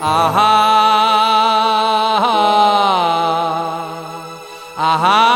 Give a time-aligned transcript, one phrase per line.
[0.00, 0.50] Aha
[4.76, 5.29] Aha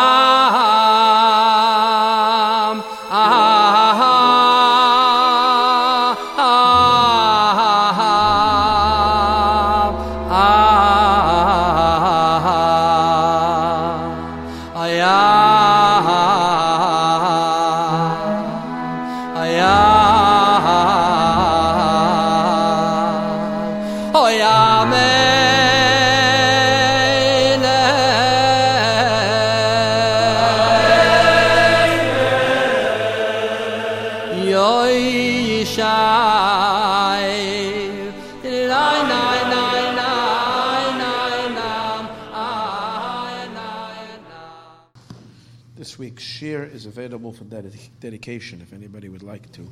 [48.04, 49.66] dedication if anybody would like to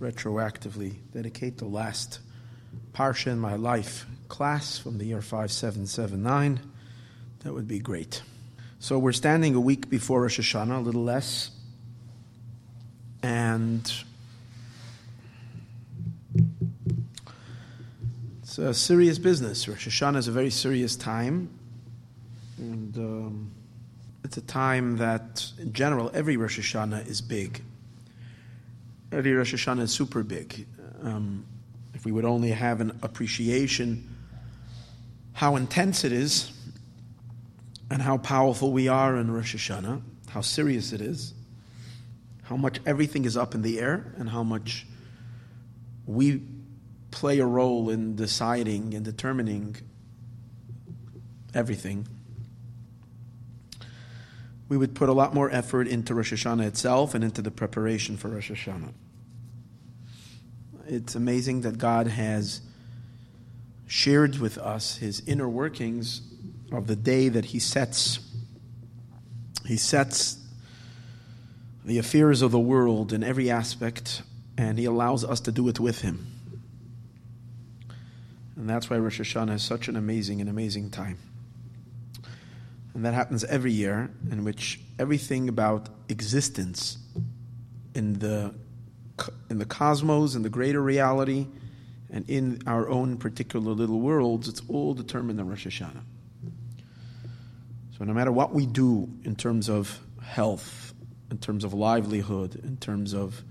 [0.00, 2.20] retroactively dedicate the last
[2.94, 6.60] Parsha in my life class from the year 5779.
[7.40, 8.22] That would be great.
[8.78, 11.50] So we're standing a week before Rosh Hashanah, a little less.
[13.24, 13.92] And
[18.40, 19.66] it's a serious business.
[19.66, 21.57] Rosh Hashanah is a very serious time.
[24.38, 27.60] A time that, in general, every Rosh Hashanah is big.
[29.10, 30.64] Every Rosh Hashanah is super big.
[31.02, 31.44] Um,
[31.92, 34.08] if we would only have an appreciation
[35.32, 36.52] how intense it is
[37.90, 41.34] and how powerful we are in Rosh Hashanah, how serious it is,
[42.44, 44.86] how much everything is up in the air, and how much
[46.06, 46.42] we
[47.10, 49.74] play a role in deciding and determining
[51.54, 52.06] everything
[54.68, 58.16] we would put a lot more effort into Rosh Hashanah itself and into the preparation
[58.16, 58.92] for Rosh Hashanah.
[60.86, 62.60] It's amazing that God has
[63.86, 66.20] shared with us his inner workings
[66.70, 68.20] of the day that he sets
[69.64, 70.38] he sets
[71.84, 74.22] the affairs of the world in every aspect
[74.56, 76.26] and he allows us to do it with him.
[78.56, 81.18] And that's why Rosh Hashanah is such an amazing and amazing time.
[82.98, 86.98] And that happens every year, in which everything about existence
[87.94, 88.52] in the,
[89.48, 91.46] in the cosmos, in the greater reality,
[92.10, 96.02] and in our own particular little worlds, it's all determined in Rosh Hashanah.
[97.96, 100.92] So no matter what we do in terms of health,
[101.30, 103.44] in terms of livelihood, in terms of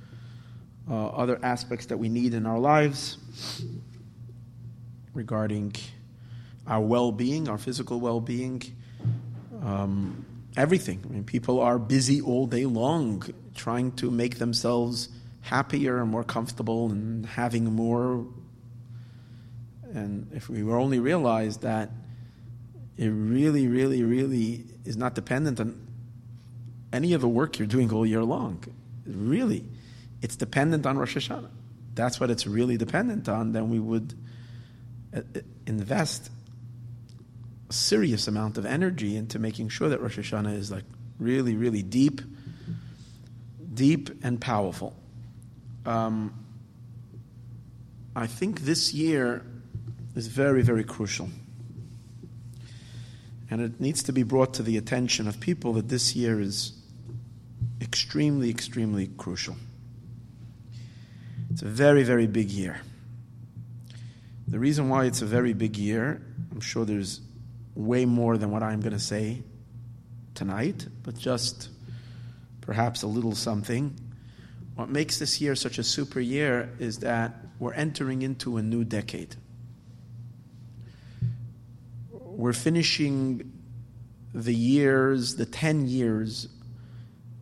[0.92, 3.18] uh, other aspects that we need in our lives
[5.14, 5.74] regarding
[6.68, 8.62] our well being, our physical well being,
[9.62, 10.26] um,
[10.56, 11.02] everything.
[11.06, 13.24] I mean, people are busy all day long
[13.56, 15.10] trying to make themselves
[15.42, 18.26] happier and more comfortable and having more.
[19.94, 21.90] And if we were only realize that
[22.98, 25.88] it really, really, really is not dependent on
[26.92, 28.64] any of the work you're doing all year long.
[29.06, 29.64] Really,
[30.22, 31.50] it's dependent on Rosh Hashanah.
[31.94, 33.52] That's what it's really dependent on.
[33.52, 34.14] Then we would
[35.16, 36.30] uh, uh, invest
[37.70, 40.86] a serious amount of energy into making sure that Rosh Hashanah is like
[41.20, 42.22] really, really deep,
[43.74, 44.96] deep and powerful.
[45.86, 46.34] Um,
[48.16, 49.46] I think this year
[50.16, 51.30] is very, very crucial.
[53.50, 56.74] And it needs to be brought to the attention of people that this year is
[57.82, 59.56] extremely, extremely crucial.
[61.52, 62.82] It's a very, very big year.
[64.48, 67.22] The reason why it's a very big year, I'm sure there's
[67.78, 69.44] way more than what I'm going to say
[70.34, 71.70] tonight, but just
[72.62, 73.96] perhaps a little something.
[74.76, 78.84] What makes this year such a super year is that we're entering into a new
[78.84, 79.36] decade.
[82.12, 83.52] We're finishing
[84.34, 86.48] the years, the 10 years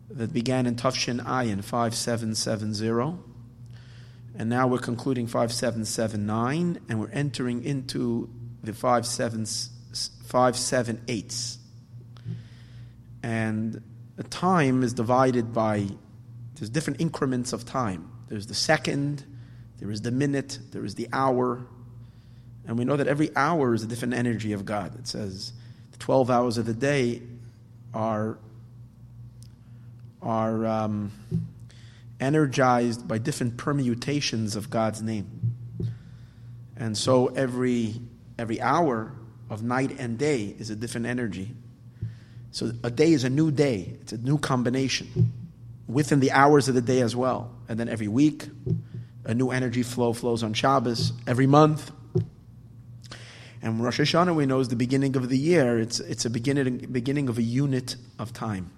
[0.10, 3.20] that began in Tufshin Ayin 5770.
[4.38, 8.30] And now we're concluding 5779, and we're entering into
[8.64, 9.46] the 57
[10.26, 11.58] five, seven, eighths.
[13.24, 13.82] And
[14.30, 15.88] time is divided by,
[16.56, 18.10] there's different increments of time.
[18.28, 19.24] There's the second,
[19.80, 21.66] there is the minute, there is the hour.
[22.68, 24.98] And we know that every hour is a different energy of God.
[25.00, 25.54] It says
[25.92, 27.22] the 12 hours of the day
[27.94, 28.38] are,
[30.22, 31.12] are um,
[32.20, 35.56] energized by different permutations of God's name.
[36.78, 37.96] And so every,
[38.38, 39.14] every hour
[39.50, 41.54] of night and day is a different energy.
[42.52, 45.34] So a day is a new day, it's a new combination
[45.88, 47.52] within the hours of the day as well.
[47.68, 48.48] And then every week,
[49.26, 51.14] a new energy flow flows on Shabbos.
[51.28, 51.92] Every month,
[53.66, 55.80] And Rosh Hashanah, we know, is the beginning of the year.
[55.80, 58.70] It's, it's a beginning, beginning of a unit of time,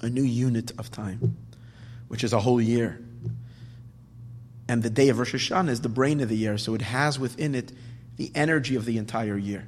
[0.00, 1.36] a new unit of time,
[2.06, 3.00] which is a whole year.
[4.68, 7.18] And the day of Rosh Hashanah is the brain of the year, so it has
[7.18, 7.72] within it
[8.20, 9.66] the energy of the entire year.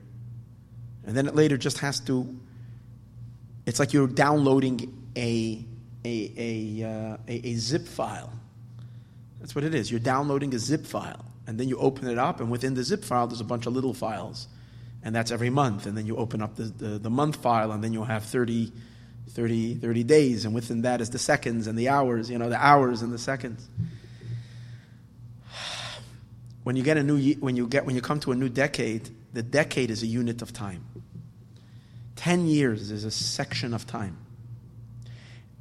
[1.07, 2.39] And then it later just has to,
[3.65, 5.65] it's like you're downloading a,
[6.05, 8.31] a, a, uh, a, a zip file.
[9.41, 9.91] That's what it is.
[9.91, 11.25] You're downloading a zip file.
[11.47, 13.73] And then you open it up, and within the zip file, there's a bunch of
[13.73, 14.49] little files.
[15.03, 15.87] And that's every month.
[15.87, 18.71] And then you open up the, the, the month file, and then you'll have 30,
[19.31, 20.45] 30, 30 days.
[20.45, 23.19] And within that is the seconds and the hours, you know, the hours and the
[23.19, 23.67] seconds.
[26.65, 29.11] When you get a new, when you get, when you come to a new decade,
[29.33, 30.85] the decade is a unit of time.
[32.17, 34.17] 10 years is a section of time.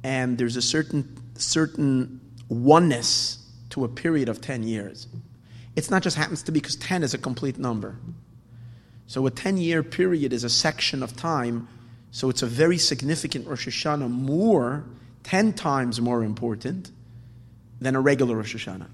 [0.04, 3.38] And there's a certain, certain oneness
[3.70, 5.08] to a period of 10 years.
[5.74, 7.96] It's not just happens to be because 10 is a complete number.
[9.06, 11.68] So a 10 year period is a section of time.
[12.10, 14.84] So it's a very significant Rosh Hashanah, more,
[15.24, 16.90] 10 times more important
[17.80, 18.88] than a regular Rosh Hashanah.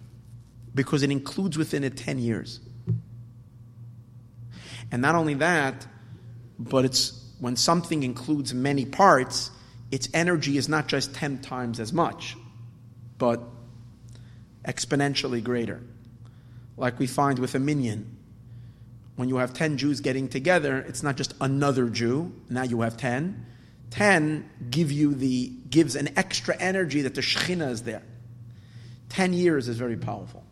[0.74, 2.60] Because it includes within it 10 years.
[4.90, 5.86] And not only that,
[6.58, 9.50] but it's when something includes many parts,
[9.90, 12.36] its energy is not just 10 times as much,
[13.18, 13.40] but
[14.64, 15.80] exponentially greater
[16.78, 18.16] like we find with a minyan.
[19.16, 22.96] When you have 10 Jews getting together, it's not just another Jew, now you have
[22.96, 23.46] 10.
[23.90, 28.02] 10 give you the, gives an extra energy that the Shekhinah is there.
[29.08, 30.44] 10 years is very powerful.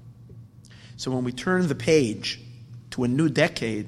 [0.96, 2.40] So when we turn the page
[2.90, 3.86] to a new decade,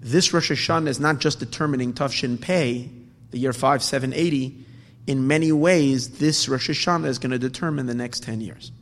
[0.00, 2.90] this Rosh Hashanah is not just determining Tafshin Pei,
[3.30, 4.66] the year 5780.
[5.06, 8.72] In many ways, this Rosh Hashanah is going to determine the next 10 years.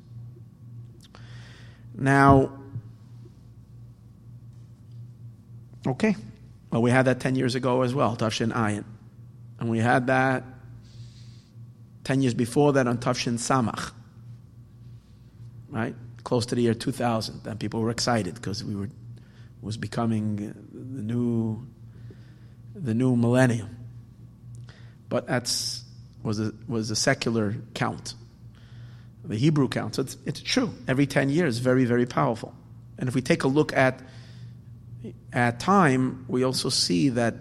[1.95, 2.61] Now,
[5.87, 6.15] Okay.
[6.71, 8.85] Well, we had that 10 years ago as well, Tafshin Ayin.
[9.59, 10.45] And we had that
[12.05, 13.93] 10 years before that on Tafshin Samach.
[15.69, 15.95] Right?
[16.25, 17.47] Close to the year 2000.
[17.47, 18.89] And people were excited because we were
[19.63, 21.67] was becoming the new
[22.75, 23.77] the new millennium.
[25.09, 25.85] But that's
[26.23, 28.15] was a was a secular count.
[29.25, 29.97] The Hebrew count.
[29.97, 30.73] So it's, it's true.
[30.89, 32.55] Every 10 years, very, very powerful.
[32.99, 34.01] And if we take a look at
[35.33, 37.35] at time, we also see that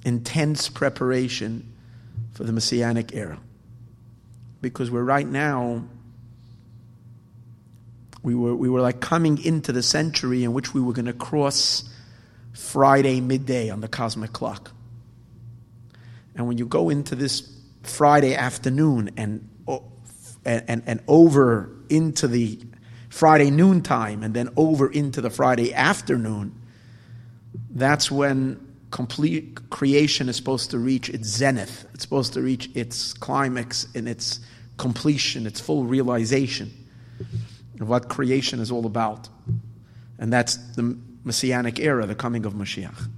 [0.06, 1.70] intense preparation
[2.32, 3.40] for the Messianic era.
[4.62, 5.84] Because we're right now,
[8.24, 11.14] we were, we were like coming into the century in which we were going to
[11.14, 11.84] cross
[12.54, 14.72] Friday midday on the cosmic clock.
[16.36, 17.52] And when you go into this
[17.84, 19.48] Friday afternoon and,
[20.46, 22.60] and, and, over into the
[23.10, 26.56] Friday noontime and then over into the Friday afternoon,
[27.72, 31.86] that's when complete creation is supposed to reach its zenith.
[31.94, 34.40] It's supposed to reach its climax and its
[34.78, 36.72] completion, its full realization
[37.84, 39.30] of what creation is all about.
[40.18, 43.10] And that's the messianic era, the coming of Mashiach.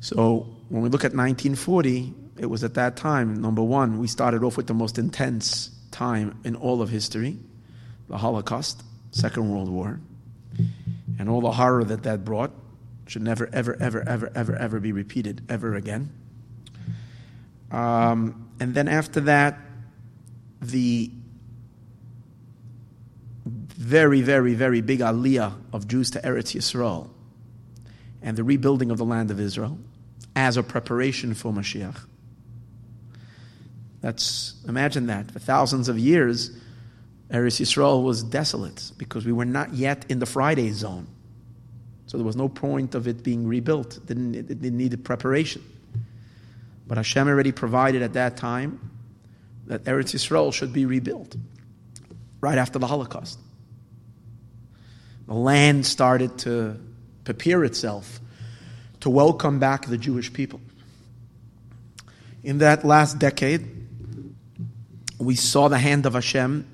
[0.00, 4.42] So when we look at 1940, it was at that time, number one, we started
[4.42, 7.38] off with the most intense time in all of history
[8.08, 9.98] the Holocaust, Second World War,
[11.18, 12.52] and all the horror that that brought
[13.08, 16.12] should never, ever, ever, ever, ever, ever be repeated ever again.
[17.72, 19.58] Um, and then after that,
[20.62, 21.10] the
[23.86, 27.08] very, very, very big aliyah of Jews to Eretz Yisrael
[28.20, 29.78] and the rebuilding of the land of Israel
[30.34, 31.96] as a preparation for Mashiach.
[34.00, 35.30] That's, imagine that.
[35.30, 36.50] For thousands of years,
[37.30, 41.06] Eretz Yisrael was desolate because we were not yet in the Friday zone.
[42.08, 43.98] So there was no point of it being rebuilt.
[43.98, 45.62] It didn't, it didn't need preparation.
[46.88, 48.90] But Hashem already provided at that time
[49.68, 51.36] that Eretz Yisrael should be rebuilt
[52.40, 53.38] right after the Holocaust.
[55.26, 56.78] The land started to
[57.24, 58.20] prepare itself
[59.00, 60.60] to welcome back the Jewish people.
[62.44, 63.68] In that last decade,
[65.18, 66.66] we saw the hand of Hashem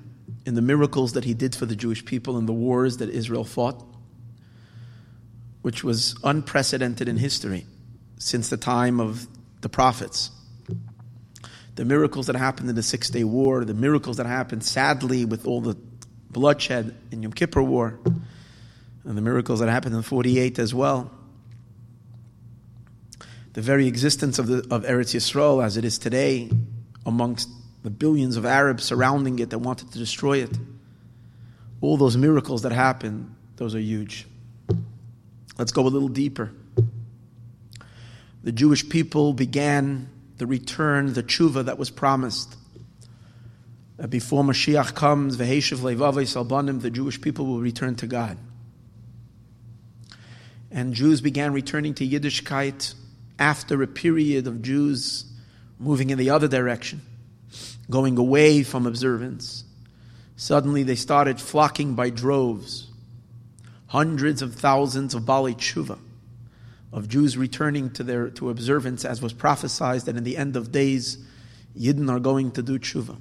[0.45, 3.43] in the miracles that He did for the Jewish people in the wars that Israel
[3.43, 3.83] fought,
[5.63, 7.65] which was unprecedented in history
[8.19, 9.27] since the time of
[9.61, 10.29] the prophets.
[11.75, 15.47] The miracles that happened in the Six Day War, the miracles that happened sadly with
[15.47, 15.75] all the
[16.29, 17.99] bloodshed in Yom Kippur War,
[19.05, 21.11] and the miracles that happened in 48 as well.
[23.53, 26.49] The very existence of, the, of Eretz Yisrael as it is today,
[27.05, 27.49] amongst
[27.83, 30.57] the billions of Arabs surrounding it that wanted to destroy it,
[31.81, 34.25] all those miracles that happened, those are huge.
[35.57, 36.51] Let's go a little deeper.
[38.43, 42.55] The Jewish people began the return, the tshuva that was promised.
[43.97, 48.37] That before Mashiach comes, Salbanim, the Jewish people will return to God.
[50.73, 52.95] And Jews began returning to Yiddishkeit
[53.37, 55.25] after a period of Jews
[55.79, 57.01] moving in the other direction,
[57.89, 59.63] going away from observance.
[60.35, 62.89] Suddenly they started flocking by droves,
[63.87, 65.99] hundreds of thousands of Bali Tshuva
[66.91, 70.71] of Jews returning to their to observance, as was prophesied that in the end of
[70.71, 71.17] days,
[71.77, 73.17] Yidden are going to do tshuva,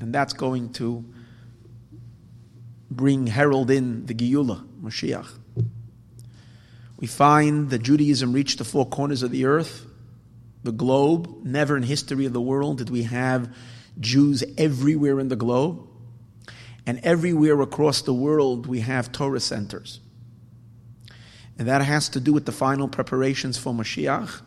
[0.00, 1.04] and that's going to
[2.90, 5.28] bring herald in the Geula Mashiach.
[6.98, 9.86] We find that Judaism reached the four corners of the earth,
[10.64, 11.44] the globe.
[11.44, 13.54] Never in history of the world did we have
[14.00, 15.86] Jews everywhere in the globe.
[16.86, 20.00] And everywhere across the world, we have Torah centers.
[21.58, 24.42] And that has to do with the final preparations for Mashiach,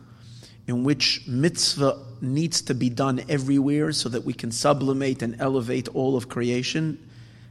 [0.66, 5.88] in which mitzvah needs to be done everywhere so that we can sublimate and elevate
[5.94, 6.98] all of creation.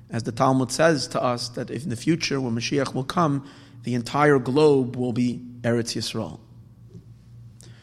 [0.09, 3.47] As the Talmud says to us, that in the future, when Mashiach will come,
[3.83, 6.39] the entire globe will be Eretz Yisrael.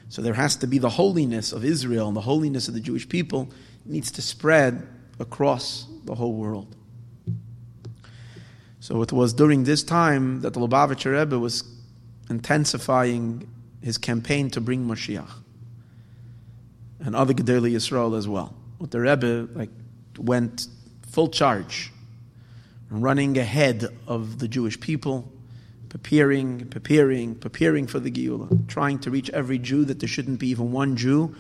[0.09, 3.09] So there has to be the holiness of Israel and the holiness of the Jewish
[3.09, 3.51] people
[3.85, 4.87] needs to spread
[5.19, 6.75] across the whole world.
[8.81, 11.65] So it was during this time that the Lubavitcher Rebbe was
[12.31, 13.49] intensifying
[13.83, 15.31] his campaign to bring Mashiach
[17.01, 18.55] and other Gedolei Yisrael as well.
[18.81, 19.71] But the Rebbe like
[20.17, 20.69] went
[21.11, 21.93] full charge,
[22.91, 25.31] running ahead of the Jewish people,
[25.89, 30.49] preparing, preparing, preparing for the Geula, trying to reach every Jew that there shouldn't be
[30.49, 31.35] even one Jew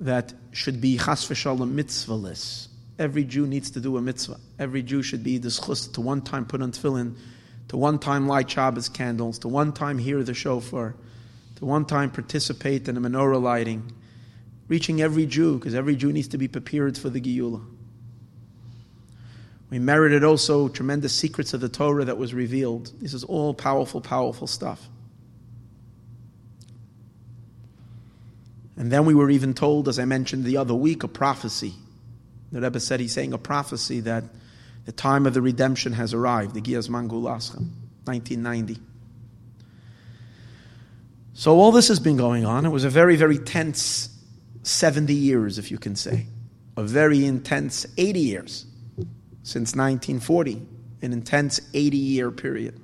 [0.00, 2.68] that should be chas v'shalom mitzvahless.
[2.98, 4.38] Every Jew needs to do a mitzvah.
[4.58, 7.16] Every Jew should be dischus to one time put on tefillin,
[7.68, 10.94] to one time light Shabbos candles, to one time hear the shofar,
[11.56, 13.92] to one time participate in a menorah lighting,
[14.68, 17.64] reaching every Jew, because every Jew needs to be prepared for the Geula.
[19.72, 22.92] We merited also tremendous secrets of the Torah that was revealed.
[23.00, 24.86] This is all powerful, powerful stuff.
[28.76, 31.72] And then we were even told, as I mentioned the other week, a prophecy
[32.50, 34.24] the Rebbe said he's saying a prophecy that
[34.84, 37.56] the time of the redemption has arrived, the Giaz Mangulascha,
[38.04, 38.78] 1990.
[41.32, 42.66] So all this has been going on.
[42.66, 44.10] It was a very, very tense
[44.64, 46.26] 70 years, if you can say.
[46.76, 48.66] A very intense 80 years
[49.42, 50.62] since 1940,
[51.02, 52.80] an intense 80 year period.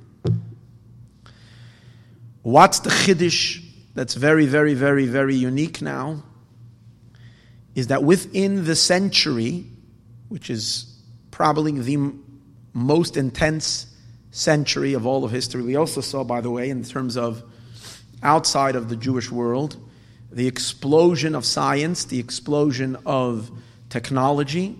[2.42, 6.22] What's the Chiddush that's very, very, very, very unique now?
[7.78, 9.64] is that within the century,
[10.30, 11.00] which is
[11.30, 12.12] probably the
[12.72, 13.86] most intense
[14.32, 17.40] century of all of history, we also saw, by the way, in terms of
[18.20, 19.76] outside of the Jewish world,
[20.32, 23.48] the explosion of science, the explosion of
[23.90, 24.76] technology,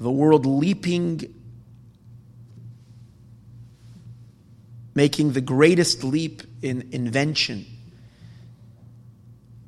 [0.00, 1.34] the world leaping,
[4.94, 7.66] making the greatest leap in invention.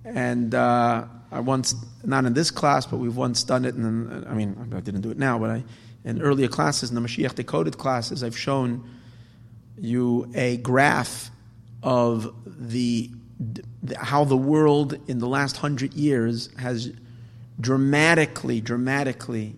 [0.04, 4.32] And uh, I once, not in this class, but we've once done it, and I
[4.32, 5.64] mean, I didn't do it now, but I,
[6.04, 8.88] in earlier classes, in the Mashiach Decoded classes, I've shown
[9.78, 11.30] you a graph
[11.82, 13.10] of the,
[13.82, 16.92] the how the world in the last hundred years has
[17.60, 19.56] dramatically, dramatically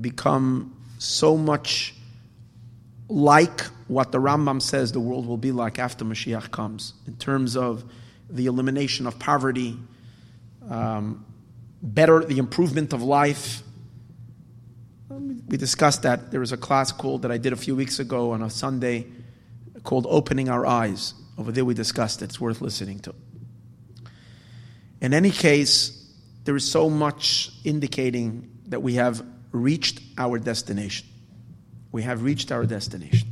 [0.00, 1.94] become so much
[3.08, 7.56] like what the Rambam says the world will be like after Mashiach comes, in terms
[7.56, 7.84] of
[8.28, 9.76] the elimination of poverty,
[10.68, 11.24] um,
[11.82, 13.62] better the improvement of life.
[15.08, 16.32] We discussed that.
[16.32, 19.06] There was a class called that I did a few weeks ago on a Sunday
[19.84, 21.14] called Opening Our Eyes.
[21.38, 22.26] Over there we discussed it.
[22.26, 23.14] It's worth listening to.
[25.00, 26.10] In any case,
[26.44, 29.24] there is so much indicating that we have
[29.56, 31.06] reached our destination.
[31.92, 33.28] We have reached our destination.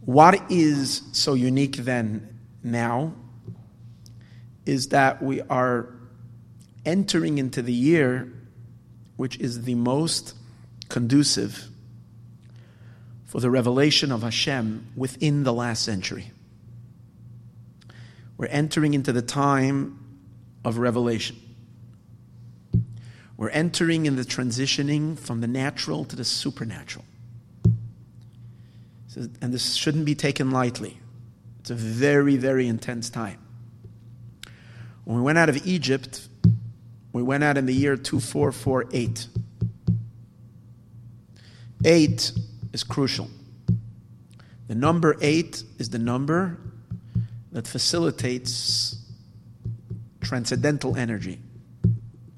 [0.00, 3.12] What is so unique then now
[4.64, 5.88] is that we are
[6.84, 8.32] entering into the year
[9.16, 10.34] which is the most
[10.88, 11.68] conducive
[13.26, 16.30] for the revelation of Hashem within the last century.
[18.38, 19.98] We're entering into the time
[20.64, 21.36] of revelation.
[23.38, 27.04] We're entering in the transitioning from the natural to the supernatural.
[29.40, 30.98] And this shouldn't be taken lightly.
[31.60, 33.38] It's a very, very intense time.
[35.04, 36.28] When we went out of Egypt,
[37.12, 39.28] we went out in the year 2448.
[41.84, 42.32] Eight
[42.72, 43.30] is crucial.
[44.66, 46.58] The number eight is the number
[47.52, 48.96] that facilitates
[50.20, 51.38] transcendental energy,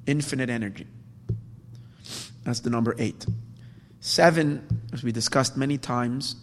[0.06, 0.86] infinite energy.
[2.44, 3.26] That's the number eight.
[4.00, 6.36] Seven, as we discussed many times,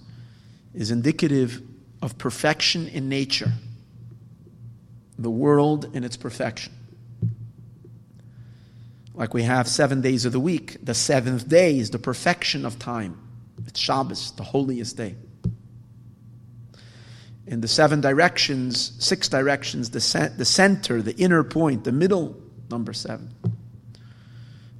[0.74, 1.62] is indicative
[2.02, 3.52] of perfection in nature,
[5.18, 6.74] the world in its perfection.
[9.16, 12.78] Like we have seven days of the week, the seventh day is the perfection of
[12.78, 13.20] time.
[13.66, 15.16] It's Shabbos, the holiest day.
[17.48, 22.94] In the seven directions, six directions, the, the center, the inner point, the middle, number
[22.94, 23.34] seven.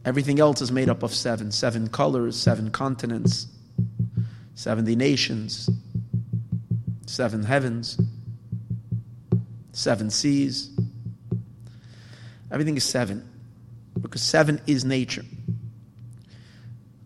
[0.06, 3.48] Everything else is made up of seven seven colors, seven continents,
[4.56, 5.70] 70 nations,
[7.06, 8.00] seven heavens,
[9.72, 10.72] seven seas.
[12.52, 13.28] Everything is seven
[14.02, 15.24] because seven is nature.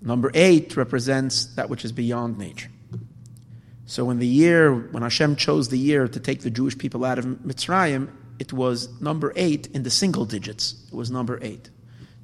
[0.01, 2.69] Number eight represents that which is beyond nature.
[3.85, 7.19] So when the year, when Hashem chose the year to take the Jewish people out
[7.19, 8.07] of Mitzrayim,
[8.41, 10.83] it was number eight in the single digits.
[10.91, 11.69] It was number eight.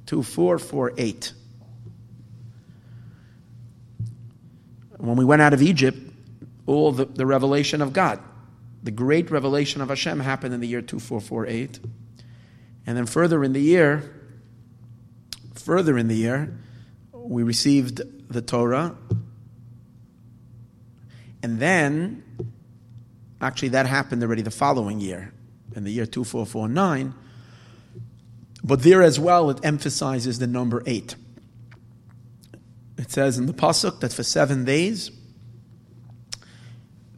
[0.04, 1.32] Two, four, four, eight.
[4.96, 5.96] When we went out of Egypt,
[6.66, 8.18] all the, the revelation of God,
[8.82, 11.78] the great revelation of Hashem happened in the year 2448.
[12.84, 14.12] And then further in the year,
[15.54, 16.52] further in the year,
[17.12, 18.96] we received the Torah.
[21.44, 22.24] And then,
[23.40, 25.32] actually, that happened already the following year,
[25.74, 27.14] in the year 2449.
[28.62, 31.14] But there as well, it emphasizes the number eight.
[32.96, 35.10] It says in the Pasuk that for seven days,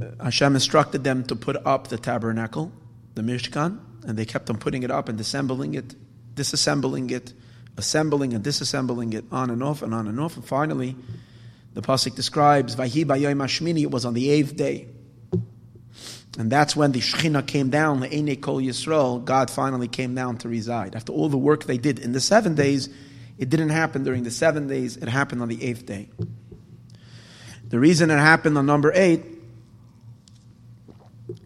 [0.01, 2.73] uh, Hashem instructed them to put up the tabernacle,
[3.15, 5.95] the Mishkan, and they kept on putting it up and disassembling it,
[6.35, 7.33] disassembling it,
[7.77, 10.37] assembling and disassembling it on and off and on and off.
[10.37, 10.97] And finally,
[11.75, 14.89] the Pasuk describes, Vahi it was on the eighth day.
[16.39, 20.39] And that's when the Shekhinah came down, the Eine Kol Yisrael, God finally came down
[20.39, 20.95] to reside.
[20.95, 22.89] After all the work they did in the seven days,
[23.37, 26.09] it didn't happen during the seven days, it happened on the eighth day.
[27.69, 29.25] The reason it happened on number eight,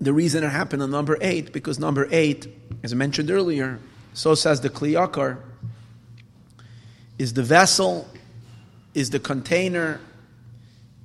[0.00, 2.46] the reason it happened on number eight, because number eight,
[2.82, 3.78] as I mentioned earlier,
[4.12, 5.38] so says the Kli Yakar,
[7.18, 8.08] is the vessel,
[8.92, 10.00] is the container,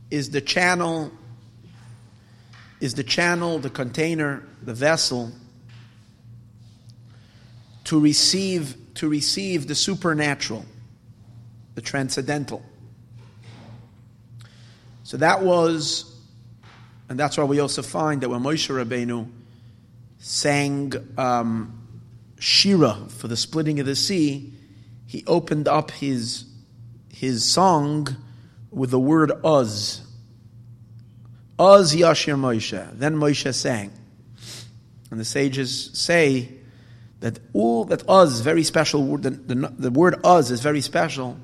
[0.10, 1.12] is the channel,
[2.80, 5.32] is the channel, the container, the vessel
[7.86, 10.66] to receive to receive the supernatural,
[11.76, 12.62] the transcendental.
[15.04, 16.20] So that was,
[17.08, 19.28] and that's why we also find that when Moshe Rabbeinu
[20.18, 21.82] sang um,
[22.40, 24.54] Shira for the splitting of the sea,
[25.08, 26.44] he opened up his,
[27.12, 28.08] his song
[28.70, 30.02] with the word Uz.
[31.60, 32.98] Uz Yashir Moshe.
[32.98, 33.92] Then Moshe sang.
[35.12, 36.50] And the sages say
[37.20, 41.38] that all that Uz, very special word, the, the, the word Uz is very special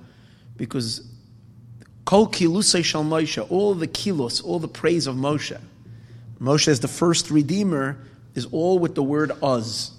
[0.56, 1.06] because
[2.06, 5.60] Kol Kilusay Shal Moshe, all the kilos, all the praise of Moshe.
[6.40, 7.98] Moshe is the first redeemer,
[8.36, 9.92] is all with the word Uz.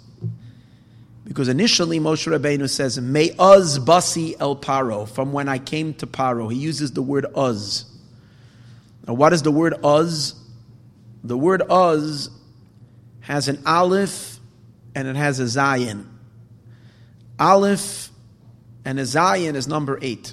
[1.26, 6.06] Because initially Moshe Rabbeinu says, May uz basi el paro, from when I came to
[6.06, 6.50] paro.
[6.52, 7.84] He uses the word uz.
[9.06, 10.34] Now what is the word uz?
[11.22, 12.30] The word uz
[13.20, 14.38] has an aleph
[14.94, 16.06] and it has a zayin.
[17.38, 18.10] Aleph
[18.84, 20.32] and a zayin is number eight.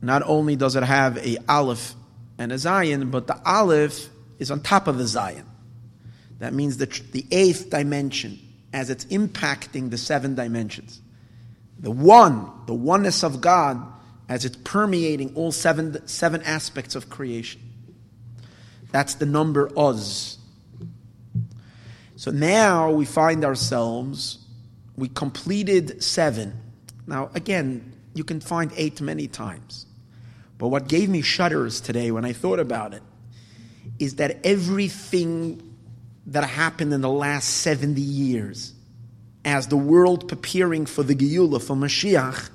[0.00, 1.94] Not only does it have a aleph
[2.38, 5.44] and a zayin, but the aleph is on top of the zayin.
[6.38, 8.38] That means the, the eighth dimension
[8.72, 11.00] as it's impacting the seven dimensions.
[11.80, 13.84] The one, the oneness of God,
[14.28, 17.60] as it's permeating all seven, seven aspects of creation.
[18.90, 20.38] That's the number Oz.
[22.16, 24.38] So now we find ourselves,
[24.96, 26.60] we completed seven.
[27.06, 29.86] Now, again, you can find eight many times.
[30.58, 33.02] But what gave me shudders today when I thought about it
[33.98, 35.62] is that everything
[36.26, 38.74] that happened in the last 70 years,
[39.44, 42.50] as the world preparing for the Geula, for Mashiach,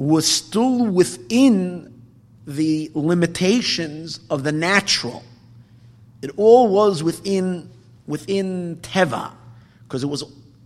[0.00, 2.02] was still within
[2.46, 5.22] the limitations of the natural.
[6.22, 7.70] It all was within
[8.06, 9.30] within Teva,
[9.82, 10.24] because it was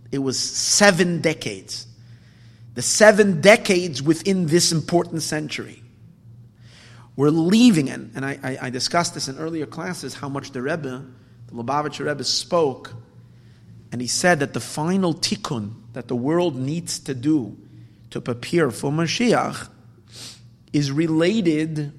[0.09, 1.85] it was seven decades.
[2.75, 5.83] The seven decades within this important century.
[7.17, 10.61] We're leaving, and, and I, I, I discussed this in earlier classes, how much the
[10.61, 11.05] Rebbe,
[11.47, 12.93] the Lubavitcher Rebbe, spoke,
[13.91, 17.57] and he said that the final tikkun that the world needs to do
[18.15, 19.67] to prepare for Mashiach
[20.71, 21.91] is related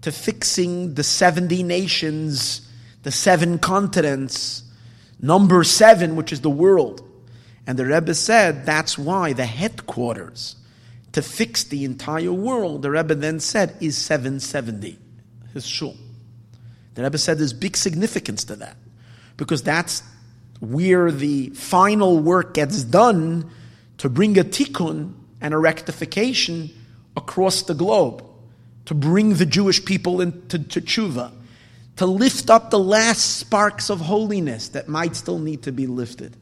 [0.00, 2.68] to fixing the 70 nations,
[3.04, 4.64] the seven continents,
[5.20, 7.08] number seven, which is the world.
[7.64, 10.56] And the Rebbe said that's why the headquarters
[11.12, 14.98] to fix the entire world, the Rebbe then said, is 770,
[15.52, 15.94] his shul.
[16.94, 18.76] The Rebbe said there's big significance to that
[19.36, 20.02] because that's
[20.58, 23.48] where the final work gets done
[23.98, 26.70] to bring a tikkun and a rectification
[27.16, 28.24] across the globe,
[28.86, 31.32] to bring the Jewish people into to tshuva,
[31.96, 36.36] to lift up the last sparks of holiness that might still need to be lifted.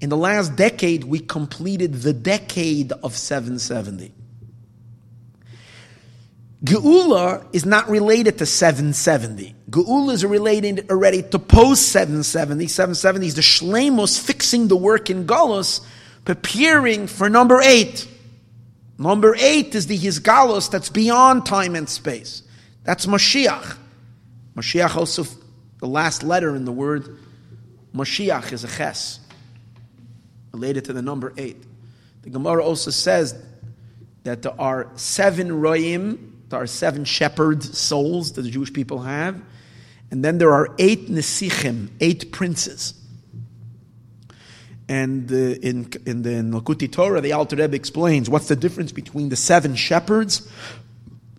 [0.00, 4.12] In the last decade, we completed the decade of 770.
[6.64, 9.54] Geula is not related to 770.
[9.68, 12.66] Geula is related already to post 770.
[12.68, 15.84] 770 is the Shlemos fixing the work in Golos,
[16.24, 18.08] preparing for number eight.
[18.98, 22.42] Number eight is the Hizgalos that's beyond time and space.
[22.84, 23.76] That's Mashiach.
[24.56, 25.24] Mashiach also,
[25.78, 27.18] the last letter in the word
[27.94, 29.20] Mashiach is a ches,
[30.52, 31.62] related to the number eight.
[32.22, 33.40] The Gemara also says
[34.24, 39.40] that there are seven royim, there are seven shepherd souls that the Jewish people have,
[40.10, 42.94] and then there are eight nesichim, eight princes.
[44.88, 49.30] And uh, in, in the Likutei Torah, the Alter Rebbe explains what's the difference between
[49.30, 50.48] the seven shepherds,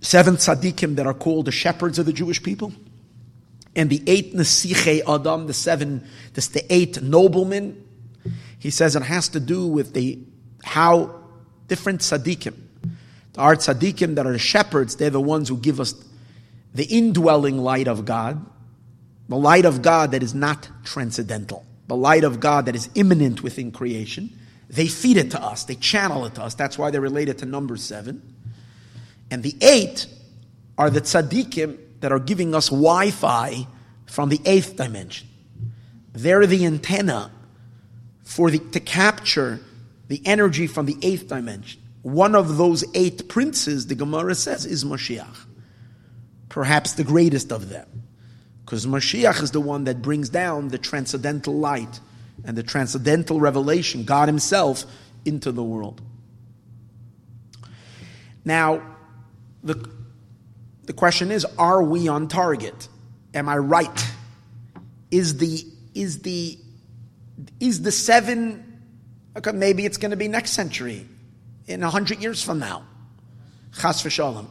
[0.01, 2.73] seven tzaddikim that are called the shepherds of the Jewish people,
[3.75, 7.84] and the eight Nesiche Adam, the seven, this, the eight noblemen.
[8.58, 10.19] He says it has to do with the
[10.63, 11.21] how
[11.67, 12.55] different tzaddikim.
[13.34, 15.93] The are tzaddikim that are the shepherds, they're the ones who give us
[16.73, 18.43] the indwelling light of God,
[19.29, 23.43] the light of God that is not transcendental, the light of God that is immanent
[23.43, 24.38] within creation.
[24.69, 26.56] They feed it to us, they channel it to us.
[26.56, 28.21] That's why they're related to number seven.
[29.32, 30.08] And the eight
[30.78, 33.67] are the tzaddikim that are giving us Wi Fi
[34.06, 35.28] from the eighth dimension.
[36.13, 37.32] They're the antenna
[38.24, 39.60] for the, to capture
[40.08, 41.82] the energy from the eighth dimension.
[42.02, 45.45] One of those eight princes, the Gemara says, is Mashiach.
[46.50, 47.88] Perhaps the greatest of them.
[48.65, 51.99] Because Mashiach is the one that brings down the transcendental light
[52.43, 54.86] and the transcendental revelation, God Himself,
[55.23, 56.01] into the world.
[58.43, 58.82] Now,
[59.63, 59.89] the
[60.84, 62.88] the question is, are we on target?
[63.34, 64.06] Am I right?
[65.12, 66.58] Is the is the
[67.60, 68.82] is the seven
[69.38, 71.08] okay, maybe it's going to be next century,
[71.67, 72.84] in a hundred years from now.
[73.80, 74.47] Chas v'shalom.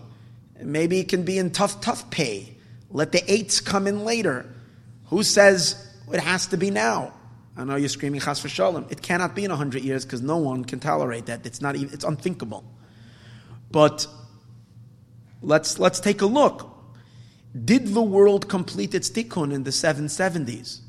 [0.60, 2.53] Maybe it can be in tough, tough pay.
[2.90, 4.46] Let the eights come in later.
[5.06, 5.76] Who says
[6.12, 7.12] it has to be now?
[7.56, 8.90] I know you're screaming chas v'shalom.
[8.90, 11.46] It cannot be in hundred years because no one can tolerate that.
[11.46, 12.64] It's not even, it's unthinkable.
[13.70, 14.06] But
[15.44, 16.70] Let's, let's take a look.
[17.64, 20.80] Did the world complete its tikkun in the 770s?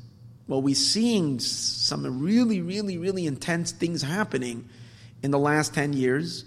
[0.48, 4.68] Well, we're seeing some really, really, really intense things happening
[5.22, 6.44] in the last 10 years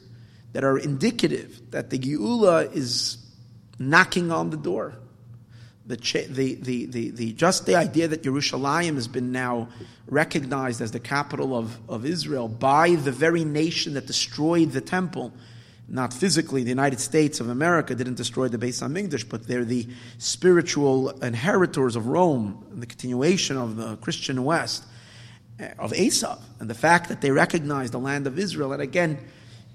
[0.53, 3.17] that are indicative that the Geula is
[3.77, 4.95] knocking on the door.
[5.89, 5.97] The,
[6.29, 9.67] the, the, the, the, just the idea that Yerushalayim has been now
[10.07, 15.33] recognized as the capital of, of Israel by the very nation that destroyed the temple
[15.91, 19.87] not physically, the United States of America didn't destroy the Beis Hamikdash, but they're the
[20.19, 24.83] spiritual inheritors of Rome, the continuation of the Christian West,
[25.59, 28.71] eh, of Esav, and the fact that they recognize the land of Israel.
[28.71, 29.17] And again,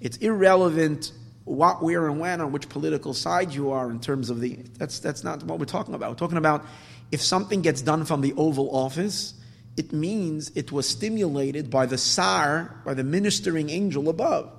[0.01, 1.11] it's irrelevant
[1.45, 4.57] what, where, and when, on which political side you are in terms of the.
[4.79, 6.11] That's that's not what we're talking about.
[6.11, 6.65] We're talking about
[7.13, 9.35] if something gets done from the Oval Office.
[9.77, 14.53] It means it was stimulated by the Sar, by the ministering angel above.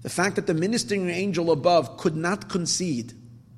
[0.00, 3.12] The fact that the ministering angel above could not concede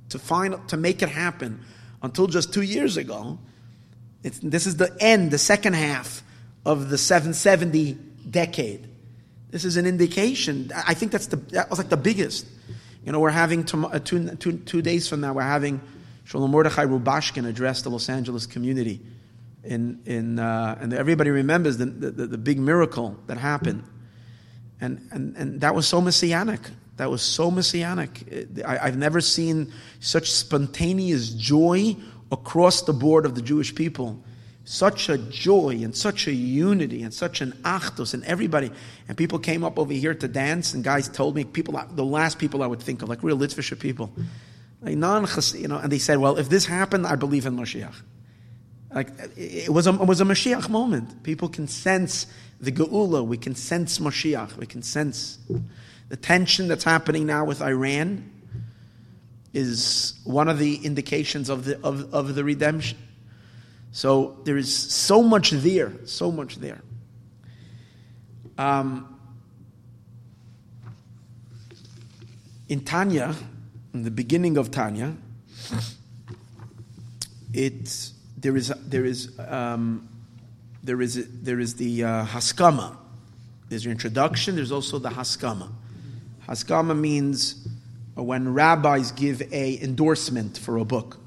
[0.08, 1.60] to find to make it happen
[2.02, 3.38] until just two years ago
[4.22, 6.22] this is the end, the second half
[6.64, 7.94] of the 770
[8.28, 8.87] decade.
[9.50, 10.70] This is an indication.
[10.74, 12.46] I think that's the, that was like the biggest.
[13.04, 15.80] You know, we're having uh, two, two, two days from now, we're having
[16.24, 19.00] Shalom Mordechai Rubashkin address the Los Angeles community.
[19.64, 23.82] In, in, uh, and everybody remembers the, the, the, big miracle that happened.
[24.80, 26.60] And, and, and that was so messianic.
[26.96, 28.60] That was so messianic.
[28.66, 31.96] I, I've never seen such spontaneous joy
[32.30, 34.22] across the board of the Jewish people
[34.68, 38.70] such a joy and such a unity and such an achdus and everybody.
[39.08, 42.38] And people came up over here to dance and guys told me people the last
[42.38, 44.12] people I would think of like real Litvisher people.
[44.82, 47.94] Like non you know and they said well if this happened I believe in Mashiach.
[48.94, 51.22] Like it was a, it was a Mashiach moment.
[51.22, 52.26] People can sense
[52.60, 53.26] the Geula.
[53.26, 54.58] We can sense Mashiach.
[54.58, 55.38] We can sense
[56.10, 58.30] the tension that's happening now with Iran
[59.54, 62.98] is one of the indications of the of, of the redemption
[63.92, 66.82] so there is so much there, so much there.
[68.56, 69.18] Um,
[72.68, 73.34] in Tanya,
[73.94, 75.16] in the beginning of Tanya,
[77.52, 80.08] it there is there is um,
[80.82, 82.96] there is there is the uh, haskama.
[83.68, 84.56] There's your introduction.
[84.56, 85.70] There's also the haskama.
[86.46, 87.66] Haskama means
[88.14, 91.18] when rabbis give a endorsement for a book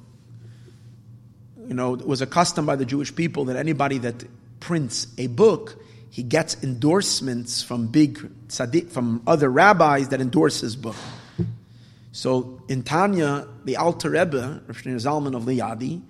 [1.72, 4.26] you know, it was a custom by the Jewish people that anybody that
[4.60, 10.76] prints a book, he gets endorsements from big tzaddik, from other rabbis that endorse his
[10.76, 10.98] book.
[12.12, 16.02] So in Tanya, the Alter Rebbe, Rav Zalman of Liadi,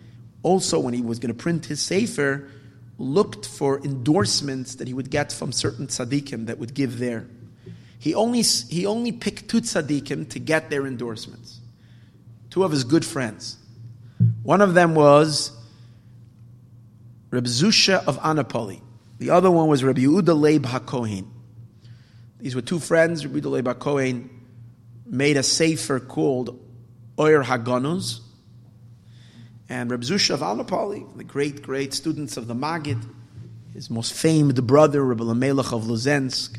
[0.42, 2.50] also when he was going to print his sefer,
[2.98, 7.28] looked for endorsements that he would get from certain tzaddikim that would give their.
[8.00, 11.60] He only, he only picked two tzaddikim to get their endorsements.
[12.50, 13.60] Two of his good friends.
[14.44, 15.52] One of them was
[17.30, 18.82] Reb Zusha of Anapoli.
[19.20, 21.28] The other one was Reb Yehuda Leib HaKohen.
[22.40, 23.26] These were two friends.
[23.26, 24.30] Reb Yehuda Leib HaKohen
[25.06, 26.60] made a sefer called
[27.20, 28.20] Oyer Hagonuz.
[29.70, 33.02] And Reb Zusha of Anapoli, the great, great students of the Magid,
[33.74, 36.58] his most famed brother, Reb Lamelech of Luzensk.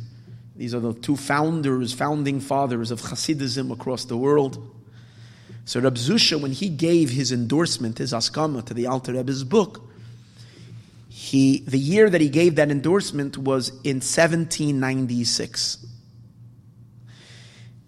[0.56, 4.70] These are the two founders, founding fathers of Hasidism across the world.
[5.64, 9.88] So Reb Zusha, when he gave his endorsement, his haskama to the Alter Rebbe's book,
[11.08, 15.86] he, the year that he gave that endorsement was in 1796.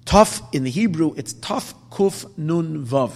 [0.05, 3.13] Tough in the Hebrew, it's tough kuf nun vav.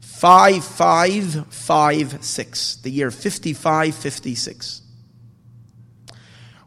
[0.00, 4.82] 5556, the year 5556.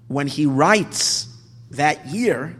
[0.07, 1.27] When he writes
[1.71, 2.55] that year,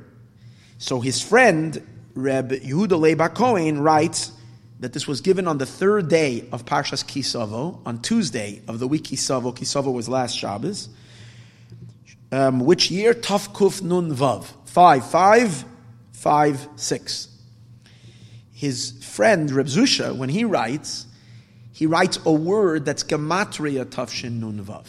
[0.77, 1.81] so his friend
[2.13, 4.31] Reb Yehuda Leib HaKohen writes
[4.79, 8.87] that this was given on the third day of Parshas Kisavo, on Tuesday of the
[8.87, 9.55] week Kisavo.
[9.55, 10.89] Kisavo was last Shabbos.
[12.31, 13.13] Um, which year?
[13.13, 14.45] Taf Kuf Nun Vav.
[14.65, 15.65] Five, five,
[16.11, 17.27] five, six.
[18.51, 21.05] His friend Reb Zusha, when he writes,
[21.71, 24.85] he writes a word that's Gematria Tafshin Nun Vav.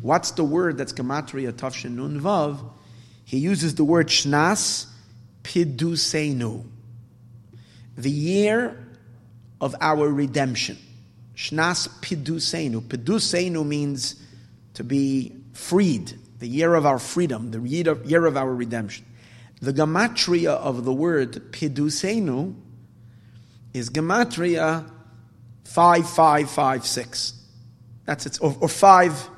[0.00, 2.60] What's the word that's Gematria Tafshin Nun Vav?
[3.24, 4.86] He uses the word Shnas
[5.46, 6.64] Pidusenu,
[7.96, 8.84] the year
[9.60, 10.76] of our redemption.
[11.36, 12.80] Shnas Pidusenu.
[12.80, 14.20] Pidusenu means
[14.74, 19.06] to be freed, the year of our freedom, the year of our redemption.
[19.60, 22.56] The gematria of the word Pidusenu
[23.72, 24.90] is gematria
[25.64, 27.34] 5556.
[28.04, 29.30] That's it, or, or 5,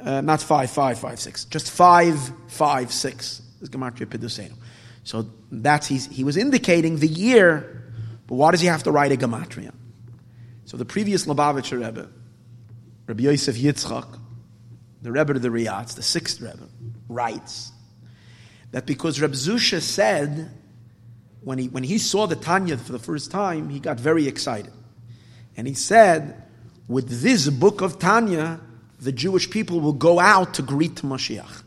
[0.00, 4.52] uh, not 5556, just 556 is gematria Pidusenu.
[5.06, 7.92] So that's he was indicating the year,
[8.26, 9.72] but why does he have to write a gematria?
[10.64, 12.08] So the previous Lubavitcher Rebbe,
[13.06, 14.18] Rabbi Yosef Yitzchak,
[15.02, 16.68] the Rebbe of the Riyadh, the sixth Rebbe,
[17.08, 17.70] writes
[18.72, 20.50] that because Reb Zusha said
[21.40, 24.72] when he when he saw the Tanya for the first time, he got very excited,
[25.56, 26.42] and he said,
[26.88, 28.58] "With this book of Tanya,
[28.98, 31.62] the Jewish people will go out to greet Mashiach."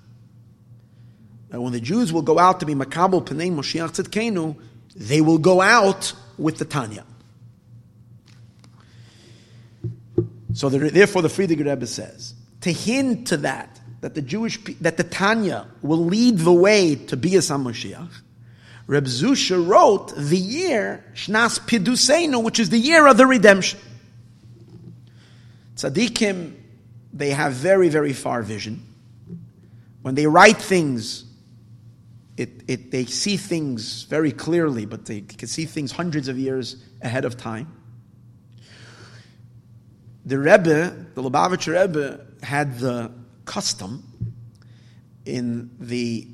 [1.49, 4.55] That when the Jews will go out to be Makabal Pnei Moshiach Tzidkenu,
[4.95, 7.05] they will go out with the Tanya.
[10.53, 15.03] So therefore, the Frierdiker Rebbe says to hint to that that the Jewish that the
[15.03, 18.11] Tanya will lead the way to be a Mashiach.
[18.87, 23.79] Reb Zusha wrote the year Shnas Pidusenu, which is the year of the redemption.
[25.75, 26.55] Tzaddikim,
[27.13, 28.83] they have very, very far vision.
[30.01, 31.28] When they write things
[32.39, 36.77] it, it, they see things very clearly, but they can see things hundreds of years
[37.01, 37.67] ahead of time.
[40.25, 43.11] the Rebbe, the Lubavitcher Rebbe, had the
[43.43, 44.03] custom
[45.25, 46.27] in the,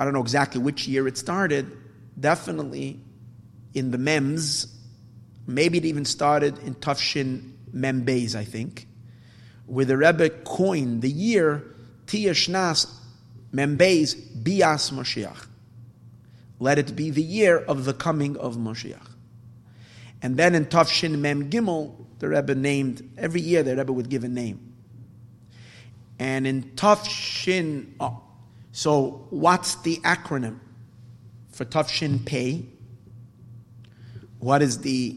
[0.00, 1.70] I don't know exactly which year it started,
[2.18, 2.98] definitely
[3.74, 4.66] in the Mems,
[5.46, 8.88] maybe it even started in Tufshin Membeis, I think,
[9.66, 11.62] where the Rebbe coined the year
[12.06, 12.92] Tiyashnas
[13.54, 15.46] Membeis Bias Moshiach.
[16.58, 19.10] Let it be the year of the coming of Moshiach.
[20.22, 24.24] And then in Tufshin Mem Gimel, the Rebbe named, every year the Rebbe would give
[24.24, 24.72] a name.
[26.18, 28.22] And in Tufshin, oh,
[28.72, 30.58] so what's the acronym
[31.52, 32.64] for Tufshin Pei?
[34.38, 35.16] What is the,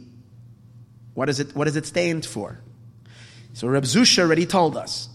[1.13, 2.59] what is it, what does it stand for?
[3.53, 5.09] So Reb Zusha already told us,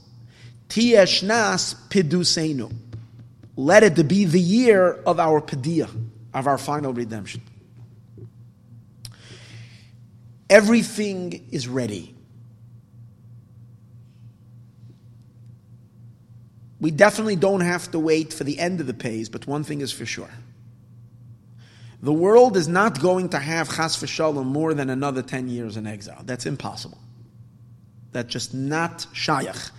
[0.68, 2.72] Tieshnas Piduseinu.
[3.56, 5.88] Let it be the year of our Pedia,
[6.32, 7.42] of our final redemption.
[10.48, 12.14] Everything is ready.
[16.80, 19.80] We definitely don't have to wait for the end of the pays, but one thing
[19.80, 20.30] is for sure.
[22.02, 25.86] The world is not going to have chas v'shalom more than another 10 years in
[25.86, 26.20] exile.
[26.24, 26.98] That's impossible.
[28.10, 29.70] That's just not shayach.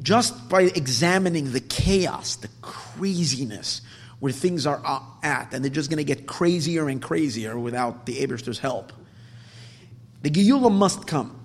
[0.00, 3.82] Just by examining the chaos, the craziness
[4.20, 8.06] where things are uh, at, and they're just going to get crazier and crazier without
[8.06, 8.92] the Abishter's help.
[10.22, 11.38] The Geula must come.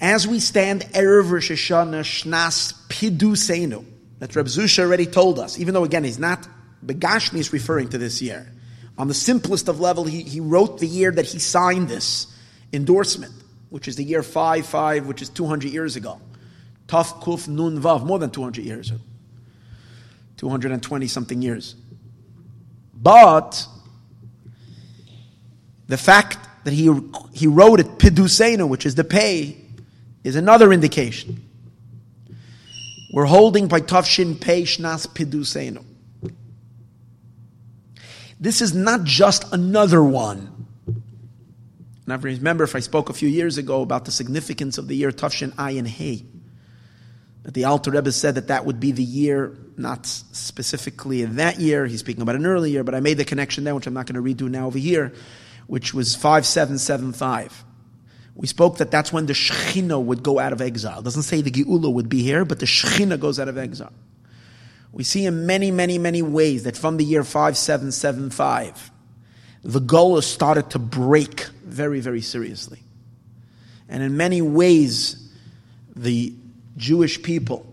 [0.00, 3.84] As we stand Erev Rosh Hashanah Shnas Piduseinu,
[4.18, 6.46] that Reb Zusha already told us, even though again he's not,
[6.84, 8.46] Begashmi is referring to this year.
[8.98, 12.26] On the simplest of level, he, he wrote the year that he signed this
[12.72, 13.32] endorsement,
[13.72, 16.20] which is the year 5 5, which is 200 years ago.
[16.88, 18.92] Taf Kuf Nun Vav, more than 200 years.
[20.36, 21.74] 220 something years.
[22.92, 23.66] But
[25.86, 26.94] the fact that he,
[27.32, 29.56] he wrote it Piduseinu, which is the pay,
[30.22, 31.42] is another indication.
[33.10, 35.82] We're holding by Tafshin Pei Shnas Piduseinu.
[38.38, 40.61] This is not just another one.
[42.04, 44.96] And I remember if I spoke a few years ago about the significance of the
[44.96, 46.24] year Tafshin Ayin Hey,
[47.44, 51.60] that the Alter Rebbe said that that would be the year, not specifically in that
[51.60, 53.94] year, he's speaking about an earlier, year, but I made the connection there, which I'm
[53.94, 55.12] not going to redo now over here,
[55.66, 57.64] which was 5775.
[58.34, 61.00] We spoke that that's when the Shechina would go out of exile.
[61.00, 63.92] It doesn't say the Geula would be here, but the Shechina goes out of exile.
[64.92, 68.90] We see in many, many, many ways that from the year 5775,
[69.64, 72.80] the Gola started to break very, very seriously.
[73.88, 75.30] And in many ways,
[75.94, 76.34] the
[76.76, 77.66] Jewish people,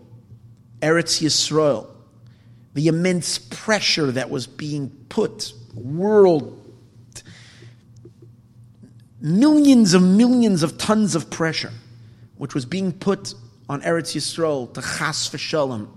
[0.80, 1.86] Eretz Yisrael,
[2.74, 6.56] the immense pressure that was being put, world
[9.20, 11.72] millions of millions of tons of pressure,
[12.36, 13.34] which was being put
[13.68, 15.88] on Eretz Yisrael to chas v'shalom,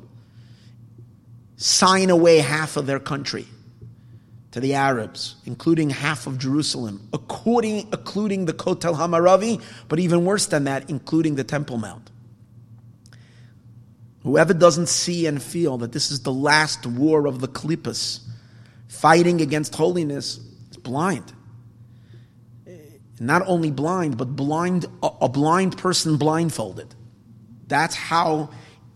[1.57, 3.47] sign away half of their country
[4.53, 10.47] to the Arabs, including half of Jerusalem, according, including the Kotel Hamaravi, but even worse
[10.47, 12.09] than that, including the Temple Mount.
[14.23, 18.21] Whoever doesn't see and feel that this is the last war of the Klippas,
[18.87, 20.39] fighting against holiness,
[20.71, 21.33] is blind
[23.19, 26.93] not only blind, but blind, a blind person blindfolded.
[27.67, 28.49] That's how,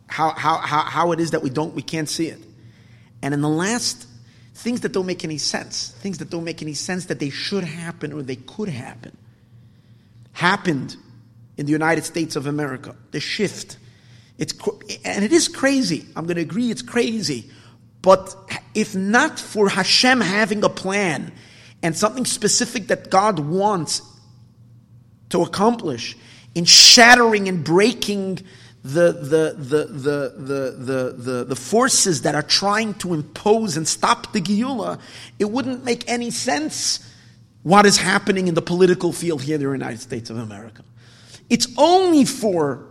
[0.07, 2.39] how, how, how, how it is that we don't, we can't see it.
[3.21, 4.06] And in the last,
[4.57, 7.63] things that don't make any sense, things that don't make any sense that they should
[7.63, 9.15] happen or they could happen,
[10.33, 10.95] happened
[11.57, 12.95] in the United States of America.
[13.11, 13.77] The shift.
[14.39, 14.53] It's,
[15.05, 16.05] and it is crazy.
[16.15, 17.51] I'm going to agree it's crazy.
[18.01, 18.35] But
[18.73, 21.31] if not for Hashem having a plan
[21.83, 24.01] and something specific that God wants
[25.29, 26.17] to accomplish
[26.55, 28.39] in shattering and breaking
[28.87, 30.33] the, the, the, the,
[30.77, 34.99] the, the, the, forces that are trying to impose and stop the Geula,
[35.39, 37.05] it wouldn't make any sense
[37.63, 40.83] what is happening in the political field here in the United States of America.
[41.49, 42.87] It's only for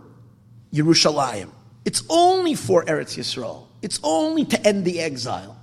[0.71, 1.49] Yerushalayim.
[1.83, 3.65] It's only for Eretz Yisrael.
[3.81, 5.57] It's only to end the exile.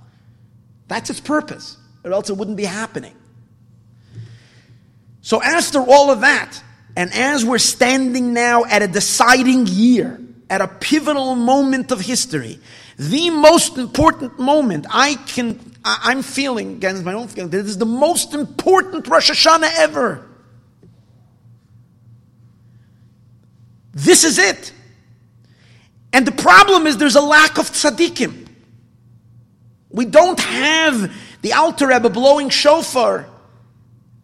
[0.89, 3.15] That's its purpose, or else it wouldn't be happening.
[5.21, 6.61] So after all of that,
[6.97, 10.19] and as we're standing now at a deciding year,
[10.49, 12.59] at a pivotal moment of history,
[12.97, 17.77] the most important moment I can, I, am feeling, against my own feeling, this is
[17.77, 20.27] the most important Rosh Hashanah ever.
[23.93, 24.73] This is it.
[26.13, 28.47] And the problem is there's a lack of tzaddikim.
[29.89, 33.27] We don't have the Alter Rebbe blowing shofar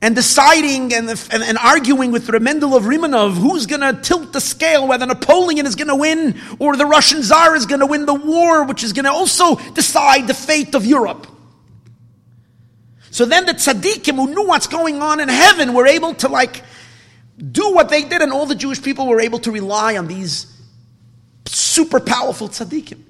[0.02, 4.34] and deciding and, and, and, arguing with Reb Mendel of Rimanov who's going to tilt
[4.34, 7.86] the scale, whether Napoleon is going to win or the Russian Tsar is going to
[7.86, 11.28] win the war, which is going to also decide the fate of Europe.
[13.12, 16.64] So then the tzaddikim who knew what's going on in heaven were able to like
[17.38, 20.48] do what they did, and all the Jewish people were able to rely on these
[21.46, 23.02] super powerful tzaddikim.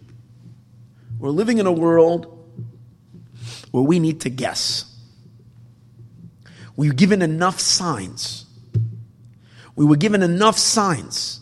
[1.19, 2.25] We're living in a world
[3.69, 4.90] where we need to guess.
[6.75, 8.45] We were given enough signs.
[9.75, 11.39] We were given enough signs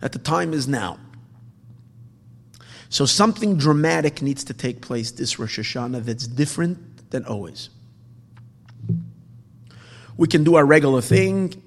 [0.00, 0.98] that the time is now.
[2.88, 7.70] So something dramatic needs to take place this Rosh Hashanah that's different than always.
[10.16, 11.60] We can do our regular thing,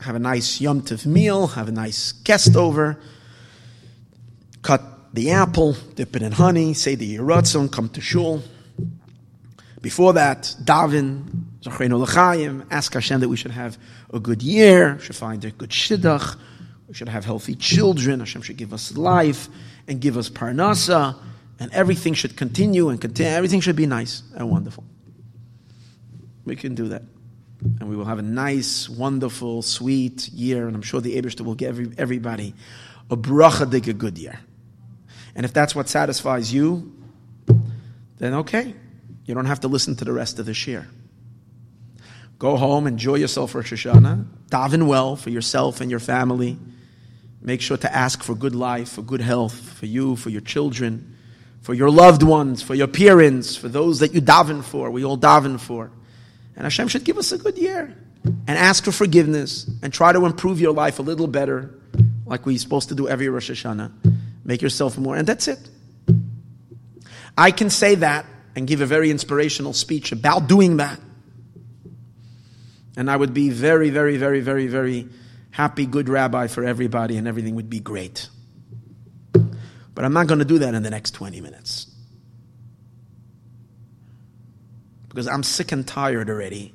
[0.00, 3.00] have a nice Yom Tov meal, have a nice guest over,
[4.62, 4.82] cut
[5.12, 8.42] the apple, dip it in honey, say the Yeratzon, come to shul.
[9.82, 11.24] Before that, Davin,
[11.60, 13.76] Zachreinu L'chaim, ask Hashem that we should have
[14.14, 16.36] a good year, should find a good shidduch,
[16.86, 19.48] we should have healthy children, Hashem should give us life
[19.88, 21.16] and give us parnasa,
[21.58, 24.84] and everything should continue and continue, everything should be nice and wonderful.
[26.44, 27.02] We can do that.
[27.80, 31.54] And we will have a nice, wonderful, sweet year, and I'm sure the Abishter will
[31.54, 32.54] give every, everybody
[33.10, 34.38] a bracha dig a good year.
[35.34, 36.92] And if that's what satisfies you,
[38.18, 38.74] then okay,
[39.24, 40.86] you don't have to listen to the rest of the shiur.
[42.38, 46.58] Go home, enjoy yourself for Shoshana, daven well for yourself and your family.
[47.40, 51.16] Make sure to ask for good life, for good health, for you, for your children,
[51.60, 55.16] for your loved ones, for your parents, for those that you daven for, we all
[55.16, 55.90] daven for.
[56.56, 57.96] And Hashem should give us a good year.
[58.24, 61.74] And ask for forgiveness and try to improve your life a little better,
[62.24, 63.90] like we're supposed to do every Rosh Hashanah.
[64.44, 65.58] Make yourself more, and that's it.
[67.36, 71.00] I can say that and give a very inspirational speech about doing that.
[72.96, 75.08] And I would be very, very, very, very, very
[75.50, 78.28] happy, good rabbi for everybody, and everything would be great.
[79.94, 81.86] But I'm not going to do that in the next 20 minutes.
[85.08, 86.74] Because I'm sick and tired already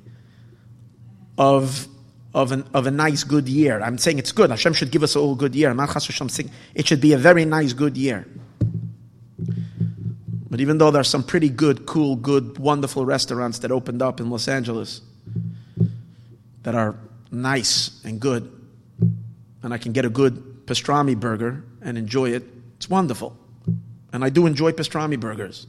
[1.36, 1.88] of,
[2.34, 3.80] of, an, of a nice, good year.
[3.80, 4.50] I'm saying it's good.
[4.50, 5.74] Hashem should give us a good year.
[6.74, 8.26] It should be a very nice, good year.
[10.50, 14.20] But even though there are some pretty good, cool, good, wonderful restaurants that opened up
[14.20, 15.02] in Los Angeles
[16.62, 16.96] that are
[17.30, 18.50] nice and good,
[19.62, 22.44] and I can get a good pastrami burger and enjoy it,
[22.76, 23.36] it's wonderful.
[24.12, 25.66] And I do enjoy pastrami burgers.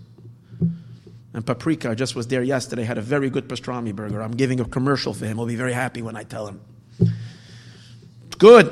[1.33, 4.21] And Paprika just was there yesterday, had a very good pastrami burger.
[4.21, 5.37] I'm giving a commercial for him.
[5.37, 6.61] He'll be very happy when I tell him.
[6.99, 8.71] It's good.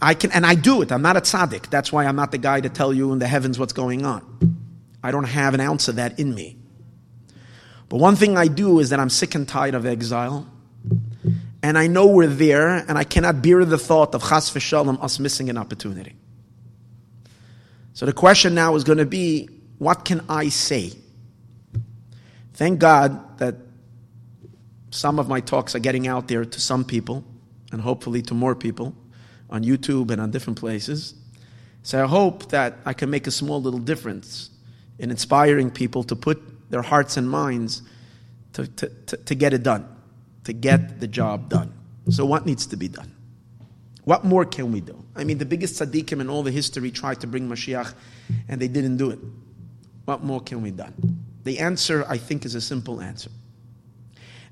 [0.00, 0.92] I can, and I do it.
[0.92, 1.70] I'm not a tzaddik.
[1.70, 4.24] That's why I'm not the guy to tell you in the heavens what's going on.
[5.02, 6.58] I don't have an ounce of that in me.
[7.88, 10.46] But one thing I do is that I'm sick and tired of exile.
[11.62, 15.18] And I know we're there, and I cannot bear the thought of chas v'shalom, us
[15.18, 16.16] missing an opportunity.
[17.92, 19.48] So the question now is going to be,
[19.78, 20.92] what can I say?
[22.54, 23.56] Thank God that
[24.90, 27.24] some of my talks are getting out there to some people,
[27.72, 28.94] and hopefully to more people,
[29.50, 31.14] on YouTube and on different places.
[31.82, 34.50] So I hope that I can make a small little difference
[35.00, 37.82] in inspiring people to put their hearts and minds
[38.52, 39.88] to, to, to, to get it done,
[40.44, 41.72] to get the job done.
[42.10, 43.12] So, what needs to be done?
[44.04, 45.02] What more can we do?
[45.16, 47.94] I mean, the biggest tzaddikim in all the history tried to bring Mashiach,
[48.48, 49.18] and they didn't do it.
[50.04, 50.84] What more can we do?
[51.44, 53.30] The answer, I think, is a simple answer.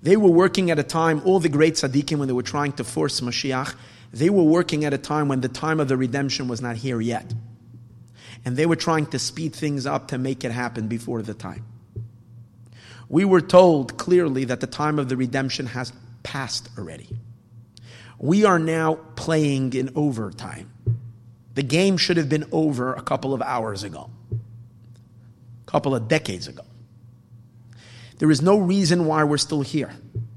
[0.03, 2.84] They were working at a time, all the great tzaddikim, when they were trying to
[2.84, 3.74] force Mashiach,
[4.12, 7.01] they were working at a time when the time of the redemption was not here
[7.01, 7.34] yet
[8.45, 11.64] and they were trying to speed things up to make it happen before the time.
[13.09, 17.09] We were told clearly that the time of the redemption has passed already.
[18.18, 20.70] We are now playing in overtime.
[21.55, 26.49] The game should have been over a couple of hours ago, a couple of decades
[26.49, 26.62] ago.
[28.18, 29.93] There is no reason why we're still here.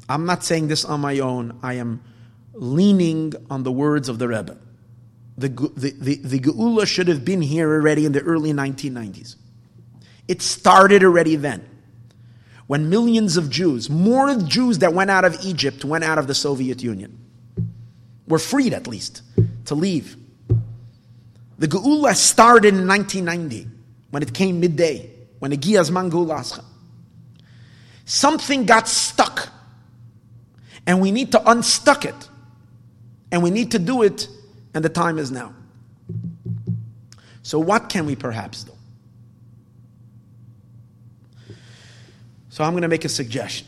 [0.08, 1.60] I'm not saying this on my own.
[1.64, 2.04] I am
[2.54, 4.58] leaning on the words of the Rebbe
[5.42, 9.36] the, the, the, Geula should have been here already in the early 1990s.
[10.28, 11.68] It started already then.
[12.68, 16.36] When millions of Jews, more Jews that went out of Egypt, went out of the
[16.36, 17.18] Soviet Union,
[18.28, 19.24] were freed at least
[19.66, 20.16] to leave.
[21.58, 23.68] The Geula started in 1990
[24.12, 26.64] when it came midday, when Agiyaz Mangulascha.
[28.06, 29.50] Something got stuck,
[30.86, 32.30] and we need to unstuck it,
[33.32, 34.28] and we need to do it
[34.74, 35.54] and the time is now.
[37.44, 38.72] So, what can we perhaps do?
[42.50, 43.68] So, I'm going to make a suggestion.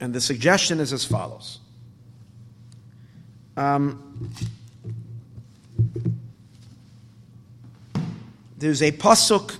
[0.00, 1.58] And the suggestion is as follows.
[3.56, 4.32] Um,
[8.56, 9.56] there's a pasuk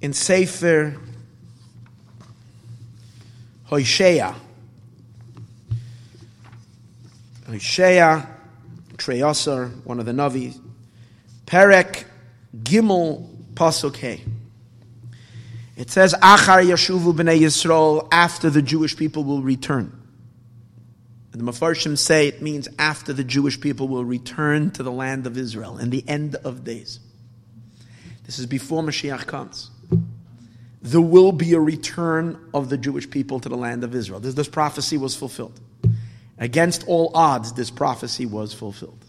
[0.00, 0.96] in Sefer
[3.64, 4.34] Hoshea.
[7.52, 8.26] Hoshea,
[8.96, 10.58] Treyasar, one of the Navi,
[11.46, 12.04] Perek
[12.56, 14.24] Gimel Pasuk Hey.
[15.76, 19.98] It says, Achar Yashuvu B'nai Yisrael, after the Jewish people will return.
[21.32, 25.26] And the Mefarshim say it means after the Jewish people will return to the land
[25.26, 27.00] of Israel in the end of days.
[28.24, 29.70] This is before Mashiach comes.
[30.82, 34.20] There will be a return of the Jewish people to the land of Israel.
[34.20, 35.58] This, this prophecy was fulfilled.
[36.42, 39.04] Against all odds, this prophecy was fulfilled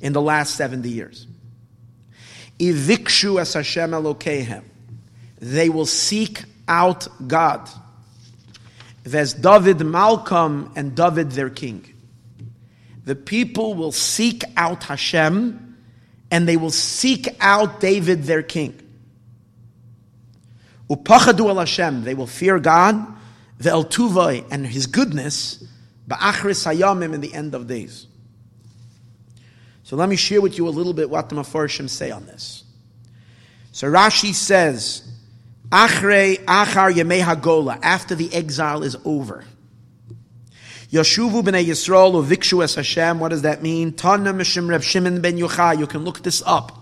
[0.00, 1.24] in the last 70 years.
[2.58, 4.64] Ivikshu as Hashem Elokehem.
[5.38, 7.70] They will seek out God.
[9.04, 11.94] There's David Malkam and David their king.
[13.04, 15.76] The people will seek out Hashem
[16.32, 18.76] and they will seek out David their king.
[20.90, 22.96] Upachadu al Hashem, they will fear God,
[23.58, 25.62] the El Tuvai and his goodness,
[26.08, 28.06] ba'achris hayamim in the end of days.
[29.82, 32.64] So let me share with you a little bit what the Mefarshim say on this.
[33.72, 35.02] So Rashi says,
[35.68, 39.44] Achre achar yemei hagola, after the exile is over.
[40.90, 43.18] Yashuvu b'nei Yisrael uvikshu es Hashem.
[43.18, 43.92] What does that mean?
[43.92, 45.78] Tana mishim Reb Shimon ben Yochai.
[45.78, 46.72] You can look this up.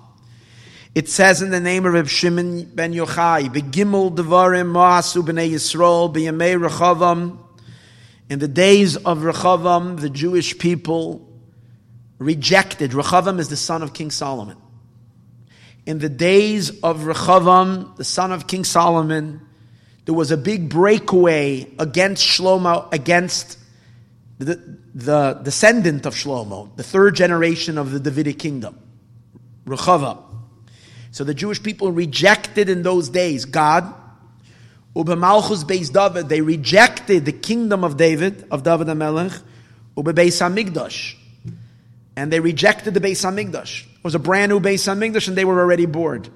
[0.95, 6.15] It says in the name of Reb Shimon ben Yochai, Begimel devarim ma'asu b'nei Yisrael
[6.15, 7.39] b'yemei Rechavam.
[8.29, 11.29] In the days of Rechavam, the Jewish people
[12.19, 12.93] rejected.
[12.93, 14.57] Rechavam is the son of King Solomon.
[15.87, 19.43] In the days of Rechavam, the son of King Solomon,
[20.07, 23.59] there was a big breakaway against Shlomo, against
[24.39, 28.79] the, the descendant of Shlomo, the third generation of the Davidic kingdom,
[29.67, 30.23] Rechavam.
[31.11, 33.95] So the Jewish people rejected in those days God.
[34.95, 39.43] Ubemalchus Beis David, they rejected the kingdom of David, of David HaMelech,
[39.97, 41.17] Ube Beis HaMikdash
[42.17, 43.85] and they rejected the Beis Hamikdash.
[43.85, 46.29] It was a brand new Beis Hamikdash, and they were already bored.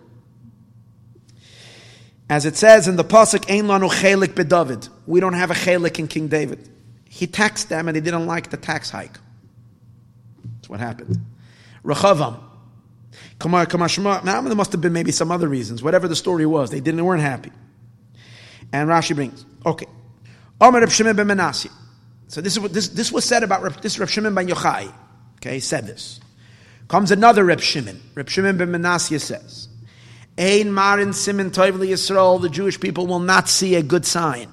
[2.28, 5.98] As it says in the pasuk, "Ein lanu chelik beDavid." We don't have a chelik
[5.98, 6.68] in King David.
[7.04, 9.18] He taxed them, and they didn't like the tax hike.
[10.56, 11.18] That's what happened.
[11.84, 12.40] Rechavam.
[13.44, 15.82] Now there must have been maybe some other reasons.
[15.82, 17.52] Whatever the story was, they didn't they weren't happy.
[18.72, 19.86] And Rashi brings okay.
[20.60, 21.52] Omer Reb Shimon ben.
[21.52, 24.92] So this is what this, this was said about this Reb Shimon ben Yochai.
[25.36, 26.20] Okay, he said this.
[26.88, 28.00] Comes another Reb Shimon.
[28.14, 29.68] Reb Shimon ben says,
[30.36, 34.52] Ein marin simin toivli Yisrael, the Jewish people will not see a good sign.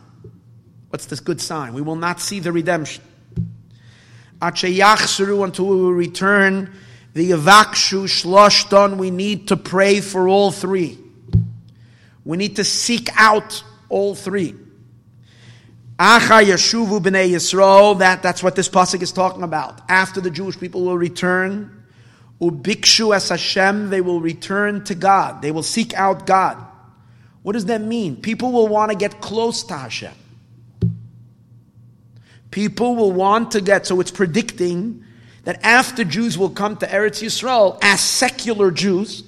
[0.90, 1.74] What's this good sign?
[1.74, 3.04] We will not see the redemption.
[4.40, 6.74] Acheyachsuru until we will return
[7.14, 11.00] the Yavakshu Shloshton, we need to pray for all three.
[12.26, 14.56] We need to seek out all three.
[15.98, 19.80] Acha Yeshuvu b'nei Yisrael, that, that's what this pasuk is talking about.
[19.90, 21.84] After the Jewish people will return,
[22.42, 25.42] ubikshu as Hashem, they will return to God.
[25.42, 26.58] They will seek out God.
[27.44, 28.18] What does that mean?
[28.18, 30.14] People will want to get close to Hashem.
[32.52, 35.04] People will want to get, so it's predicting
[35.44, 39.24] that after Jews will come to Eretz Yisrael as secular Jews,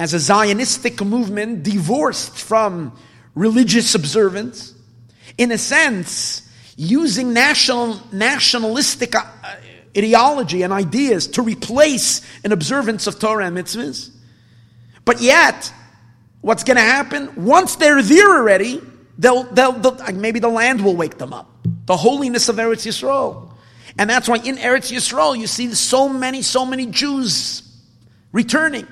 [0.00, 2.98] as a Zionistic movement divorced from
[3.34, 4.74] religious observance,
[5.36, 9.26] in a sense, using national, nationalistic uh,
[9.94, 14.08] ideology and ideas to replace an observance of Torah and mitzvahs.
[15.04, 15.70] But yet,
[16.40, 17.44] what's going to happen?
[17.44, 18.80] Once they're there already,
[19.18, 21.50] they'll, they'll, they'll, maybe the land will wake them up.
[21.84, 23.52] The holiness of Eretz Yisrael.
[23.98, 27.62] And that's why in Eretz Yisrael you see so many, so many Jews
[28.32, 28.86] returning.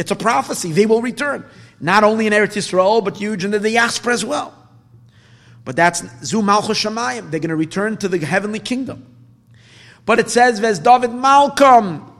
[0.00, 0.72] It's a prophecy.
[0.72, 1.44] They will return.
[1.78, 4.56] Not only in Eretz Yisrael, but huge in the diaspora as well.
[5.66, 7.30] But that's Zu Malchus Shemayim.
[7.30, 9.04] They're going to return to the heavenly kingdom.
[10.06, 12.10] But it says, Ves David Malkam.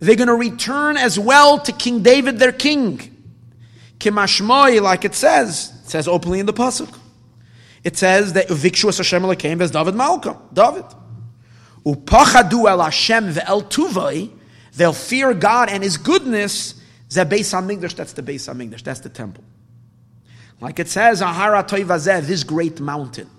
[0.00, 3.16] They're going to return as well to King David, their king.
[4.00, 5.72] Kimashmoy, like it says.
[5.84, 6.92] It says openly in the Pasuk.
[7.84, 10.38] It says that Uvikshu Hashem Elokeim Ves David Malkam.
[10.52, 10.84] David.
[11.86, 14.32] Upachadu el Hashem ve'el tuvai.
[14.74, 16.74] They'll fear God and His goodness.
[17.16, 17.94] Zeh Beis HaMikdash.
[17.94, 18.82] That's the Beis HaMikdash.
[18.82, 19.44] That's the temple.
[20.60, 23.30] Like it says, Ahara Toivazeh, this great mountain.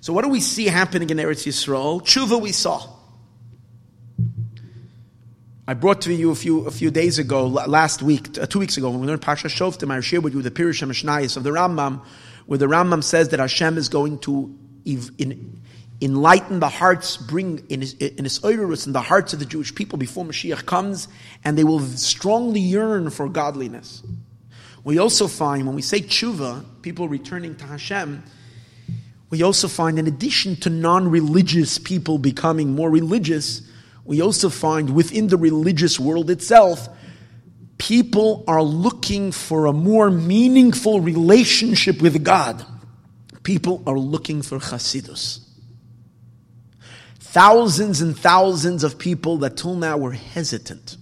[0.00, 2.00] So what do we see happening in Eretz Yisrael?
[2.02, 2.94] Tshuva we saw.
[5.66, 8.78] I brought to you a few a few days ago, last week, uh, two weeks
[8.78, 11.50] ago, when we learned Pasha Shoftim, I shared with you the Pirush Mishnayis of the
[11.50, 12.02] Rambam,
[12.46, 14.56] where the Rambam says that Hashem is going to
[16.00, 19.74] enlighten the hearts, bring in his, in his oirus in the hearts of the Jewish
[19.74, 21.08] people before Mashiach comes,
[21.44, 24.02] and they will strongly yearn for godliness.
[24.84, 28.22] We also find when we say tshuva, people returning to Hashem,
[29.30, 33.62] we also find in addition to non-religious people becoming more religious,
[34.04, 36.88] we also find within the religious world itself,
[37.76, 42.64] people are looking for a more meaningful relationship with God.
[43.42, 45.47] People are looking for chasidus.
[47.30, 50.96] Thousands and thousands of people that till now were hesitant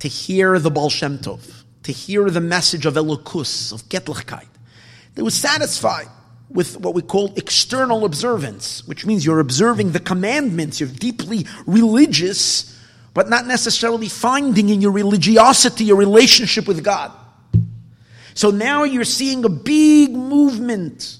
[0.00, 4.46] to hear the Baal Shem Tov, to hear the message of Elokus, of Getlichkeit.
[5.14, 6.08] They were satisfied
[6.50, 12.78] with what we call external observance, which means you're observing the commandments, you're deeply religious,
[13.14, 17.10] but not necessarily finding in your religiosity a relationship with God.
[18.34, 21.18] So now you're seeing a big movement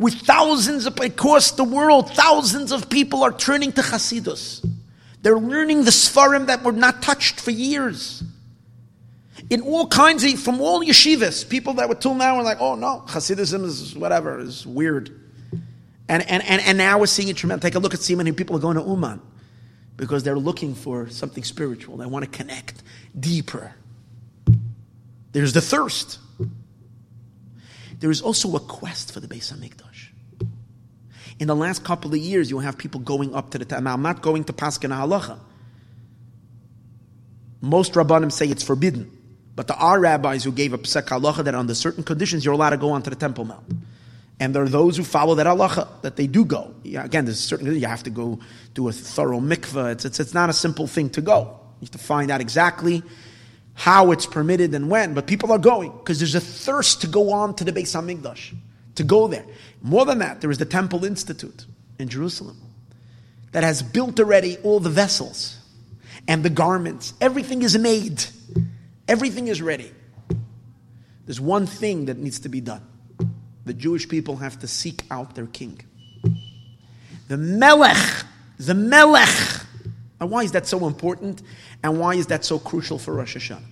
[0.00, 4.66] with thousands of, across the world, thousands of people are turning to Hasidus.
[5.22, 8.24] They're learning the Sfarim that were not touched for years
[9.50, 12.76] in all kinds of, from all yeshivas, people that were till now were like, oh
[12.76, 15.10] no, Hasidism is whatever, is weird.
[16.08, 17.62] And, and, and, and now we're seeing it tremendous.
[17.62, 19.20] Take a look at see many people are going to Uman
[19.96, 21.96] because they're looking for something spiritual.
[21.96, 22.82] They want to connect
[23.18, 23.74] deeper.
[25.32, 26.18] There's the thirst.
[28.00, 30.08] There is also a quest for the Beis Hamikdash.
[31.38, 34.02] In the last couple of years, you'll have people going up to the Now, I'm
[34.02, 35.38] not going to Paskin Halacha.
[37.60, 39.10] Most Rabbanim say it's forbidden.
[39.54, 42.70] But there are rabbis who gave a psek halacha that under certain conditions you're allowed
[42.70, 43.64] to go onto the Temple Mount.
[44.38, 46.74] And there are those who follow that halacha, that they do go.
[46.82, 48.38] Yeah, again, there's certain, you have to go
[48.72, 49.92] do a thorough mikveh.
[49.92, 51.60] It's, it's, it's not a simple thing to go.
[51.80, 53.02] You have to find out exactly
[53.80, 55.14] how it's permitted and when.
[55.14, 58.54] But people are going because there's a thirst to go on to the Beis Hamikdash,
[58.96, 59.46] to go there.
[59.80, 61.64] More than that, there is the Temple Institute
[61.98, 62.60] in Jerusalem
[63.52, 65.58] that has built already all the vessels
[66.28, 67.14] and the garments.
[67.22, 68.22] Everything is made.
[69.08, 69.90] Everything is ready.
[71.24, 72.82] There's one thing that needs to be done.
[73.64, 75.80] The Jewish people have to seek out their king.
[77.28, 78.26] The Melech,
[78.58, 79.64] the Melech.
[80.20, 81.40] And why is that so important?
[81.82, 83.69] And why is that so crucial for Rosh Hashanah?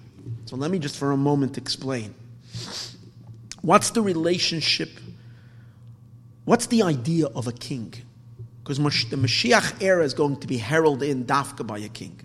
[0.48, 2.14] So let me just for a moment explain.
[3.60, 4.88] What's the relationship?
[6.46, 7.92] What's the idea of a king?
[8.62, 12.18] Because the Mashiach era is going to be heralded in Dafka by a king.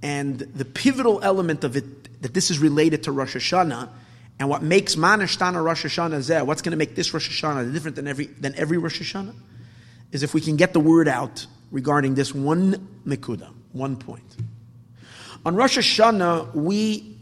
[0.00, 3.90] And the pivotal element of it, that this is related to Rosh Hashanah,
[4.38, 7.94] and what makes Manashtana Rosh Hashanah Zeh, what's going to make this Rosh Hashanah different
[7.94, 9.34] than every, than every Rosh Hashanah,
[10.12, 14.34] is if we can get the word out regarding this one Mikuda, one point.
[15.46, 17.18] On Rosh Hashanah, we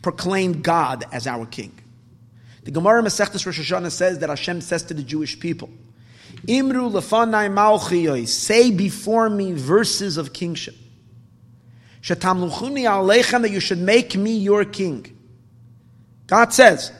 [0.00, 1.78] proclaim God as our king.
[2.64, 5.68] The Gemara Masechtas Rosh Hashanah says that Hashem says to the Jewish people,
[6.46, 10.74] Imru lefanai malchiyoi, say before me verses of kingship.
[12.00, 15.14] Shetamluchuni aleichem, that you should make me your king.
[16.28, 16.90] God says,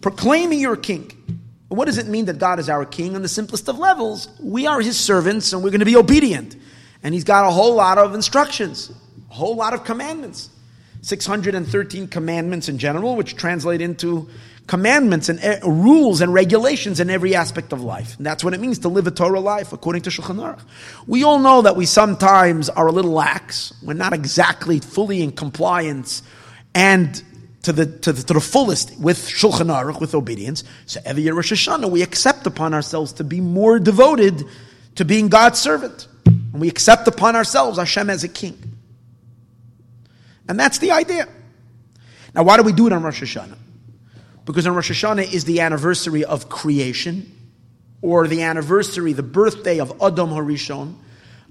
[0.00, 1.10] proclaim me your king.
[1.66, 3.16] What does it mean that God is our king?
[3.16, 6.54] On the simplest of levels, we are his servants and we're going to be obedient.
[7.02, 8.92] And he's got a whole lot of instructions,
[9.34, 10.50] whole lot of commandments.
[11.02, 14.28] 613 commandments in general, which translate into
[14.66, 18.16] commandments and uh, rules and regulations in every aspect of life.
[18.16, 20.62] And that's what it means to live a Torah life according to Shulchan Aruch.
[21.06, 23.74] We all know that we sometimes are a little lax.
[23.82, 26.22] We're not exactly fully in compliance
[26.74, 27.22] and
[27.62, 30.64] to the, to the, to the fullest with Shulchan Aruch, with obedience.
[30.86, 34.44] So every year Rosh Hashanah, we accept upon ourselves to be more devoted
[34.94, 36.08] to being God's servant.
[36.24, 38.73] And we accept upon ourselves Hashem as a king.
[40.48, 41.28] And that's the idea.
[42.34, 43.58] Now, why do we do it on Rosh Hashanah?
[44.44, 47.30] Because on Rosh Hashanah is the anniversary of creation,
[48.02, 50.94] or the anniversary, the birthday of Adam Harishon.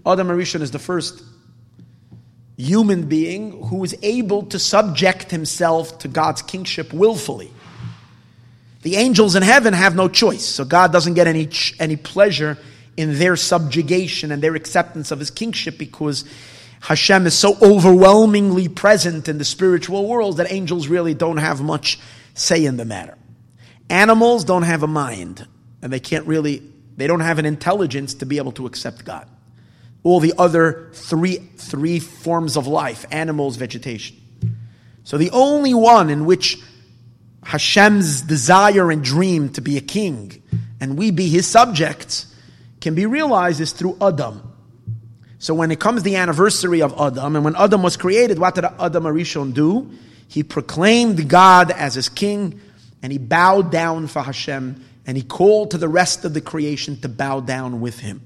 [0.06, 1.24] Adam Harishon is the first
[2.58, 7.52] human being who is able to subject himself to God's kingship willfully.
[8.84, 12.58] The angels in heaven have no choice, so God doesn't get any, any pleasure
[12.96, 16.26] in their subjugation and their acceptance of his kingship because
[16.84, 21.98] Hashem is so overwhelmingly present in the spiritual world that angels really don't have much
[22.34, 23.18] say in the matter.
[23.90, 25.48] Animals don't have a mind,
[25.82, 26.62] and they can't really,
[26.98, 29.30] they don't have an intelligence to be able to accept God.
[30.04, 34.18] All the other three, three forms of life, animals, vegetation.
[35.06, 36.62] So the only one in which
[37.44, 40.44] Hashem's desire and dream to be a king
[40.82, 42.26] and we be his subjects
[42.82, 44.53] can be realized is through Adam.
[45.44, 48.64] So when it comes the anniversary of Adam, and when Adam was created, what did
[48.64, 49.92] Adam Arishon do?
[50.30, 52.62] He proclaimed God as his king,
[53.02, 56.96] and he bowed down for Hashem, and he called to the rest of the creation
[57.02, 58.22] to bow down with him.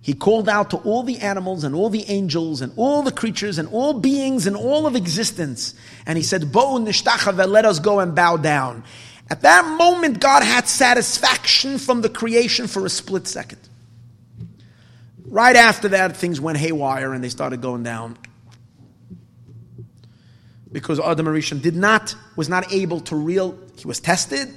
[0.00, 3.58] He called out to all the animals and all the angels and all the creatures
[3.58, 5.74] and all beings and all of existence.
[6.06, 8.84] And he said, Bo nishtacha let us go and bow down.
[9.28, 13.58] At that moment, God had satisfaction from the creation for a split second.
[15.30, 18.18] Right after that, things went haywire and they started going down.
[20.72, 24.52] Because Adam Arishon did not, was not able to real, he was tested,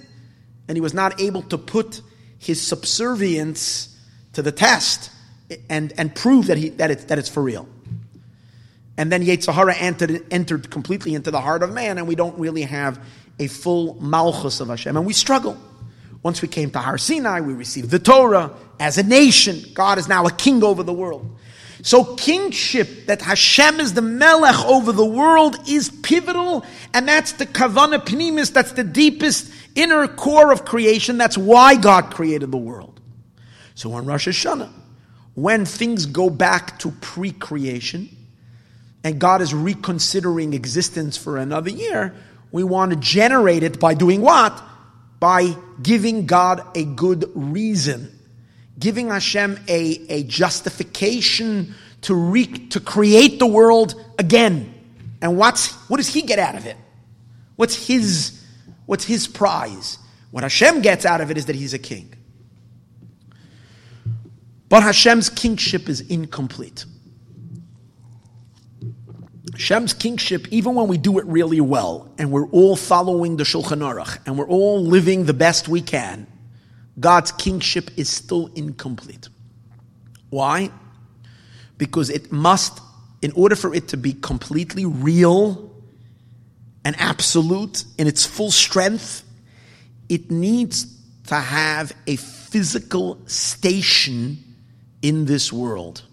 [0.67, 2.01] and he was not able to put
[2.39, 3.95] his subservience
[4.33, 5.11] to the test
[5.69, 7.67] and, and prove that, he, that, it's, that it's for real.
[8.97, 12.37] And then Yetzer Hara entered, entered completely into the heart of man, and we don't
[12.39, 12.99] really have
[13.37, 15.55] a full malchus of Hashem, and we struggle.
[16.23, 19.61] Once we came to Har Sinai, we received the Torah as a nation.
[19.73, 21.29] God is now a king over the world.
[21.81, 27.45] So kingship, that Hashem is the melech over the world, is pivotal, and that's the
[27.45, 31.17] kavana pnimis, that's the deepest inner core of creation.
[31.17, 33.01] That's why God created the world.
[33.75, 34.71] So on Rosh Hashanah,
[35.33, 38.07] when things go back to pre-creation,
[39.03, 42.15] and God is reconsidering existence for another year,
[42.53, 44.63] we want to generate it by doing what?
[45.23, 48.13] By giving God a good reason
[48.83, 54.73] giving Hashem a, a justification to, re, to create the world again.
[55.21, 56.75] And what's, what does he get out of it?
[57.55, 58.43] What's his,
[58.85, 59.99] what's his prize?
[60.31, 62.13] What Hashem gets out of it is that he's a king.
[64.67, 66.83] But Hashem's kingship is incomplete.
[69.53, 73.81] Hashem's kingship, even when we do it really well, and we're all following the Shulchan
[73.81, 76.27] Aruch, and we're all living the best we can,
[76.99, 79.29] God's kingship is still incomplete.
[80.29, 80.71] Why?
[81.77, 82.79] Because it must,
[83.21, 85.71] in order for it to be completely real
[86.83, 89.23] and absolute in its full strength,
[90.09, 90.97] it needs
[91.27, 94.43] to have a physical station
[95.01, 96.03] in this world.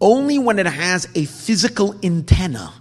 [0.00, 2.72] Only when it has a physical antenna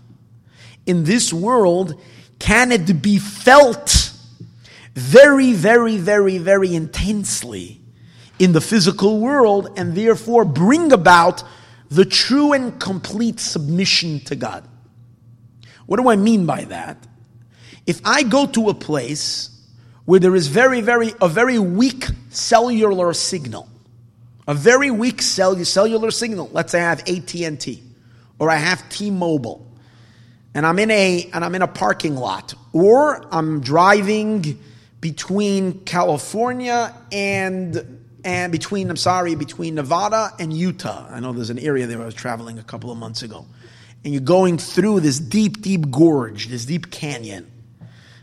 [0.86, 1.99] in this world
[2.39, 4.13] can it be felt
[4.93, 7.82] very, very, very, very intensely
[8.39, 11.43] in the physical world and therefore bring about
[11.89, 14.68] the true and complete submission to God.
[15.86, 16.97] What do I mean by that?
[17.86, 19.49] If I go to a place
[20.05, 23.70] where there is very, very, a very weak cellular signal,
[24.47, 27.83] a very weak cellular signal, let's say I have AT&T
[28.39, 29.65] or I have T-Mobile,
[30.53, 34.59] and I'm in a, and I'm in a parking lot, or I'm driving
[35.01, 41.07] between California and and between I'm sorry between Nevada and Utah.
[41.09, 43.45] I know there's an area there I was traveling a couple of months ago,
[44.03, 47.49] and you're going through this deep, deep gorge, this deep canyon,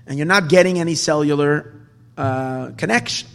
[0.06, 1.74] and you're not getting any cellular
[2.16, 3.28] uh, connection.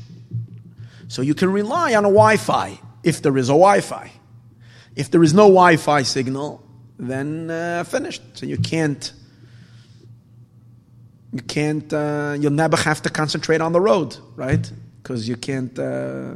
[1.10, 4.12] So you can rely on a Wi-Fi if there is a Wi-Fi.
[4.95, 6.64] If there is no Wi-Fi signal,
[6.97, 8.22] then uh, finished.
[8.36, 9.12] So you can't
[11.32, 14.72] you can't, uh, you'll never have to concentrate on the road, right?
[15.01, 16.34] Because you can't uh,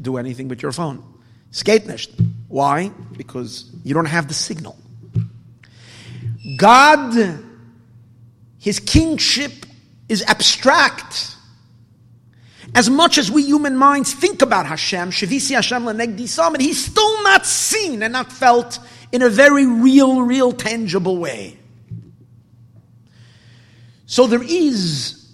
[0.00, 1.02] do anything with your phone.
[1.50, 2.10] Skate nicht.
[2.48, 2.90] Why?
[3.16, 4.76] Because you don't have the signal.
[6.56, 7.40] God,
[8.58, 9.52] His kingship
[10.08, 11.36] is abstract.
[12.74, 17.22] As much as we human minds think about Hashem, Shavisi Hashem Lenegdi Summit, He's still
[17.22, 18.78] not seen and not felt
[19.12, 21.58] in a very real, real, tangible way.
[24.06, 25.24] So there is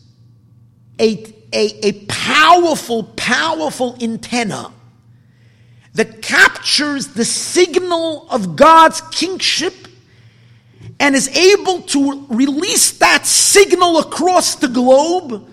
[0.98, 4.72] a, a, a powerful, powerful antenna
[5.94, 9.74] that captures the signal of God's kingship
[11.00, 15.49] and is able to release that signal across the globe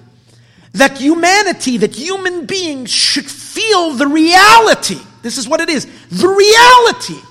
[0.73, 4.99] that humanity, that human beings should feel the reality.
[5.21, 5.85] This is what it is.
[6.09, 7.21] The reality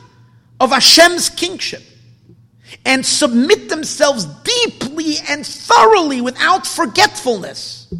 [0.60, 1.82] of Hashem's kingship.
[2.84, 7.92] And submit themselves deeply and thoroughly without forgetfulness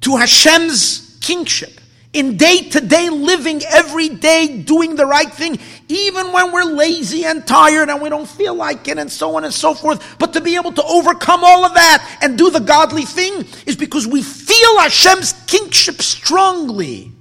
[0.00, 1.81] to Hashem's kingship
[2.12, 5.58] in day to day living, every day doing the right thing,
[5.88, 9.44] even when we're lazy and tired and we don't feel like it, and so on
[9.44, 10.18] and so forth.
[10.18, 13.76] But to be able to overcome all of that and do the godly thing is
[13.76, 17.12] because we feel Hashem's kingship strongly.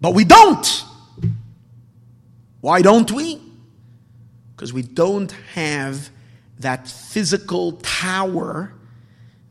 [0.00, 0.84] But we don't.
[2.60, 3.40] Why don't we?
[4.58, 6.10] because we don't have
[6.58, 8.72] that physical tower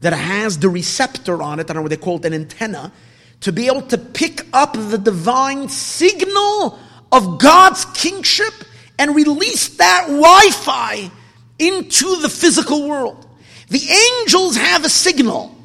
[0.01, 2.91] that has the receptor on it, I don't know what they call it, an antenna,
[3.41, 6.79] to be able to pick up the divine signal
[7.11, 8.53] of God's kingship
[8.99, 11.11] and release that Wi Fi
[11.59, 13.25] into the physical world.
[13.69, 15.55] The angels have a signal,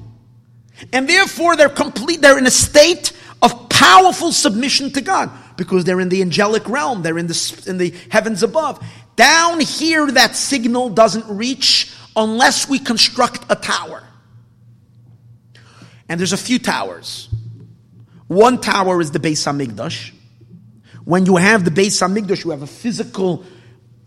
[0.92, 6.00] and therefore they're complete, they're in a state of powerful submission to God because they're
[6.00, 8.84] in the angelic realm, they're in the, in the heavens above.
[9.16, 14.02] Down here, that signal doesn't reach unless we construct a tower.
[16.08, 17.28] And there's a few towers.
[18.32, 20.10] One tower is the Beis Hamikdash.
[21.04, 23.44] When you have the Beis Hamikdash, you have a physical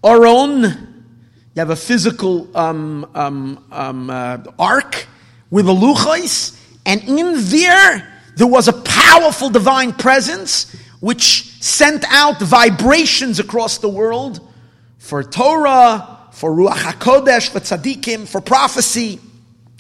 [0.04, 5.06] Aron, you have a physical um, um, um, uh, ark
[5.52, 12.40] with a luchais, and in there there was a powerful divine presence which sent out
[12.40, 14.40] vibrations across the world
[14.98, 19.20] for Torah, for Ruach HaKodesh, for tzaddikim, for prophecy,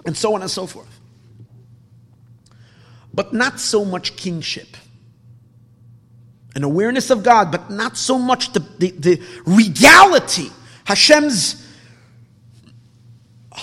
[0.05, 0.94] and so on and so forth.
[3.15, 4.75] But not so much kingship.
[6.53, 10.51] An awareness of God, but not so much the, the, the regality,
[10.83, 11.65] Hashem's
[13.51, 13.59] uh,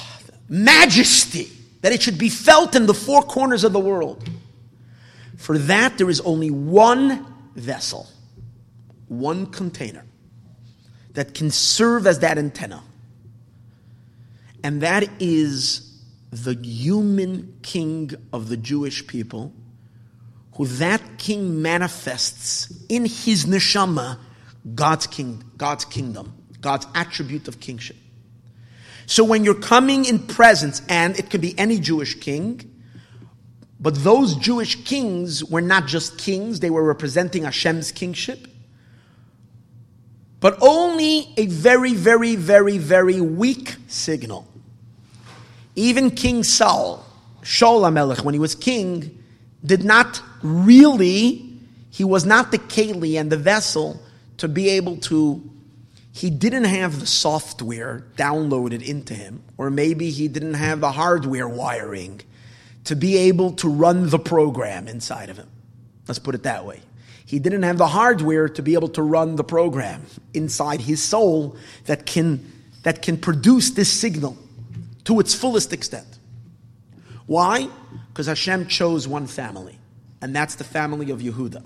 [0.48, 1.50] majesty,
[1.82, 4.28] that it should be felt in the four corners of the world.
[5.36, 8.08] For that, there is only one vessel,
[9.08, 10.04] one container
[11.12, 12.82] that can serve as that antenna.
[14.64, 15.91] And that is
[16.32, 19.52] the human king of the Jewish people,
[20.56, 24.18] who that king manifests in his neshama
[24.74, 27.96] God's king, God's kingdom, God's attribute of kingship.
[29.06, 32.68] So when you're coming in presence, and it could be any Jewish king,
[33.78, 38.48] but those Jewish kings were not just kings, they were representing Hashem's kingship
[40.42, 44.51] but only a very, very, very, very weak signal.
[45.74, 47.04] Even King Saul,
[47.42, 49.22] Shaul HaMelech, when he was king,
[49.64, 51.50] did not really,
[51.90, 54.00] he was not the keli and the vessel
[54.38, 55.42] to be able to,
[56.12, 61.48] he didn't have the software downloaded into him, or maybe he didn't have the hardware
[61.48, 62.20] wiring
[62.84, 65.48] to be able to run the program inside of him.
[66.08, 66.80] Let's put it that way.
[67.24, 70.04] He didn't have the hardware to be able to run the program
[70.34, 71.56] inside his soul
[71.86, 72.52] that can,
[72.82, 74.36] that can produce this signal
[75.04, 76.18] to its fullest extent.
[77.26, 77.68] Why?
[78.08, 79.78] Because Hashem chose one family,
[80.20, 81.64] and that's the family of Yehuda.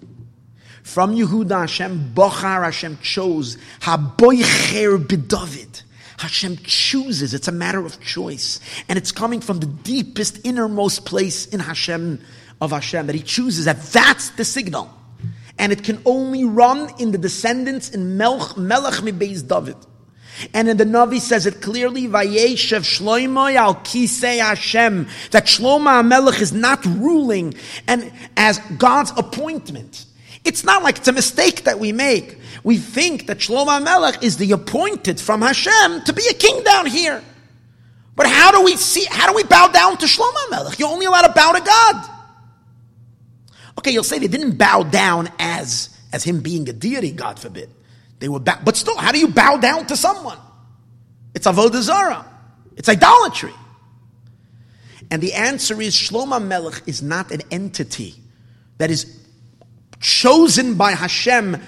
[0.83, 5.83] From Yehuda, Hashem bochar, Hashem chose haboicher b'David.
[6.19, 7.35] Hashem chooses.
[7.35, 12.21] It's a matter of choice, and it's coming from the deepest, innermost place in Hashem
[12.61, 13.65] of Hashem that He chooses.
[13.65, 14.97] That that's the signal
[15.59, 19.03] and it can only run in the descendants in Melch, Melech
[19.49, 19.77] David.
[20.53, 26.41] And in the Navi says it clearly, Vayeshev Shloimo al Kisei Hashem, that Shlomo HaMelech
[26.41, 27.55] is not ruling
[27.89, 30.05] and as God's appointment.
[30.45, 32.39] It's not like it's a mistake that we make.
[32.63, 36.87] We think that Shlomo HaMelech is the appointed from Hashem to be a king down
[36.87, 37.23] here.
[38.15, 40.79] But how do we see, how do we bow down to Shlomo HaMelech?
[40.79, 42.11] You're only allowed to bow to God.
[43.79, 47.71] Okay, you'll say they didn't bow down as, as him being a deity, God forbid.
[48.19, 50.39] They were bow, but still, how do you bow down to someone?
[51.35, 52.27] It's avodah zarah.
[52.77, 53.53] It's idolatry.
[55.11, 58.15] And the answer is Shlomo Melech is not an entity
[58.79, 59.21] that is
[60.01, 61.61] chosen by Hashem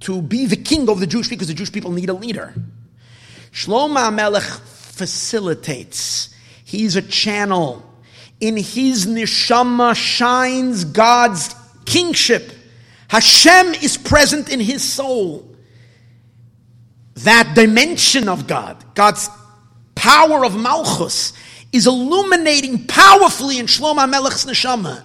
[0.00, 2.54] to be the king of the Jewish people because the Jewish people need a leader.
[3.52, 6.34] Shlomo Melech facilitates.
[6.64, 7.90] He's a channel
[8.40, 11.54] in his neshama shines God's
[11.84, 12.52] kingship.
[13.08, 15.53] Hashem is present in his soul.
[17.16, 19.28] That dimension of God, God's
[19.94, 21.32] power of Malchus,
[21.72, 25.02] is illuminating powerfully in Shlomo HaMelech's neshama.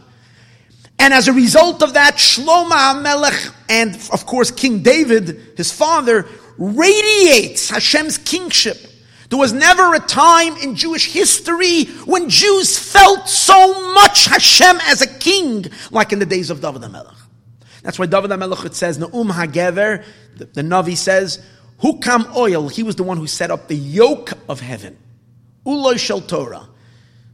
[0.98, 6.28] And as a result of that, Shlomo HaMelech and, of course, King David, his father,
[6.58, 8.90] radiates Hashem's kingship
[9.30, 15.02] there was never a time in Jewish history when Jews felt so much Hashem as
[15.04, 17.16] a king, like in the days of David HaMelech.
[17.84, 20.04] That's why David HaMelech says, Na'um HaGever,
[20.36, 21.46] the, the Navi says,
[21.82, 24.98] Hukam oil, he was the one who set up the yoke of heaven.
[25.66, 26.68] Uloy Shel Torah.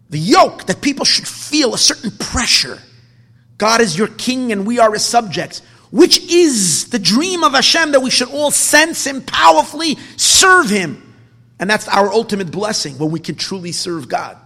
[0.10, 2.80] The yoke that people should feel a certain pressure.
[3.58, 5.62] God is your king and we are his subjects
[5.96, 11.02] which is the dream of Hashem that we should all sense Him powerfully, serve Him.
[11.58, 14.38] And that's our ultimate blessing when we can truly serve God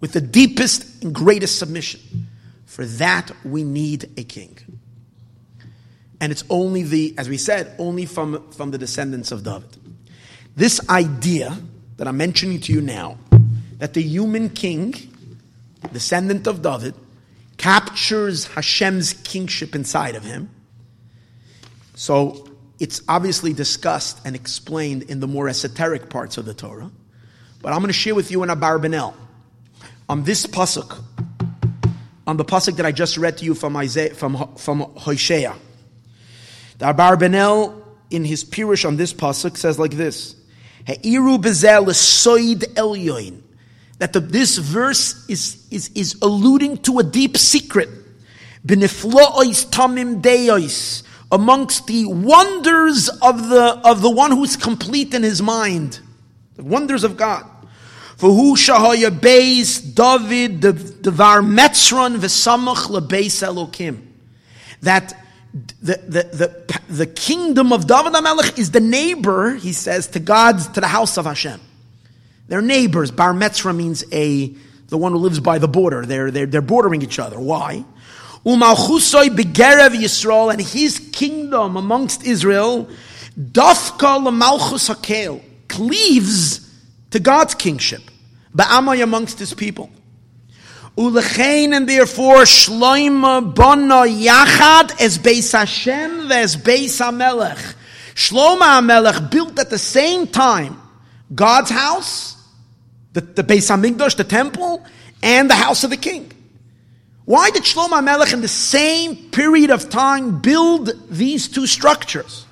[0.00, 2.26] with the deepest and greatest submission.
[2.66, 4.58] For that, we need a king.
[6.20, 9.76] And it's only the, as we said, only from, from the descendants of David.
[10.54, 11.56] This idea
[11.96, 13.16] that I'm mentioning to you now,
[13.78, 14.94] that the human king,
[15.92, 16.94] descendant of David,
[17.56, 20.50] captures Hashem's kingship inside of him,
[22.00, 22.48] So
[22.78, 26.90] it's obviously discussed and explained in the more esoteric parts of the Torah.
[27.60, 29.12] But I'm going to share with you in Abarbanel
[30.08, 30.98] on this pasuk,
[32.26, 35.54] on the pasuk that I just read to you from Isaiah, from from Hosea.
[36.80, 40.34] The Abarbanel in his Pirush on this pasuk says like this:
[40.86, 43.42] He'iru bezel soid elyoin.
[43.98, 47.90] That the, this verse is, is, is alluding to a deep secret.
[48.66, 55.42] Beniflois tamim deois amongst the wonders of the, of the one who's complete in his
[55.42, 56.00] mind.
[56.56, 57.44] The wonders of God.
[58.16, 64.00] For who shahaya beis David the devar metzron v'samach lebeis Elokim.
[64.80, 65.19] That
[65.52, 70.68] the, the, the, the kingdom of David HaMelech is the neighbor, he says, to God's,
[70.68, 71.60] to the house of Hashem.
[72.48, 73.10] They're neighbors.
[73.10, 74.54] Bar Metzra means a,
[74.88, 76.06] the one who lives by the border.
[76.06, 77.38] They're, they're, they're bordering each other.
[77.38, 77.84] Why?
[78.44, 82.88] Umalchusoi begerev Yisrael and his kingdom amongst Israel,
[83.38, 86.68] dafka lemalchus hakel, cleaves
[87.10, 88.02] to God's kingship,
[88.54, 89.90] ba'amay amongst his people.
[90.96, 97.74] Ulechein and therefore shloima bana yachad as beis Hashem as beis Hamelech.
[98.14, 100.80] Shloma Hamelech built at the same time
[101.34, 102.36] God's house,
[103.12, 104.84] the, the Beis Hamikdash, the temple,
[105.22, 106.32] and the house of the king.
[107.24, 112.46] Why did Shlomo Melech in the same period of time build these two structures?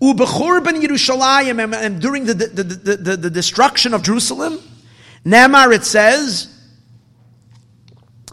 [0.00, 4.58] Ubechurban Yerushalayim, and during the, the, the, the, the destruction of Jerusalem,
[5.24, 6.53] Nemar it says,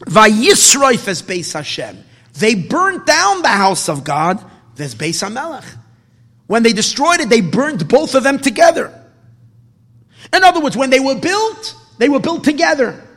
[0.05, 2.03] Vayisroif es Beis Hashem.
[2.33, 4.43] They burnt down the house of God,
[4.75, 5.65] there's Beis HaMelech.
[6.47, 8.93] When they destroyed it, they burned both of them together.
[10.33, 13.07] In other words, when they were built, they were built together.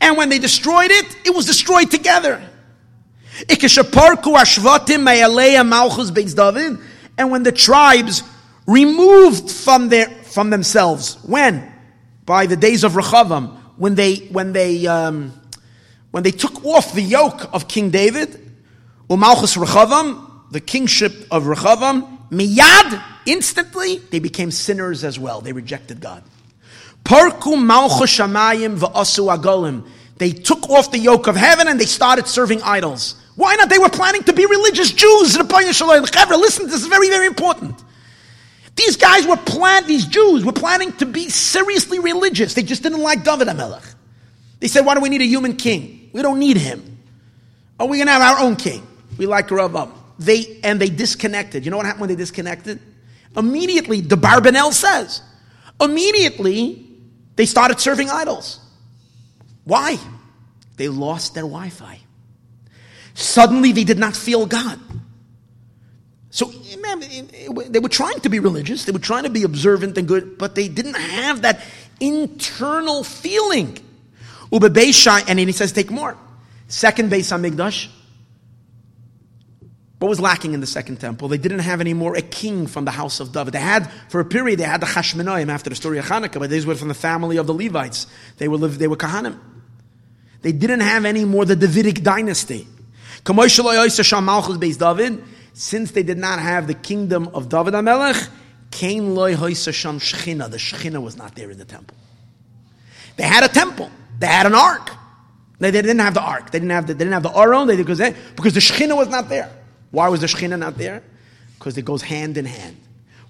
[0.00, 2.42] And when they destroyed it, it was destroyed together.
[7.18, 8.22] And when the tribes
[8.66, 11.72] removed from their from themselves, when
[12.24, 15.39] by the days of Rechavam, when they when they um,
[16.10, 18.30] when they took off the yoke of King David,
[19.08, 25.40] Umalchus Rechavam, the kingship of Rechavam, miyad instantly they became sinners as well.
[25.40, 26.22] They rejected God.
[27.04, 29.86] Parku Malchus shamayim v'asu agolim.
[30.18, 33.14] They took off the yoke of heaven and they started serving idols.
[33.36, 33.70] Why not?
[33.70, 35.36] They were planning to be religious Jews.
[35.38, 37.82] Listen, this is very, very important.
[38.76, 39.86] These guys were plan.
[39.86, 42.52] These Jews were planning to be seriously religious.
[42.54, 43.94] They just didn't like David HaMelech.
[44.58, 45.99] They said, why do we need a human king?
[46.12, 46.98] We don't need him.
[47.78, 48.86] Are we're going to have our own king.
[49.16, 51.64] We like Rav They, and they disconnected.
[51.64, 52.80] You know what happened when they disconnected?
[53.36, 55.22] Immediately, the Barbanel says,
[55.80, 56.86] immediately,
[57.36, 58.60] they started serving idols.
[59.64, 59.98] Why?
[60.76, 62.00] They lost their Wi Fi.
[63.14, 64.78] Suddenly they did not feel God.
[66.30, 70.38] So they were trying to be religious, they were trying to be observant and good,
[70.38, 71.60] but they didn't have that
[71.98, 73.78] internal feeling.
[74.52, 76.16] And then he says, take more.
[76.68, 77.88] Second Beis Hamikdash,
[79.98, 81.28] what was lacking in the second temple?
[81.28, 83.52] They didn't have anymore a king from the house of David.
[83.52, 86.48] They had, for a period, they had the Chashmonaim after the story of Hanukkah, but
[86.48, 88.06] these were from the family of the Levites.
[88.38, 89.38] They were, they were Kahanim.
[90.40, 92.66] They didn't have any more the Davidic dynasty.
[95.52, 97.74] Since they did not have the kingdom of David
[99.98, 100.50] shchina.
[100.50, 101.96] The shchina was not there in the temple.
[103.16, 103.90] They had a temple.
[104.20, 104.90] They had an ark.
[105.58, 106.52] They, they didn't have the ark.
[106.52, 107.66] They didn't have the, they didn't have the Aron.
[107.66, 109.50] They, because, they, because the shchina was not there.
[109.90, 111.02] Why was the Shekhinah not there?
[111.58, 112.76] Because it goes hand in hand.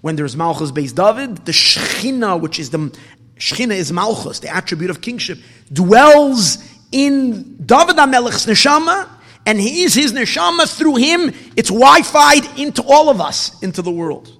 [0.01, 2.95] When there's Malchus Beis David, the Shekhinah, which is the
[3.37, 5.39] Shekhinah is Malchus, the attribute of kingship,
[5.71, 6.57] dwells
[6.91, 9.09] in David HaMelech's neshama,
[9.45, 11.33] and he is his neshama through him.
[11.55, 14.37] It's Wi-Fi'd into all of us, into the world.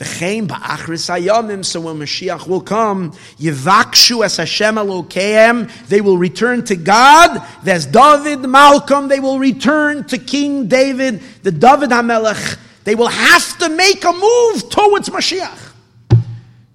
[0.00, 6.64] V'chein ba'achris hayamim, so when Mashiach will come, yivakshu es Hashem Elokeim, they will return
[6.64, 7.46] to God.
[7.62, 12.58] There's David Malkam, they will return to King David, the David HaMelech.
[12.84, 15.72] They will have to make a move towards Mashiach,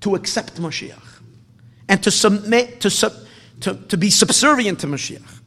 [0.01, 1.01] to accept Mashiach,
[1.89, 3.13] and to submit, to, sub,
[3.61, 5.41] to, to be subservient to Mashiach.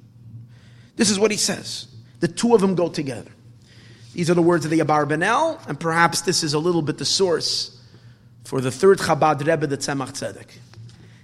[0.96, 1.86] This is what he says.
[2.18, 3.30] The two of them go together.
[4.18, 7.04] These are the words of the Abarbanel, and perhaps this is a little bit the
[7.04, 7.80] source
[8.42, 10.48] for the third Chabad Rebbe, the Tzemach Tzedek.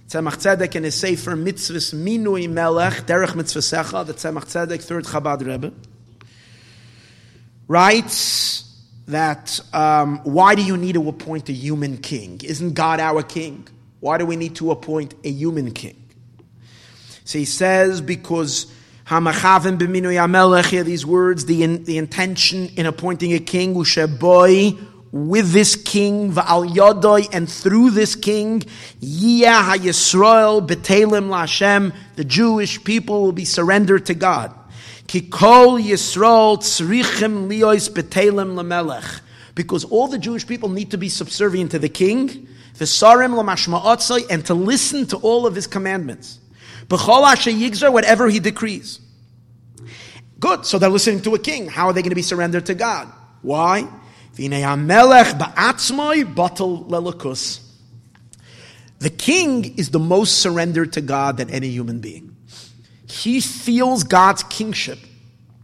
[0.07, 5.45] Tzemach Tzedek in his Sefer Mitzvahs Minui Melech, Derech Mitzvasecha, the Tzemach Tzedek, third Chabad
[5.45, 5.73] Rebbe,
[7.67, 8.63] writes
[9.09, 12.39] that um, why do you need to appoint a human king?
[12.45, 13.67] Isn't God our king?
[13.99, 16.01] Why do we need to appoint a human king?
[17.25, 18.73] So he says, because
[19.07, 24.79] Hamachavim b'minui amelech, here these words, the, in, the intention in appointing a king, usheboy,
[25.11, 28.61] with this king, va'al yodoi, and through this king,
[29.01, 34.53] yiyah ha-Yisrael betelim la'Hashem, the Jewish people will be surrendered to God.
[35.07, 39.21] Kikol Yisrael tzrichim liois betelim lamelech.
[39.53, 42.47] Because all the Jewish people need to be subservient to the king,
[42.79, 46.39] v'sarim lamashma'otzai, and to listen to all of his commandments.
[46.87, 48.99] B'chol yigzar, whatever he decrees.
[50.39, 51.67] Good, so they're listening to a king.
[51.67, 53.11] How are they going to be surrendered to God?
[53.41, 53.87] Why?
[58.99, 62.35] The king is the most surrendered to God than any human being.
[63.07, 64.99] He feels God's kingship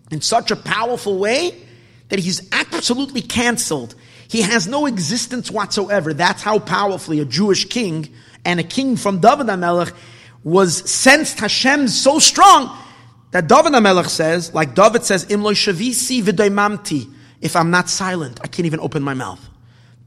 [0.09, 1.55] in such a powerful way
[2.09, 3.95] that he's absolutely canceled.
[4.27, 6.13] He has no existence whatsoever.
[6.13, 8.13] That's how powerfully a Jewish king
[8.45, 9.93] and a king from David HaMelech
[10.43, 12.77] was sensed Hashem so strong
[13.31, 18.47] that David HaMelech says, like David says, Imlo shavisi v'doimamti, if I'm not silent, I
[18.47, 19.47] can't even open my mouth.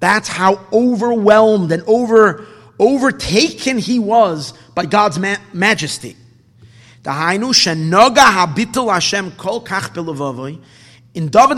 [0.00, 2.46] That's how overwhelmed and over,
[2.78, 6.16] overtaken he was by God's ma- majesty.
[7.04, 7.54] In David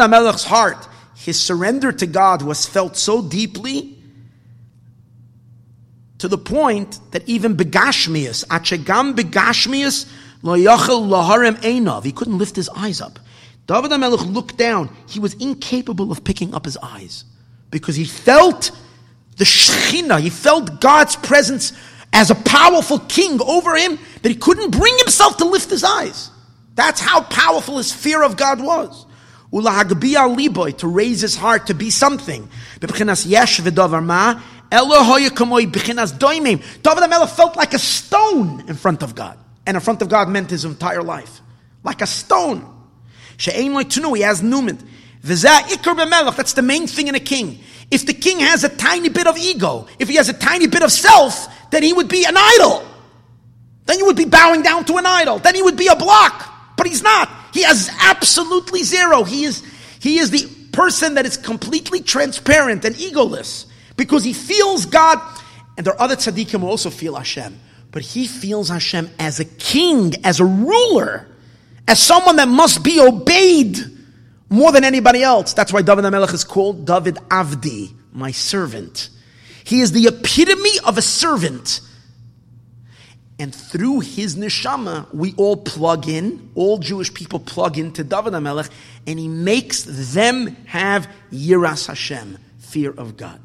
[0.00, 3.95] HaMelech's heart, his surrender to God was felt so deeply
[6.26, 10.10] to the point that even begashmius, achegam begashmius,
[10.42, 13.20] lo yachel laharim he couldn't lift his eyes up.
[13.68, 14.94] David HaMelech looked down.
[15.08, 17.24] He was incapable of picking up his eyes
[17.70, 18.72] because he felt
[19.36, 21.72] the Shekhinah, he felt God's presence
[22.12, 26.30] as a powerful king over him that he couldn't bring himself to lift his eyes.
[26.74, 29.06] That's how powerful his fear of God was.
[29.52, 32.48] Liboy, to raise his heart to be something.
[34.70, 34.90] David
[37.02, 39.38] HaMelech felt like a stone in front of God.
[39.66, 41.40] And in front of God meant his entire life.
[41.82, 42.72] Like a stone.
[43.36, 44.80] She'ein like to he has numit.
[45.22, 47.60] That's the main thing in a king.
[47.90, 50.82] If the king has a tiny bit of ego, if he has a tiny bit
[50.82, 52.86] of self, then he would be an idol.
[53.86, 55.38] Then you would be bowing down to an idol.
[55.38, 56.76] Then he would be a block.
[56.76, 57.30] But he's not.
[57.52, 59.22] He has absolutely zero.
[59.24, 59.62] He is,
[60.00, 65.18] he is the person that is completely transparent and egoless because he feels God.
[65.76, 67.58] And there are other tzaddikim who also feel Hashem.
[67.90, 71.26] But he feels Hashem as a king, as a ruler,
[71.88, 73.78] as someone that must be obeyed
[74.48, 75.52] more than anybody else.
[75.54, 79.08] That's why David HaMelech is called David Avdi, my servant.
[79.64, 81.80] He is the epitome of a servant.
[83.38, 88.70] And through his neshama, we all plug in, all Jewish people plug into David HaMelech,
[89.06, 89.82] and he makes
[90.14, 93.40] them have Yiras Hashem, fear of God.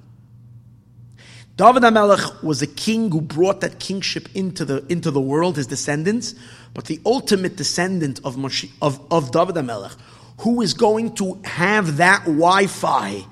[1.62, 5.68] David HaMelech was a king who brought that kingship into the, into the world, his
[5.68, 6.34] descendants,
[6.74, 9.96] but the ultimate descendant of, Moshe, of, of David HaMelech,
[10.40, 13.24] who is going to have that Wi-Fi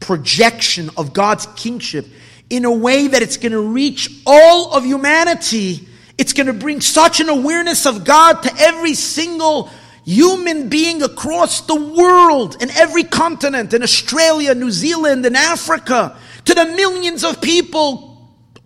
[0.00, 2.06] projection of God's kingship
[2.48, 5.86] in a way that it's going to reach all of humanity.
[6.16, 9.68] It's going to bring such an awareness of God to every single
[10.06, 16.54] human being across the world, in every continent, in Australia, New Zealand, in Africa, to
[16.54, 18.14] the millions of people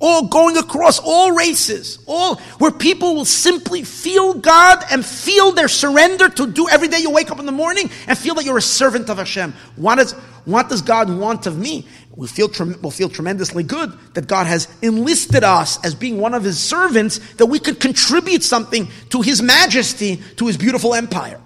[0.00, 5.68] all going across all races, all where people will simply feel God and feel their
[5.68, 8.58] surrender to do every day you wake up in the morning and feel that you're
[8.58, 9.52] a servant of Hashem.
[9.76, 10.12] What, is,
[10.44, 11.86] what does God want of me?
[12.14, 12.48] We feel,
[12.80, 17.18] we'll feel tremendously good that God has enlisted us as being one of His servants,
[17.34, 21.40] that we could contribute something to His majesty, to His beautiful empire.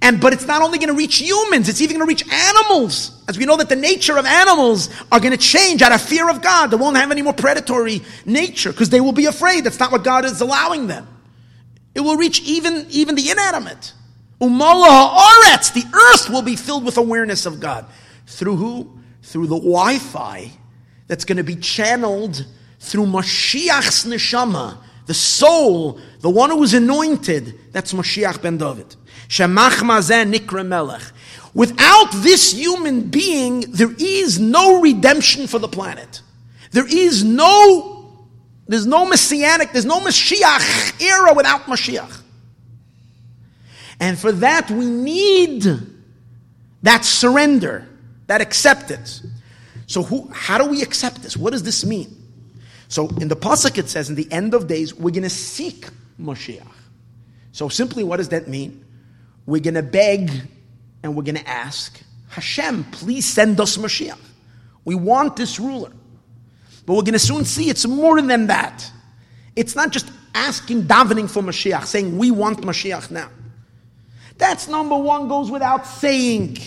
[0.00, 3.22] And but it's not only going to reach humans, it's even going to reach animals.
[3.28, 6.30] As we know that the nature of animals are going to change out of fear
[6.30, 6.68] of God.
[6.68, 9.64] They won't have any more predatory nature because they will be afraid.
[9.64, 11.06] That's not what God is allowing them.
[11.94, 13.92] It will reach even, even the inanimate.
[14.40, 17.86] Umala ha'aretz, the earth will be filled with awareness of God.
[18.26, 18.98] Through who?
[19.22, 20.52] Through the Wi-Fi
[21.08, 22.46] that's going to be channeled
[22.78, 27.72] through Mashiach's neshama, the soul, the one who was anointed.
[27.72, 28.94] That's Mashiach ben David.
[31.54, 36.22] Without this human being, there is no redemption for the planet.
[36.72, 38.26] There is no,
[38.66, 42.22] there's no messianic, there's no Mashiach era without Mashiach.
[44.00, 45.66] And for that, we need
[46.82, 47.88] that surrender,
[48.28, 49.26] that acceptance.
[49.86, 51.36] So, who, how do we accept this?
[51.36, 52.14] What does this mean?
[52.88, 55.88] So, in the pasuk it says, in the end of days, we're going to seek
[56.20, 56.66] Mashiach.
[57.52, 58.84] So, simply, what does that mean?
[59.48, 60.30] We're going to beg
[61.02, 61.98] and we're going to ask,
[62.28, 64.18] Hashem, please send us Mashiach.
[64.84, 65.90] We want this ruler.
[66.84, 68.92] But we're going to soon see it's more than that.
[69.56, 73.30] It's not just asking, davening for Mashiach, saying we want Mashiach now.
[74.36, 76.58] That's number one, goes without saying.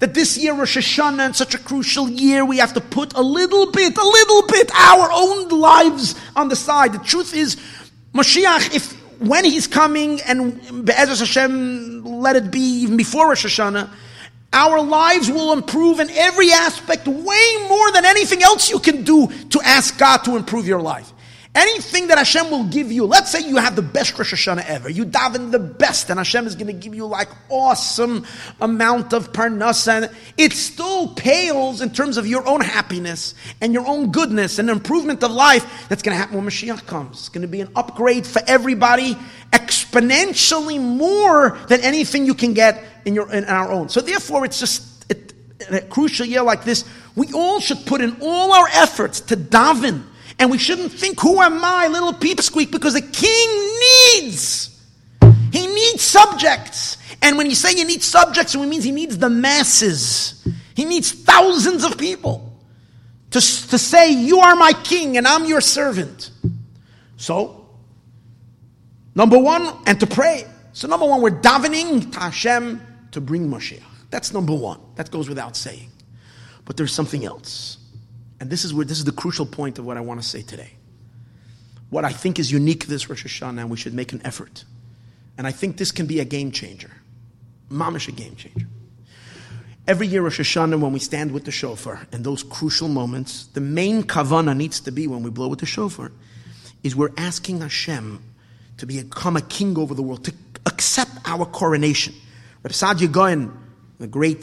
[0.00, 3.22] That this year, Rosh Hashanah, and such a crucial year, we have to put a
[3.22, 6.92] little bit, a little bit, our own lives on the side.
[6.92, 7.56] The truth is,
[8.12, 13.90] Mashiach, if when he's coming, and Be'ezus Hashem, let it be even before Rosh Hashanah,
[14.52, 19.28] our lives will improve in every aspect way more than anything else you can do
[19.50, 21.12] to ask God to improve your life.
[21.56, 24.90] Anything that Hashem will give you, let's say you have the best Rosh Hashanah ever,
[24.90, 28.26] you daven the best, and Hashem is going to give you like awesome
[28.60, 33.86] amount of parnasa, and it still pales in terms of your own happiness and your
[33.86, 35.88] own goodness and improvement of life.
[35.88, 37.20] That's going to happen when Mashiach comes.
[37.20, 39.16] It's going to be an upgrade for everybody,
[39.50, 43.88] exponentially more than anything you can get in your in our own.
[43.88, 45.32] So therefore, it's just it,
[45.70, 46.84] a crucial year like this,
[47.14, 50.02] we all should put in all our efforts to daven
[50.38, 53.78] and we shouldn't think, who am I, little peepsqueak, because a king
[54.14, 54.72] needs.
[55.52, 56.98] He needs subjects.
[57.22, 60.46] And when you say you need subjects, it means he needs the masses.
[60.74, 62.52] He needs thousands of people
[63.30, 66.30] to, to say, You are my king and I'm your servant.
[67.16, 67.66] So,
[69.14, 70.46] number one, and to pray.
[70.72, 72.82] So, number one, we're davening to Hashem
[73.12, 73.82] to bring Moshiach.
[74.10, 74.80] That's number one.
[74.96, 75.90] That goes without saying.
[76.66, 77.78] But there's something else.
[78.40, 80.42] And this is where this is the crucial point of what I want to say
[80.42, 80.72] today.
[81.90, 84.64] What I think is unique this Rosh Hashanah, and we should make an effort.
[85.38, 86.90] And I think this can be a game changer.
[87.70, 88.66] Mamish a game changer.
[89.86, 93.60] Every year Rosh Hashanah, when we stand with the shofar, and those crucial moments, the
[93.60, 96.10] main kavana needs to be when we blow with the shofar,
[96.82, 98.22] is we're asking Hashem
[98.78, 100.34] to become a king over the world, to
[100.66, 102.14] accept our coronation.
[102.62, 103.56] Reb Saadia Gaon,
[103.98, 104.42] the great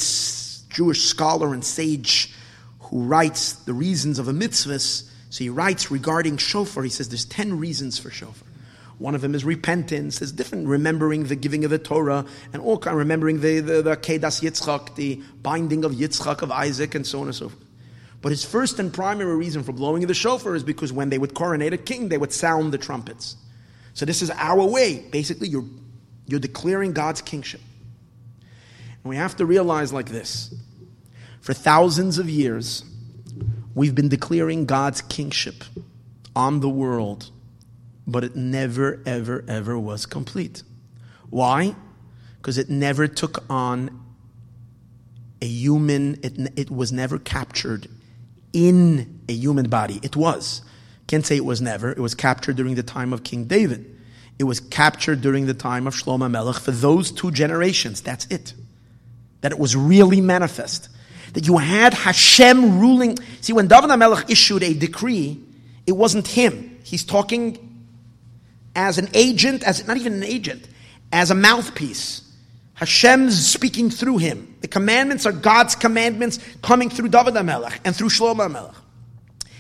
[0.70, 2.34] Jewish scholar and sage,
[2.94, 4.78] who writes the reasons of a mitzvah.
[4.78, 8.48] So he writes regarding shofar, he says there's 10 reasons for shofar.
[9.00, 10.20] One of them is repentance.
[10.20, 13.82] There's different remembering the giving of the Torah and all kind of remembering the, the,
[13.82, 17.66] the Kedas Yitzchak, the binding of Yitzchak, of Isaac, and so on and so forth.
[18.22, 21.34] But his first and primary reason for blowing the shofar is because when they would
[21.34, 23.38] coronate a king, they would sound the trumpets.
[23.96, 25.04] So this is our way.
[25.10, 25.66] Basically, you're,
[26.28, 27.62] you're declaring God's kingship.
[28.42, 30.54] And we have to realize like this
[31.44, 32.86] for thousands of years,
[33.76, 35.66] we've been declaring God's kingship
[36.38, 37.32] on the world,
[38.08, 40.64] but it never, ever, ever was complete.
[41.30, 41.76] Why?
[42.38, 44.06] Because it never took on
[45.42, 47.90] a human, it, it was never captured
[48.54, 50.00] in a human body.
[50.02, 50.62] It was.
[51.08, 51.92] Can't say it was never.
[51.92, 54.00] It was captured during the time of King David.
[54.40, 58.00] It was captured during the time of Shlomo Melech for those two generations.
[58.00, 58.54] That's it.
[59.42, 60.88] That it was really manifest
[61.34, 63.18] that you had Hashem ruling.
[63.42, 65.40] See, when David HaMelech issued a decree,
[65.86, 66.80] it wasn't him.
[66.84, 67.86] He's talking
[68.76, 70.68] as an agent, as not even an agent,
[71.12, 72.22] as a mouthpiece.
[72.76, 74.56] Hashem's speaking through him.
[74.62, 78.76] The commandments are God's commandments coming through David HaMelech and through Shlomo HaMelech.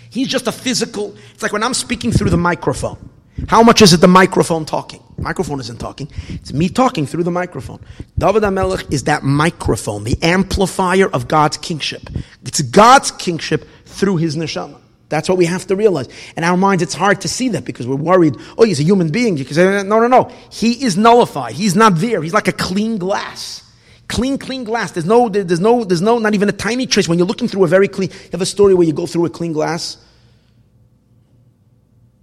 [0.09, 3.09] He's just a physical, it's like when I'm speaking through the microphone.
[3.47, 5.02] How much is it the microphone talking?
[5.23, 6.09] Microphone isn't talking.
[6.29, 7.79] It's me talking through the microphone.
[8.17, 12.03] David HaMelech is that microphone, the amplifier of God's kingship.
[12.45, 14.79] It's God's kingship through his neshama.
[15.09, 16.09] That's what we have to realize.
[16.35, 19.11] In our minds, it's hard to see that because we're worried, oh, he's a human
[19.11, 19.37] being.
[19.37, 20.31] You can say, no, no, no.
[20.51, 21.53] He is nullified.
[21.53, 22.21] He's not there.
[22.21, 23.61] He's like a clean glass.
[24.07, 24.91] Clean, clean glass.
[24.91, 27.07] There's no, there's no, there's no, not even a tiny trace.
[27.07, 29.25] When you're looking through a very clean, you have a story where you go through
[29.25, 29.97] a clean glass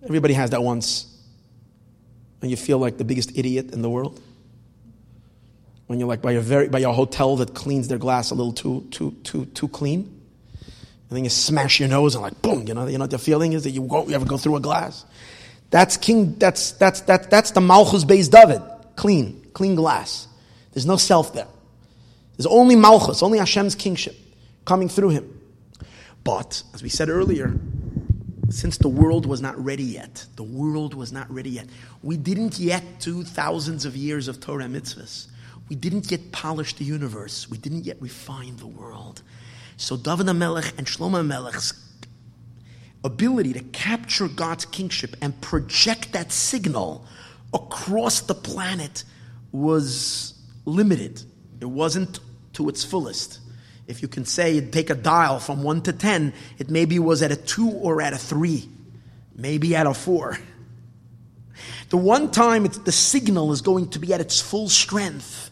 [0.02, 1.06] Everybody has that once.
[2.42, 4.20] And you feel like the biggest idiot in the world.
[5.86, 8.52] When you're like by your very by your hotel that cleans their glass a little
[8.52, 10.20] too too too too clean.
[11.08, 13.18] And then you smash your nose and like boom, you know, you know what the
[13.18, 15.04] feeling is that you you ever go through a glass.
[15.70, 18.62] That's king that's that's that's that's the Malchus Beis David.
[18.96, 20.28] Clean, clean glass.
[20.72, 21.48] There's no self there.
[22.36, 24.16] There's only Malchus, only Hashem's kingship
[24.64, 25.40] coming through him.
[26.24, 27.54] But, as we said earlier,
[28.50, 30.26] since the world was not ready yet.
[30.36, 31.66] The world was not ready yet.
[32.02, 35.28] We didn't yet do thousands of years of Torah mitzvahs.
[35.68, 37.48] We didn't yet polish the universe.
[37.48, 39.22] We didn't yet refine the world.
[39.76, 41.74] So David HaMelech and Shlomo HaMelech's
[43.04, 47.06] ability to capture God's kingship and project that signal
[47.54, 49.04] across the planet
[49.52, 51.22] was limited.
[51.60, 52.18] It wasn't
[52.54, 53.38] to its fullest
[53.90, 57.32] if you can say, take a dial from 1 to 10, it maybe was at
[57.32, 58.68] a 2 or at a 3,
[59.34, 60.38] maybe at a 4.
[61.90, 65.50] The one time the signal is going to be at its full strength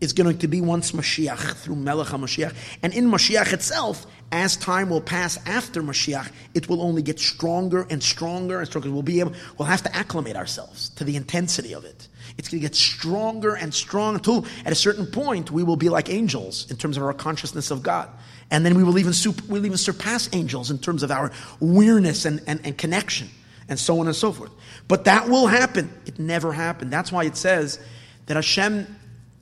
[0.00, 2.54] is going to be once Mashiach through Melech HaMashiach.
[2.82, 7.86] And in Mashiach itself, as time will pass after Mashiach, it will only get stronger
[7.90, 8.90] and stronger and stronger.
[8.90, 12.08] We'll be able, we'll have to acclimate ourselves to the intensity of it.
[12.36, 15.88] It's going to get stronger and stronger until at a certain point we will be
[15.88, 18.08] like angels in terms of our consciousness of God.
[18.50, 21.30] And then we will even, super, we'll even surpass angels in terms of our
[21.60, 23.28] awareness and, and, and connection
[23.68, 24.50] and so on and so forth.
[24.88, 25.92] But that will happen.
[26.06, 26.92] It never happened.
[26.92, 27.78] That's why it says
[28.26, 28.86] that Hashem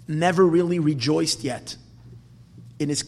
[0.06, 1.76] never really rejoiced yet
[2.78, 3.04] in his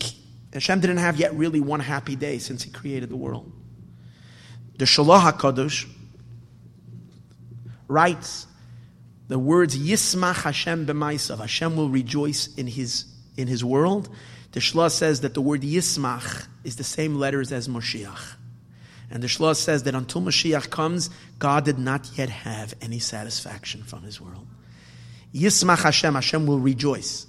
[0.52, 3.50] Hashem didn't have yet really one happy day since he created the world.
[4.78, 5.88] The Shalah HaKadosh
[7.88, 8.46] writes
[9.28, 11.38] the words Yismach Hashem b'maisav.
[11.38, 13.06] Hashem will rejoice in his
[13.36, 14.08] in his world.
[14.52, 18.36] The Shlah says that the word Yismach is the same letters as Moshiach.
[19.10, 23.82] And the Shlah says that until Mashiach comes, God did not yet have any satisfaction
[23.82, 24.46] from his world.
[25.34, 27.26] Yismach Hashem, Hashem will rejoice.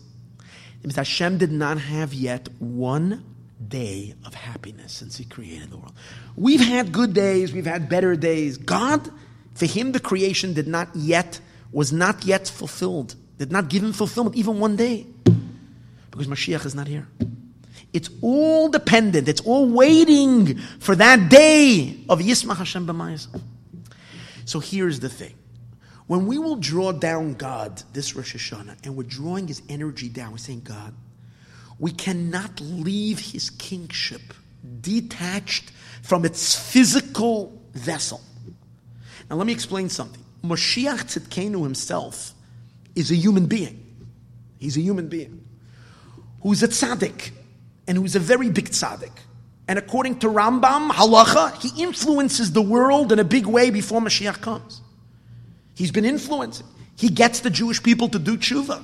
[0.79, 3.23] It means Hashem did not have yet one
[3.67, 5.93] day of happiness since he created the world.
[6.35, 8.57] We've had good days, we've had better days.
[8.57, 9.09] God,
[9.55, 11.39] for him, the creation did not yet,
[11.75, 15.05] was not yet fulfilled, did not give him fulfillment even one day.
[16.09, 17.05] Because Mashiach is not here.
[17.91, 19.27] It's all dependent.
[19.27, 23.27] It's all waiting for that day of Yismach Hashem b'mayis.
[24.45, 25.33] So here's the thing.
[26.07, 30.31] When we will draw down God this Rosh Hashanah, and we're drawing His energy down,
[30.31, 30.93] we're saying, God,
[31.77, 34.21] we cannot leave His kingship
[34.79, 35.71] detached
[36.03, 38.21] from its physical vessel.
[39.29, 40.24] Now, let me explain something.
[40.45, 42.33] Moshiach Tzidkenu himself
[42.95, 43.81] is a human being.
[44.59, 45.45] He's a human being
[46.45, 47.31] who's a tzaddik
[47.87, 49.11] and who's a very big tzaddik.
[49.67, 54.41] And according to Rambam, halacha, he influences the world in a big way before Mashiach
[54.41, 54.79] comes.
[55.73, 56.67] He's been influencing.
[56.97, 58.83] He gets the Jewish people to do tshuva.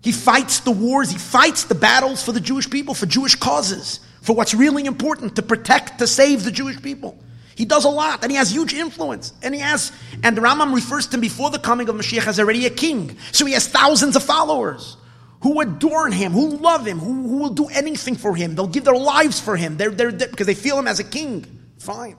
[0.00, 3.98] He fights the wars, he fights the battles for the Jewish people, for Jewish causes,
[4.20, 7.18] for what's really important, to protect, to save the Jewish people.
[7.54, 9.32] He does a lot, and he has huge influence.
[9.42, 9.92] And he has,
[10.22, 13.16] and the Rambam refers to him before the coming of Mashiach as already a king.
[13.32, 14.96] So he has thousands of followers
[15.42, 18.54] who adorn him, who love him, who, who will do anything for him.
[18.54, 19.76] They'll give their lives for him.
[19.76, 21.44] They're, they're, they're, because they feel him as a king.
[21.78, 22.16] Fine.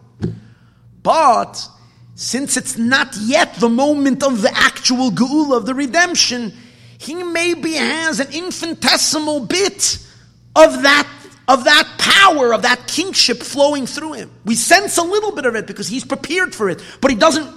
[1.02, 1.68] But
[2.16, 6.54] since it's not yet the moment of the actual geula of the redemption,
[6.98, 10.00] he maybe has an infinitesimal bit
[10.56, 11.08] of that
[11.48, 14.32] of that power of that kingship flowing through him.
[14.46, 17.48] We sense a little bit of it because he's prepared for it, but he doesn't.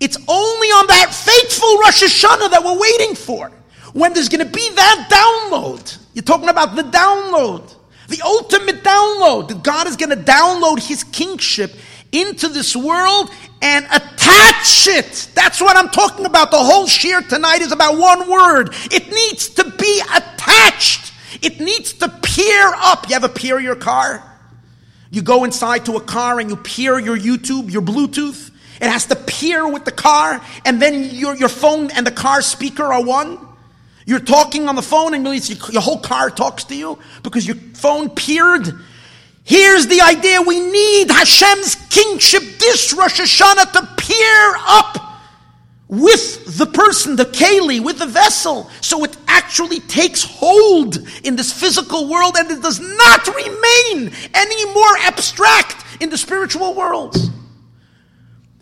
[0.00, 3.50] It's only on that fateful Rosh Hashanah that we're waiting for
[3.92, 5.98] when there's going to be that download.
[6.12, 7.74] You're talking about the download,
[8.08, 11.72] the ultimate download that God is going to download His kingship
[12.12, 13.30] into this world
[13.62, 15.28] and attach it.
[15.34, 16.50] That's what I'm talking about.
[16.50, 18.74] The whole shiur tonight is about one word.
[18.92, 21.13] It needs to be attached.
[21.42, 23.08] It needs to peer up.
[23.08, 24.22] You ever peer your car?
[25.10, 28.50] You go inside to a car and you peer your YouTube, your Bluetooth.
[28.80, 32.42] It has to peer with the car, and then your, your phone and the car
[32.42, 33.38] speaker are one.
[34.04, 38.10] You're talking on the phone, and your whole car talks to you because your phone
[38.10, 38.74] peered
[39.44, 45.13] Here's the idea we need Hashem's kingship this Rosh Hashanah to peer up
[46.00, 51.52] with the person, the keli, with the vessel, so it actually takes hold in this
[51.52, 57.14] physical world and it does not remain any more abstract in the spiritual world.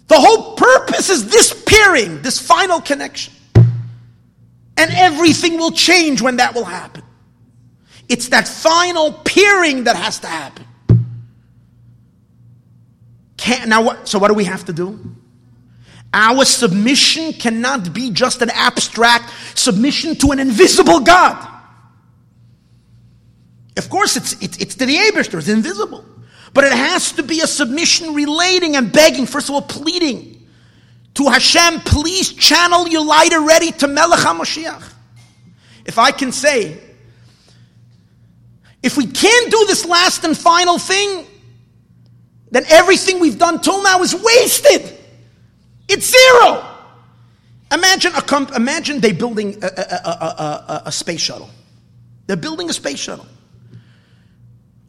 [0.08, 3.32] The whole purpose is this peering, this final connection.
[3.54, 7.02] And everything will change when that will happen.
[8.08, 10.66] It's that final peering that has to happen.
[13.36, 14.98] Can't, now, what, so what do we have to do?
[16.14, 21.48] Our submission cannot be just an abstract submission to an invisible God.
[23.76, 26.04] Of course, it's, it's, it's to the Abishter, it's invisible.
[26.52, 30.46] But it has to be a submission relating and begging, first of all, pleading
[31.14, 34.92] to Hashem, please channel your light already to Melech HaMashiach.
[35.84, 36.78] If I can say,
[38.82, 41.26] if we can't do this last and final thing,
[42.50, 44.91] then everything we've done till now is wasted.
[45.88, 46.68] It's zero.
[47.72, 51.48] Imagine a comp- imagine they building a, a, a, a, space shuttle.
[52.26, 53.26] They're building a space shuttle.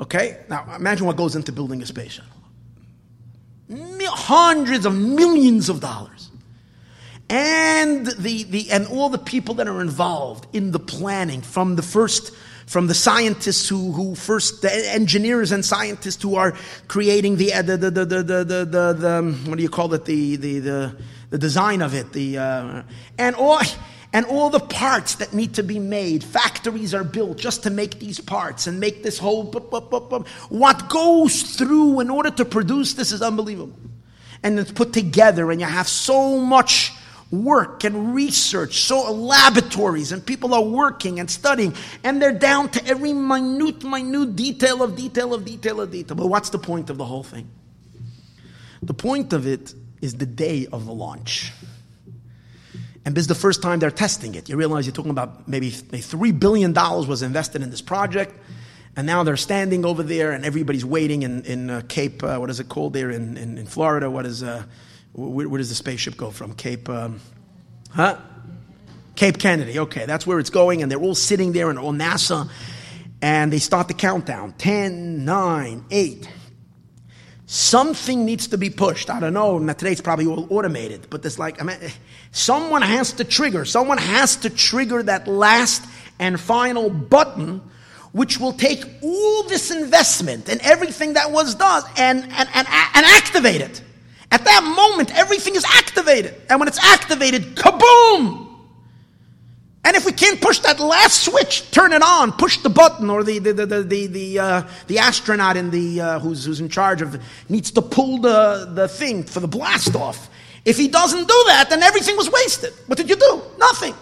[0.01, 2.29] Okay, now imagine what goes into building a space shuttle.
[4.05, 6.29] Hundreds of millions of dollars,
[7.29, 11.81] and the, the and all the people that are involved in the planning from the
[11.81, 12.33] first
[12.65, 16.53] from the scientists who, who first, the engineers and scientists who are
[16.87, 20.35] creating the, the, the, the, the, the, the, the what do you call it, the,
[20.35, 20.97] the, the,
[21.29, 22.83] the design of it, the, uh,
[23.17, 23.59] and all,
[24.13, 26.23] and all the parts that need to be made.
[26.23, 29.45] Factories are built just to make these parts and make this whole.
[30.49, 33.77] What goes through in order to produce this is unbelievable.
[34.43, 36.91] And it's put together, and you have so much
[37.31, 42.85] work and research, so laboratories, and people are working and studying, and they're down to
[42.85, 46.15] every minute, minute detail of detail of detail of detail.
[46.15, 47.49] But what's the point of the whole thing?
[48.81, 51.51] The point of it is the day of the launch.
[53.05, 54.47] And this is the first time they're testing it.
[54.47, 58.33] You realize you're talking about maybe $3 billion was invested in this project.
[58.95, 62.49] And now they're standing over there and everybody's waiting in, in uh, Cape, uh, what
[62.49, 64.09] is it called there in, in, in Florida?
[64.09, 64.63] What is, uh,
[65.13, 66.53] where, where, does the spaceship go from?
[66.53, 67.19] Cape, um,
[67.89, 68.17] huh?
[69.15, 69.79] Cape Kennedy.
[69.79, 70.81] Okay, that's where it's going.
[70.81, 72.49] And they're all sitting there and all NASA.
[73.21, 76.27] And they start the countdown 10, 9, 8,
[77.45, 79.11] Something needs to be pushed.
[79.11, 79.59] I don't know.
[79.73, 81.77] Today it's probably all automated, but there's like, I mean,
[82.31, 83.63] someone has to trigger.
[83.63, 85.85] Someone has to trigger that last
[86.17, 87.61] and final button,
[88.11, 93.05] which will take all this investment and everything that was done and, and, and, and
[93.05, 93.83] activate it.
[94.33, 96.33] At that moment, everything is activated.
[96.49, 98.49] And when it's activated, kaboom!
[99.85, 103.23] And if we can't push that last switch, turn it on, push the button, or
[103.23, 107.03] the the the the the, uh, the astronaut in the uh, who's who's in charge
[107.03, 110.31] of needs to pull the the thing for the blast off.
[110.65, 112.73] If he doesn't do that, then everything was wasted.
[112.87, 113.41] What did you do?
[113.59, 113.93] Nothing.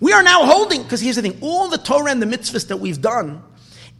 [0.00, 2.78] We are now holding because here's the thing: all the Torah and the mitzvahs that
[2.78, 3.42] we've done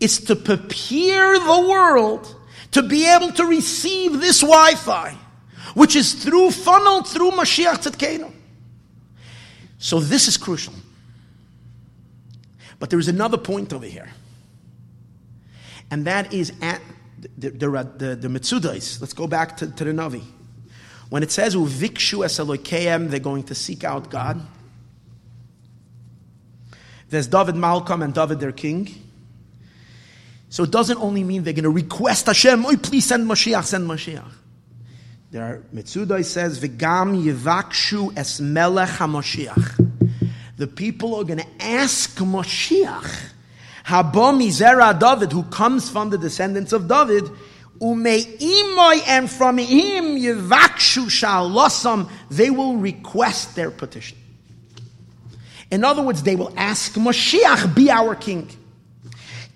[0.00, 2.34] is to prepare the world
[2.72, 5.16] to be able to receive this Wi-Fi,
[5.74, 8.32] which is through funneled through Mashiach Tzidkenu.
[9.78, 10.74] So this is crucial.
[12.78, 14.10] But there is another point over here.
[15.90, 16.80] And that is at
[17.36, 19.00] the, the, the, the Mitzudais.
[19.00, 20.22] Let's go back to, to the Navi.
[21.10, 24.40] When it says, Uvikshu es they're going to seek out God.
[27.10, 29.11] There's David Malkam and David their king.
[30.52, 33.88] So it doesn't only mean they're going to request Hashem, oh, please send Mashiach, send
[33.88, 34.30] Mashiach.
[35.30, 40.20] There are, Mitzudai says, V'gam yivakshu es melech HaMashiach.
[40.58, 43.30] The people are going to ask Mashiach,
[43.86, 47.24] Haba mizera David, who comes from the descendants of David,
[47.78, 54.18] Umeimoy, and from him yivakshu shalosam, they will request their petition.
[55.70, 58.50] In other words, they will ask Mashiach, be our king.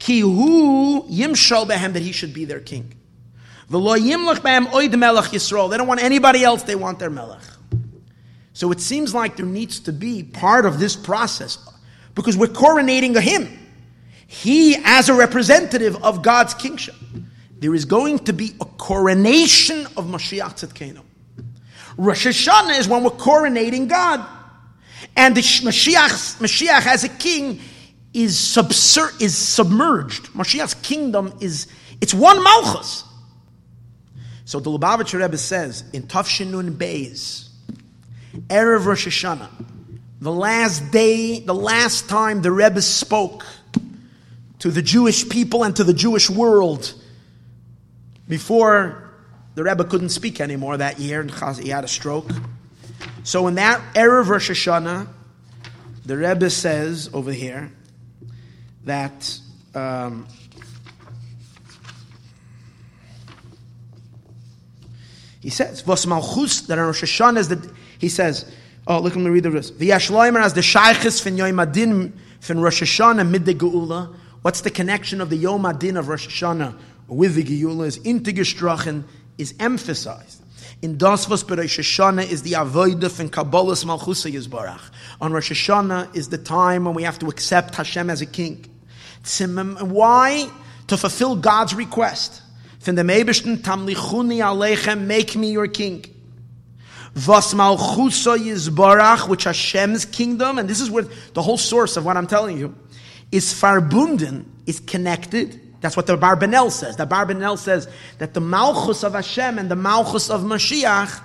[0.07, 2.95] Ki hu yimshal behem, that he should be their king.
[3.69, 3.83] They don't
[5.89, 7.43] want anybody else, they want their melech.
[8.53, 11.59] So it seems like there needs to be part of this process
[12.15, 13.49] because we're coronating a him.
[14.29, 16.95] He as a representative of God's kingship.
[17.59, 21.03] There is going to be a coronation of Mashiach Tzidkenu.
[21.97, 24.25] Rosh Hashanah is when we're coronating God.
[25.17, 27.61] And the Mashiach, Mashiach as a king
[28.17, 30.33] is, subser- is submerged.
[30.33, 31.67] Mashiach's kingdom is,
[32.01, 33.05] it's one Malchus.
[34.47, 37.49] So the Lubavitcher Rebbe says in Tafshinun Beis,
[38.49, 39.51] Erev Rosh Hashanah,
[40.21, 43.45] the last day, the last time the Rebbe spoke
[44.61, 46.95] to the Jewish people and to the Jewish world
[48.27, 49.11] before
[49.57, 52.31] the Rebbe couldn't speak anymore that year and he had a stroke.
[53.25, 55.07] So in that Erev Rosh Hashanah,
[56.07, 57.73] the Rebbe says over here
[58.87, 59.39] that
[59.75, 60.27] um,
[65.47, 68.53] He says, that on Rosh Hashanah is the, he says,
[68.89, 69.71] oh, look, let me read the verse.
[69.71, 74.13] V'yashloimer as the Shaykhis fin Yom Adin fin Rosh Hashanah mid the Geula.
[74.43, 76.77] What's the connection of the Yom Adin of Rosh Hashanah
[77.07, 79.05] with the Geula is Intigestrachen
[79.39, 80.43] is emphasized.
[80.83, 84.91] In Das was Rosh Hashanah is the Avodah fin Kabbalah's Malchusa Yisbarach.
[85.21, 88.67] On Rosh Hashanah is the time when we have to accept Hashem as a king.
[89.27, 90.51] Why?
[90.89, 92.43] To fulfill God's request
[92.95, 96.05] Tamlichuni Aleichem, make me your king.
[97.27, 102.17] Was Malchusa Yisbarach, which Hashem's kingdom, and this is where the whole source of what
[102.17, 102.75] I'm telling you,
[103.33, 105.61] is farbunden, is connected.
[105.81, 106.97] That's what the Barbanel says.
[106.97, 107.89] The Barbanel says
[108.19, 111.23] that the Malchus of Hashem and the Malchus of Mashiach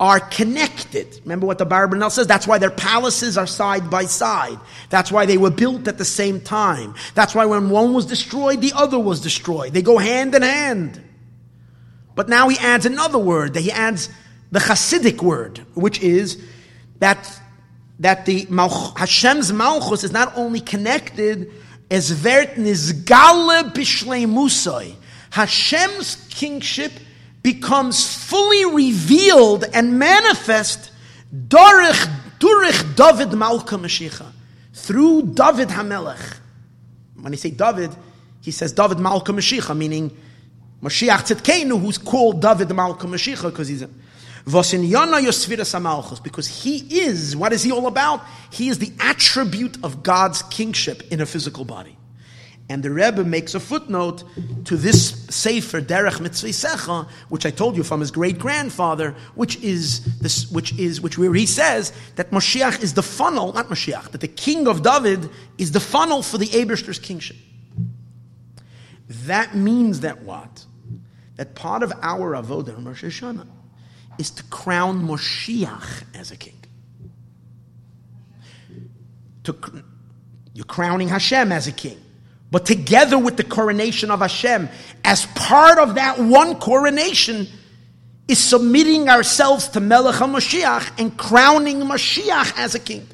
[0.00, 1.20] are connected.
[1.24, 2.26] Remember what the Barbanel says?
[2.26, 4.58] That's why their palaces are side by side.
[4.90, 6.94] That's why they were built at the same time.
[7.14, 9.72] That's why when one was destroyed, the other was destroyed.
[9.72, 11.02] They go hand in hand.
[12.14, 13.54] But now he adds another word.
[13.54, 14.08] That he adds
[14.52, 16.42] the Hasidic word, which is
[17.00, 17.40] that,
[17.98, 18.46] that the
[18.96, 21.52] Hashem's Malchus is not only connected
[21.90, 24.94] as Vert Nizgale Bishleimusoi.
[25.30, 26.92] Hashem's kingship
[27.42, 30.90] becomes fully revealed and manifest
[31.34, 32.08] Dorich
[32.38, 34.32] Durich David Malka Mashiach.
[34.72, 36.38] Through David Hamelech.
[37.20, 37.90] When he say David,
[38.40, 40.16] he says David Malka Mashiach, meaning
[40.82, 43.90] Mashiach Tzidkenu, who's called David Malka Mashiach, because he's a
[46.22, 48.22] because he is, what is he all about?
[48.50, 51.97] He is the attribute of God's kingship in a physical body.
[52.70, 54.24] And the Rebbe makes a footnote
[54.66, 60.04] to this Sefer Derech Mitzvah which I told you from his great grandfather, which is
[60.18, 64.20] this, which is which where he says that Mashiach is the funnel, not Mashiach, that
[64.20, 67.38] the king of David is the funnel for the Abishter's kingship.
[69.08, 70.66] That means that what?
[71.36, 73.46] That part of our avodah in Rosh Hashanah
[74.18, 76.56] is to crown Moshiach as a king.
[79.44, 79.56] To,
[80.52, 81.98] you're crowning Hashem as a king.
[82.50, 84.68] But together with the coronation of Hashem,
[85.04, 87.46] as part of that one coronation,
[88.26, 93.06] is submitting ourselves to Melech HaMashiach and crowning Mashiach as a king.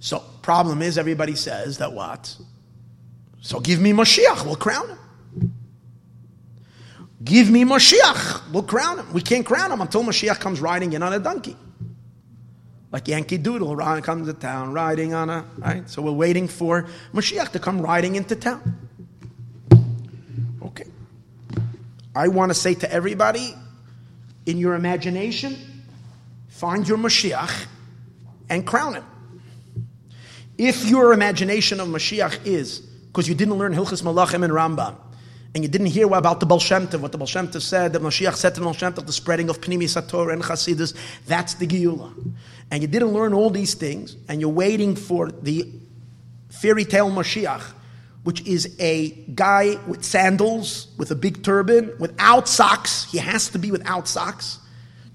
[0.00, 2.34] So, problem is, everybody says that what?
[3.42, 4.98] So give me Mashiach, we'll crown him.
[7.22, 8.50] Give me Mashiach.
[8.50, 9.12] We'll crown him.
[9.12, 11.56] We can't crown him until Mashiach comes riding in on a donkey.
[12.92, 15.88] Like Yankee Doodle comes to town riding on a, right?
[15.88, 18.88] So we're waiting for Mashiach to come riding into town.
[20.62, 20.86] Okay.
[22.14, 23.54] I want to say to everybody,
[24.46, 25.56] in your imagination,
[26.48, 27.66] find your Mashiach
[28.48, 29.04] and crown him.
[30.58, 34.96] If your imagination of Mashiach is, because you didn't learn Hilchas Malachim and Rambam,
[35.54, 38.60] and you didn't hear about the Baal what the Baal said, that Mashiach said to
[38.60, 40.94] the Shem the spreading of Pnimi Sator and Chasidus,
[41.26, 42.12] that's the Geula.
[42.70, 45.68] And you didn't learn all these things, and you're waiting for the
[46.50, 47.62] fairy tale Mashiach,
[48.22, 53.10] which is a guy with sandals, with a big turban, without socks.
[53.10, 54.58] He has to be without socks.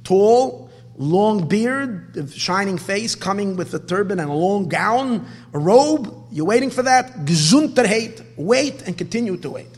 [0.03, 6.27] Tall, long beard, shining face, coming with a turban and a long gown, a robe.
[6.31, 7.25] You're waiting for that.
[7.25, 8.21] Gesundheit.
[8.35, 9.69] Wait and continue to wait.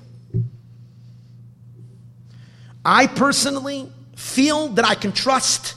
[2.87, 5.75] I personally feel that I can trust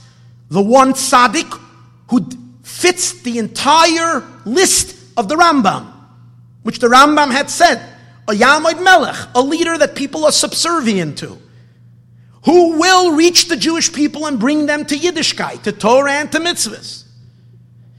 [0.48, 1.60] the one tzaddik
[2.08, 2.24] who
[2.62, 5.92] fits the entire list of the Rambam,
[6.62, 7.84] which the Rambam had said,
[8.28, 11.36] a Yamid Melech, a leader that people are subservient to,
[12.44, 16.38] who will reach the Jewish people and bring them to Yiddishkeit, to Torah and to
[16.38, 17.06] mitzvahs.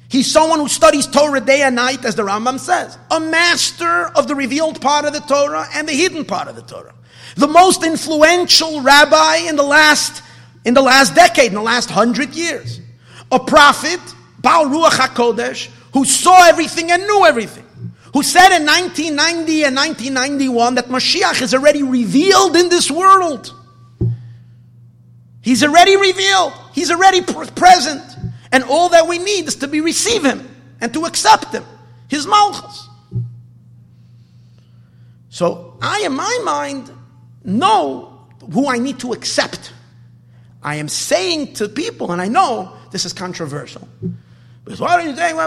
[0.07, 4.29] He's someone who studies Torah day and night, as the Rambam says, a master of
[4.29, 6.93] the revealed part of the Torah and the hidden part of the Torah
[7.35, 10.23] the most influential rabbi in the last
[10.63, 12.79] in the last decade, in the last hundred years,
[13.31, 13.99] a prophet,
[14.39, 17.65] Baal Ruach Hakodesh, who saw everything and knew everything,
[18.13, 23.53] who said in 1990 and 1991 that Mashiach is already revealed in this world.
[25.41, 26.53] He's already revealed.
[26.73, 28.03] He's already present.
[28.51, 30.47] And all that we need is to be receive him
[30.79, 31.63] and to accept him.
[32.09, 32.87] His malchus.
[35.29, 36.91] So I, in my mind,
[37.43, 39.73] know who I need to accept.
[40.63, 43.87] I am saying to people, and I know this is controversial.
[44.63, 45.37] Because what are you saying?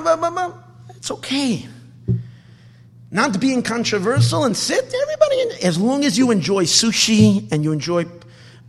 [0.97, 1.66] It's okay.
[3.11, 8.07] Not being controversial and sit, everybody, as long as you enjoy sushi and you enjoy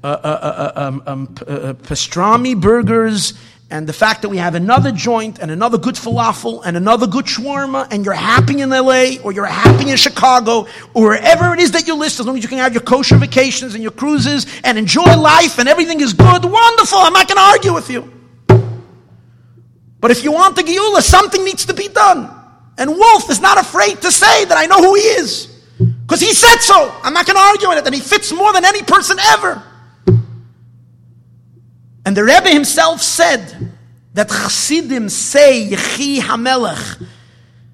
[0.04, 3.34] uh, uh, uh, uh um, um, uh, pastrami burgers
[3.72, 7.26] and the fact that we have another joint and another good falafel and another good
[7.26, 11.72] shawarma and you're happy in LA or you're happy in Chicago or wherever it is
[11.72, 14.46] that you list, as long as you can have your kosher vacations and your cruises
[14.64, 17.00] and enjoy life and everything is good, wonderful.
[17.00, 18.12] I'm not going to argue with you.
[20.00, 22.30] But if you want the Geula, something needs to be done.
[22.78, 25.48] And Wolf is not afraid to say that I know who he is.
[25.80, 26.94] Because he said so.
[27.02, 27.86] I'm not going to argue with it.
[27.86, 29.64] And he fits more than any person ever.
[32.06, 33.74] And the Rebbe himself said
[34.14, 37.04] that Chassidim say Yechi Hamelech,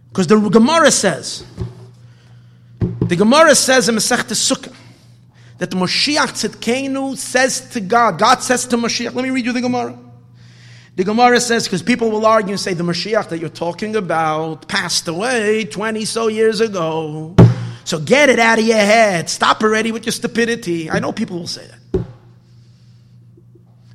[0.10, 1.46] because the Gemara says,
[2.80, 4.74] the Gemara says in Masech Sukkah,
[5.58, 9.54] that the Moshiach Tzidkenu says to God, God says to Moshiach, let me read you
[9.54, 9.98] the Gemara.
[10.96, 14.68] The Gemara says, because people will argue and say the Mashiach that you're talking about
[14.68, 17.36] passed away 20 so years ago.
[17.84, 19.30] So get it out of your head.
[19.30, 20.90] Stop already with your stupidity.
[20.90, 22.06] I know people will say that.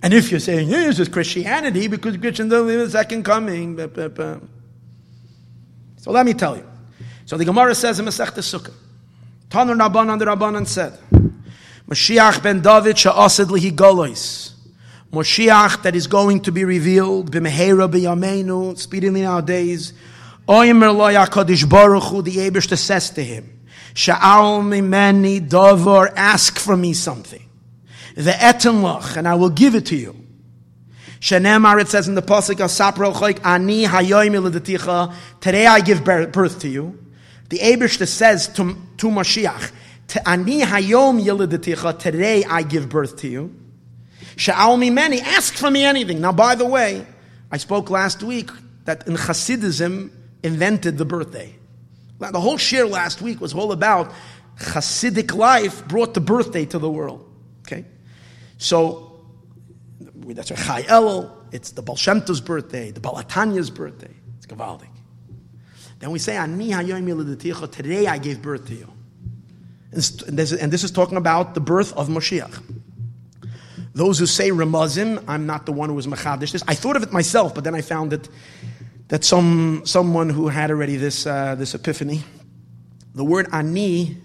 [0.03, 3.25] And if you're saying, yeah, this is Christianity because Christians don't believe in the second
[3.25, 3.77] coming.
[5.97, 6.67] So let me tell you.
[7.25, 8.75] So the Gemara says in Masech Sukkah,
[9.49, 10.99] Tanur Rabbanan the Rabbanan said,
[11.89, 14.53] Mashiach ben David sha'asid lihi golois.
[15.13, 19.93] Moshiach that is going to be revealed, b'mehera b'yameinu, speedily nowadays,
[20.47, 23.61] Oimer lo yakadish baruch hu, the Ebershter says to him,
[23.95, 27.46] Sha'al mimeni davar, ask from me something
[28.17, 30.17] the etenlach, and I will give it to you.
[31.21, 36.69] Shenemar, it says in the Pasuk, Sapro Choik, Ani Hayoim Today I give birth to
[36.69, 36.99] you.
[37.51, 39.73] The Abishta says to, to Mashiach,
[40.27, 43.55] Ani Hayom Yilidaticha, today I give birth to you.
[44.37, 46.21] Sha'al mi many, ask for me anything.
[46.21, 47.07] Now, by the way,
[47.51, 48.51] I spoke last week
[48.85, 50.11] that in Hasidism
[50.43, 51.55] invented the birthday.
[52.19, 54.13] The whole shiur last week was all about
[54.59, 57.31] Hasidic life brought the birthday to the world.
[57.63, 57.85] Okay?
[58.59, 59.25] So,
[60.35, 64.15] that's a Chai Elul, it's the Baal Shem Tov's birthday, the Balatanya's birthday.
[64.37, 64.89] It's Gavaldik.
[65.99, 68.93] Then we say, Ani today I gave birth to you.
[69.93, 72.63] And this, and this is talking about the birth of Moshiach.
[73.95, 76.63] Those who say Ramazim, I'm not the one who was Machadish this.
[76.69, 78.29] I thought of it myself, but then I found that,
[79.09, 82.23] that some, someone who had already this, uh, this epiphany,
[83.15, 84.19] the word Ani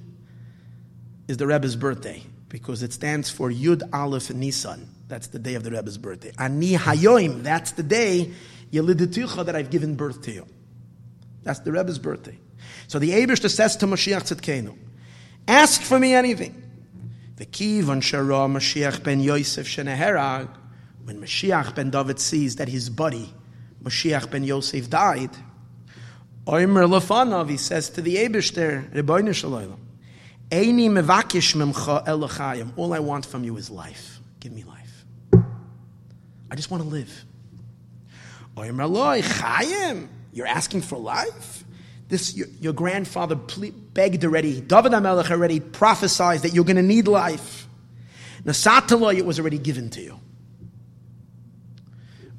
[1.30, 2.22] is the Rebbe's birthday
[2.52, 4.88] because it stands for Yud Aleph Nisan.
[5.08, 6.34] That's the day of the Rebbe's birthday.
[6.38, 8.34] Ani Hayoim, that's the day
[8.72, 10.46] Yeliditucha that I've given birth to you.
[11.44, 12.38] That's the Rebbe's birthday.
[12.88, 14.78] So the Abishta says to Mashiach Tzidkenu,
[15.48, 16.62] ask for me anything.
[17.38, 20.50] The Kivan Shara Mashiach ben Yosef Sheneherag,
[21.06, 23.34] when Mashiach ben David sees that his buddy,
[23.82, 25.32] Mashiach ben Yosef, died,
[26.46, 29.78] Oimer Lefanav, he says to the Abishter, Ribono Shel Olam,
[32.76, 34.20] All I want from you is life.
[34.40, 35.06] Give me life.
[36.50, 37.26] I just want to live.
[40.34, 41.64] You're asking for life?
[42.10, 44.60] This, your, your grandfather begged already.
[44.60, 47.68] David HaMelech already prophesied that you're going to need life.
[48.44, 50.20] Nasataloy, it was already given to you.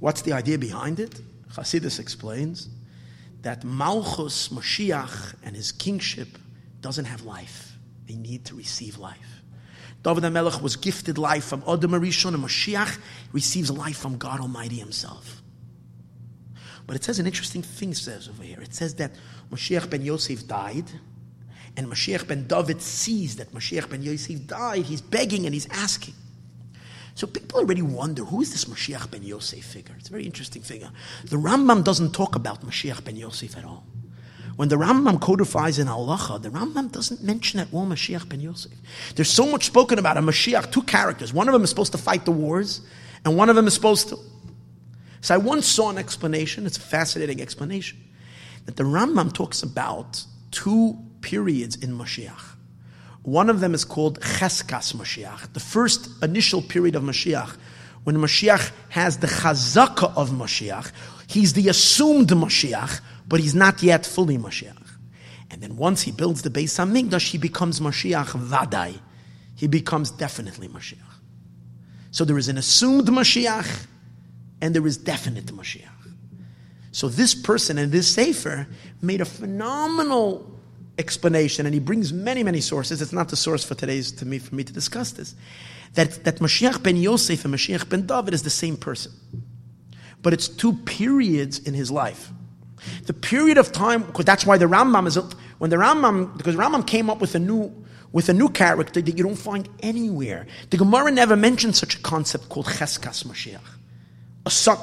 [0.01, 1.21] What's the idea behind it?
[1.55, 2.69] Chasidus explains
[3.43, 6.39] that Malchus, Moshiach, and his kingship
[6.83, 7.72] doesn't have life.
[8.07, 9.43] They need to receive life.
[10.03, 12.99] David HaMelech was gifted life from Adam Arishon, and Mashiach
[13.33, 15.43] receives life from God Almighty himself.
[16.87, 18.61] But it says an interesting thing says over here.
[18.61, 19.13] It says that
[19.53, 20.91] Mashiach ben Yosef died,
[21.77, 24.85] and Mashiach ben David sees that Mashiach ben Yosef died.
[24.85, 26.15] He's begging and he's asking.
[27.15, 29.95] So people already wonder who is this Mashiach ben Yosef figure?
[29.99, 30.91] It's a very interesting figure.
[31.25, 33.85] The Rambam doesn't talk about Mashiach ben Yosef at all.
[34.57, 38.73] When the Rambam codifies in Halacha, the Rambam doesn't mention at all Mashiach ben Yosef.
[39.15, 41.33] There's so much spoken about a Mashiach, two characters.
[41.33, 42.81] One of them is supposed to fight the wars,
[43.25, 44.19] and one of them is supposed to
[45.23, 47.99] so I once saw an explanation, it's a fascinating explanation,
[48.67, 52.57] that the Rambam talks about two periods in Mashiach.
[53.23, 57.57] One of them is called Cheskas Mashiach, the first initial period of Mashiach,
[58.03, 60.91] when Mashiach has the chazaka of Mashiach.
[61.29, 64.77] He's the assumed Mashiach, but he's not yet fully Mashiach.
[65.51, 68.99] And then once he builds the Beis Hamikdash, he becomes Mashiach Vadai.
[69.57, 70.99] He becomes definitely Mashiach.
[72.11, 73.87] So there is an assumed Mashiach
[74.61, 75.89] and there is definite Mashiach.
[76.93, 78.67] So this person in this Sefer
[79.01, 80.49] made a phenomenal
[80.99, 83.01] explanation, and he brings many, many sources.
[83.01, 85.35] It's not the source for today's to me for me to discuss this.
[85.95, 89.13] That that Mashiach ben Yosef and Mashiach ben David is the same person,
[90.23, 92.31] but it's two periods in his life.
[93.05, 95.19] The period of time, because that's why the Rambam is
[95.59, 97.73] when the Rambam because Rambam came up with a new
[98.13, 100.47] with a new character that you don't find anywhere.
[100.71, 103.61] The Gemara never mentions such a concept called Cheskas Mashiach
[104.47, 104.79] a son.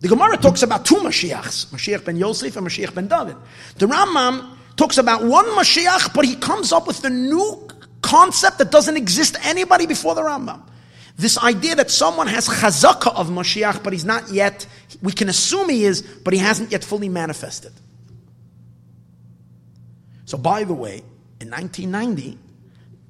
[0.00, 3.36] The Gemara talks about two Mashiachs, Mashiach ben Yosef and Mashiach ben David.
[3.76, 7.68] The Rambam talks about one Mashiach, but he comes up with the new
[8.02, 10.60] concept that doesn't exist anybody before the Rambam.
[11.16, 14.66] This idea that someone has chazaka of Mashiach, but he's not yet,
[15.02, 17.72] we can assume he is, but he hasn't yet fully manifested.
[20.26, 21.02] So, by the way,
[21.40, 22.38] in 1990,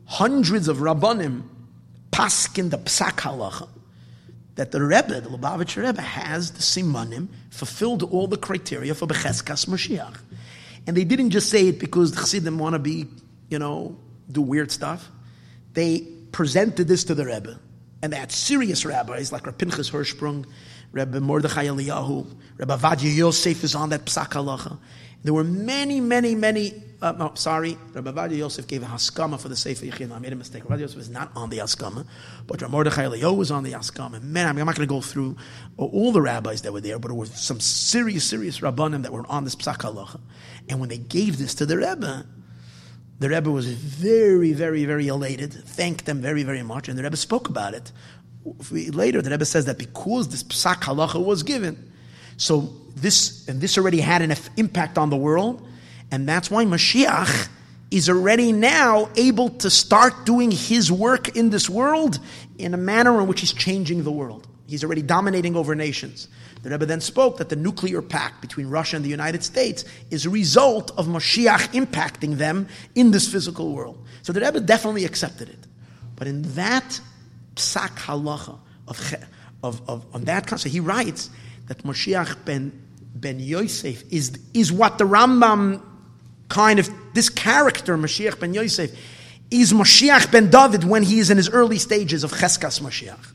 [0.06, 1.43] hundreds of Rabbanim
[2.11, 3.69] paskin the psak halacha
[4.56, 9.66] that the Rebbe, the Lubavitcher Rebbe, has the simanim, fulfilled all the criteria for Becheskas
[9.66, 10.16] Mashiach.
[10.86, 13.06] And they didn't just say it because the Chassidim want to be,
[13.48, 13.97] you know,
[14.31, 15.11] do weird stuff.
[15.73, 17.59] They presented this to the Rebbe.
[18.02, 20.44] And they had serious rabbis like Rav Pinchas Hirschsprung,
[20.94, 22.26] Rebbe Mordechai Eliyahu,
[22.56, 24.78] Rebbe Ovadia Yosef is on that Psak Halacha.
[25.24, 26.72] There were many, many, many
[27.04, 30.12] uh, no, sorry, Rabbi Ovadia Yosef gave a haskama for the Sefer Yechina.
[30.12, 30.62] I made a mistake.
[30.64, 32.06] Rabbi Yosef was not on the haskama,
[32.46, 34.22] but Rabbi Mordechai Eliyahu was on the haskama.
[34.22, 35.36] Man, I'm not going to go through
[35.76, 39.26] all the rabbis that were there, but there were some serious, serious rabbanim that were
[39.28, 40.18] on this psak halacha.
[40.70, 42.26] And when they gave this to the Rebbe,
[43.18, 47.16] the Rebbe was very, very, very elated, thanked them very, very much, and the Rebbe
[47.16, 47.92] spoke about it.
[48.70, 51.92] Later, the Rebbe says that because this psak halacha was given,
[52.36, 55.66] so this, and this already had an impact on the world,
[56.10, 57.48] and that's why Mashiach
[57.90, 62.18] is already now able to start doing his work in this world
[62.58, 64.46] in a manner in which he's changing the world.
[64.66, 66.28] He's already dominating over nations.
[66.62, 70.24] The Rebbe then spoke that the nuclear pact between Russia and the United States is
[70.24, 74.02] a result of Mashiach impacting them in this physical world.
[74.22, 75.66] So the Rebbe definitely accepted it.
[76.16, 77.00] But in that
[77.55, 78.59] psak halacha
[78.89, 79.14] of,
[79.62, 81.31] of, of on that concept, he writes
[81.66, 82.72] that Mashiach ben,
[83.14, 85.82] ben Yosef is, is what the Rambam
[86.48, 88.90] kind of, this character, Mashiach ben Yosef,
[89.51, 93.32] is Mashiach ben David when he is in his early stages of Cheskas Mashiach.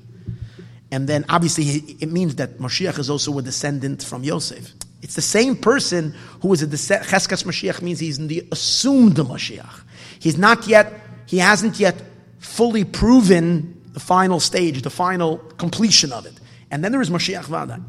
[0.92, 1.66] And then obviously
[2.00, 4.74] it means that Mashiach is also a descendant from Yosef.
[5.02, 7.10] It's the same person who is a descendant.
[7.10, 9.84] Cheskas Mashiach means he's in the assumed Mashiach.
[10.20, 10.94] He's not yet,
[11.26, 11.96] he hasn't yet
[12.40, 16.34] fully proven the final stage, the final completion of it.
[16.72, 17.84] And then there is Mashiach Vadai.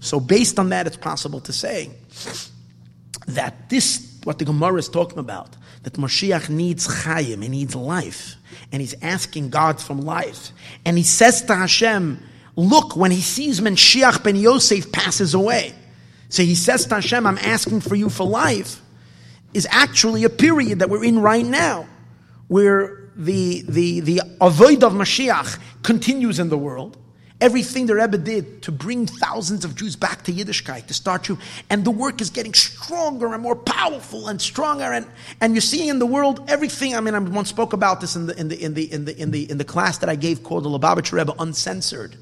[0.00, 1.90] So based on that, it's possible to say
[3.26, 8.36] that this, what the Gemara is talking about, that Mashiach needs chayim, he needs life,
[8.72, 10.50] and he's asking God from life.
[10.84, 12.22] And he says to Hashem,
[12.56, 15.74] look, when he sees Mashiach ben Yosef passes away,
[16.28, 18.80] so he says to Hashem, I'm asking for you for life,
[19.54, 21.86] is actually a period that we're in right now,
[22.48, 26.96] where the, the, the avoid of Mashiach continues in the world,
[27.40, 31.38] Everything the Rebbe did to bring thousands of Jews back to Yiddishkeit, to start you,
[31.70, 35.06] and the work is getting stronger and more powerful and stronger, and,
[35.40, 36.96] and you're seeing in the world everything.
[36.96, 39.22] I mean, I once spoke about this in the in the in the in the
[39.22, 42.16] in the in the class that I gave called the Lubavitcher Rebbe Uncensored.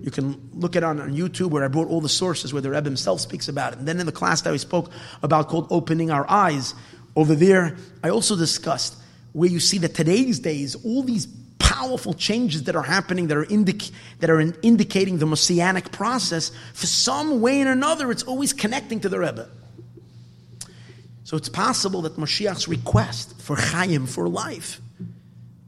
[0.00, 2.70] You can look it on, on YouTube where I brought all the sources where the
[2.70, 3.78] Rebbe himself speaks about it.
[3.78, 4.90] And then in the class that I spoke
[5.22, 6.74] about called Opening Our Eyes,
[7.14, 8.96] over there, I also discussed
[9.36, 11.26] where you see that today's days, all these
[11.58, 13.90] powerful changes that are happening that are, indic-
[14.20, 18.98] that are in indicating the messianic process, for some way or another, it's always connecting
[18.98, 19.46] to the Rebbe.
[21.24, 24.80] So it's possible that Mashiach's request for Chaim, for life,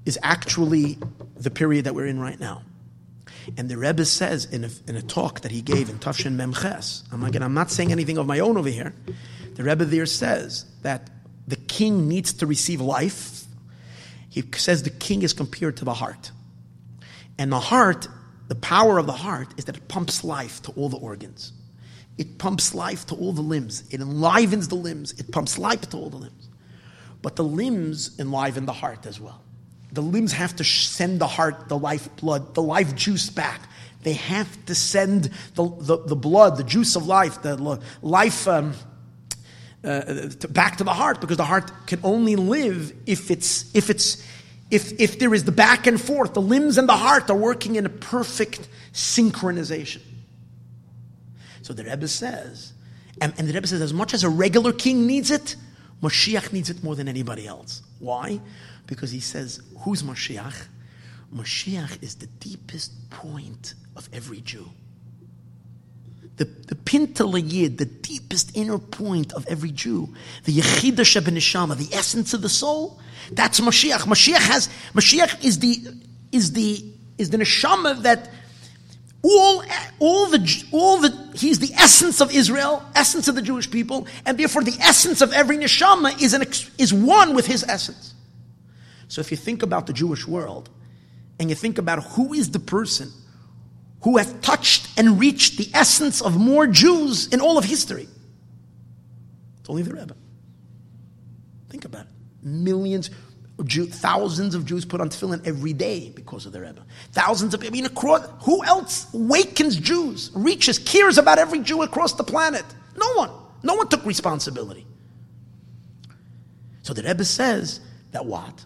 [0.07, 0.97] is actually
[1.37, 2.63] the period that we're in right now.
[3.59, 7.03] And the Rebbe says in a, in a talk that he gave in Tafshin Memches,
[7.13, 8.95] I'm, again, I'm not saying anything of my own over here.
[9.57, 11.11] The Rebbe there says that
[11.47, 13.45] the king needs to receive life
[14.39, 16.31] he says the king is compared to the heart.
[17.39, 18.07] And the heart,
[18.47, 21.53] the power of the heart is that it pumps life to all the organs.
[22.19, 23.85] It pumps life to all the limbs.
[23.91, 25.13] It enlivens the limbs.
[25.19, 26.49] It pumps life to all the limbs.
[27.21, 29.43] But the limbs enliven the heart as well.
[29.93, 33.63] The limbs have to send the heart the life blood, the life juice back.
[34.03, 38.75] They have to send the, the, the blood, the juice of life, the life um,
[39.85, 40.01] uh,
[40.41, 44.25] to, back to the heart because the heart can only live if it's if it's
[44.71, 46.35] if if there is the back and forth.
[46.35, 50.03] The limbs and the heart are working in a perfect synchronization.
[51.63, 52.73] So the rebbe says
[53.21, 55.57] and, and the rebbe says as much as a regular king needs it
[56.03, 57.83] Mashiach needs it more than anybody else.
[57.99, 58.41] Why?
[58.87, 60.67] Because he says who's Mashiach?
[61.35, 64.71] Mashiach is the deepest point of every Jew
[66.39, 71.95] the, the pinta yid, the deepest inner point of every Jew, the yechida shebenishama, the
[71.95, 73.01] essence of the soul,
[73.33, 74.01] that's Mashiach.
[74.01, 75.79] Mashiach has, Mashiach is the,
[76.33, 76.85] is the,
[77.19, 78.31] is the neshama that
[79.23, 79.65] all,
[79.99, 84.39] all the, all the, he's the essence of Israel, essence of the Jewish people, and
[84.39, 86.43] therefore the essence of every neshama is, an,
[86.79, 88.15] is one with his essence.
[89.09, 90.71] So if you think about the Jewish world,
[91.41, 93.13] and you think about who is the person
[94.03, 98.09] who have touched and reached the essence of more Jews in all of history.
[99.61, 100.15] It's only the Rebbe.
[101.69, 102.13] Think about it.
[102.43, 103.11] Millions,
[103.65, 106.85] Jew, thousands of Jews put on tefillin every day because of the Rebbe.
[107.13, 112.13] Thousands of, I mean, across, who else wakens Jews, reaches, cares about every Jew across
[112.13, 112.65] the planet?
[112.97, 113.31] No one.
[113.63, 114.87] No one took responsibility.
[116.83, 117.81] So the Rebbe says
[118.13, 118.65] that what?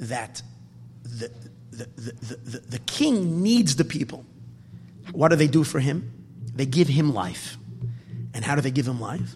[0.00, 0.42] That
[1.04, 1.30] the,
[1.70, 4.24] the, the, the, the king needs the people.
[5.10, 6.12] What do they do for him?
[6.54, 7.56] They give him life.
[8.34, 9.34] And how do they give him life?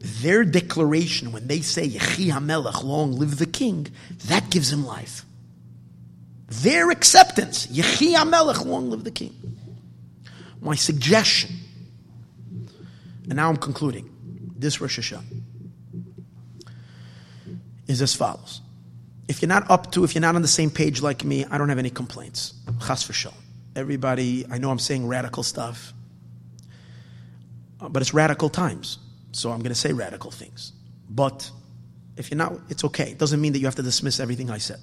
[0.00, 3.88] Their declaration, when they say, Yechi HaMelech, long live the king,
[4.26, 5.24] that gives him life.
[6.48, 9.34] Their acceptance, Yechi HaMelech, long live the king.
[10.60, 11.56] My suggestion,
[13.24, 14.08] and now I'm concluding,
[14.56, 15.42] this Rosh Hashanah,
[17.88, 18.60] is as follows.
[19.26, 21.58] If you're not up to, if you're not on the same page like me, I
[21.58, 22.54] don't have any complaints.
[22.86, 23.34] Chas v'shalom.
[23.78, 25.92] Everybody, I know I'm saying radical stuff,
[27.80, 28.98] but it's radical times.
[29.30, 30.72] So I'm going to say radical things.
[31.08, 31.48] But
[32.16, 33.12] if you're not, it's okay.
[33.12, 34.80] It doesn't mean that you have to dismiss everything I said.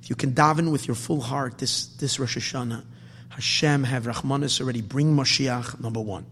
[0.00, 2.84] If you can daven with your full heart this, this Rosh Hashanah,
[3.30, 6.24] Hashem have Rahmanis already bring Mashiach, number one.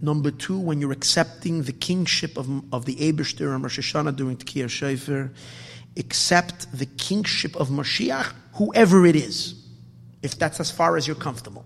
[0.00, 4.38] Number two, when you're accepting the kingship of, of the Ebershter and Rosh Hashanah during
[4.38, 5.30] Tekiah Shofar,
[5.98, 9.65] accept the kingship of Mashiach, whoever it is
[10.26, 11.64] if that's as far as you're comfortable.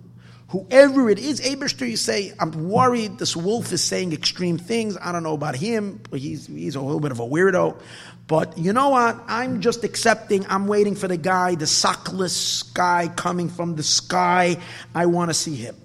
[0.51, 4.97] Whoever it is, Abishter, you say, I'm worried this wolf is saying extreme things.
[5.01, 7.81] I don't know about him, he's, he's a little bit of a weirdo.
[8.27, 9.21] But you know what?
[9.27, 10.47] I'm just accepting.
[10.49, 14.57] I'm waiting for the guy, the sockless guy coming from the sky.
[14.95, 15.77] I want to see him.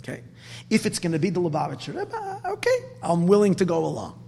[0.00, 0.22] Okay?
[0.70, 4.22] If it's going to be the Lubavitcher eh, Rebbe, okay, I'm willing to go along.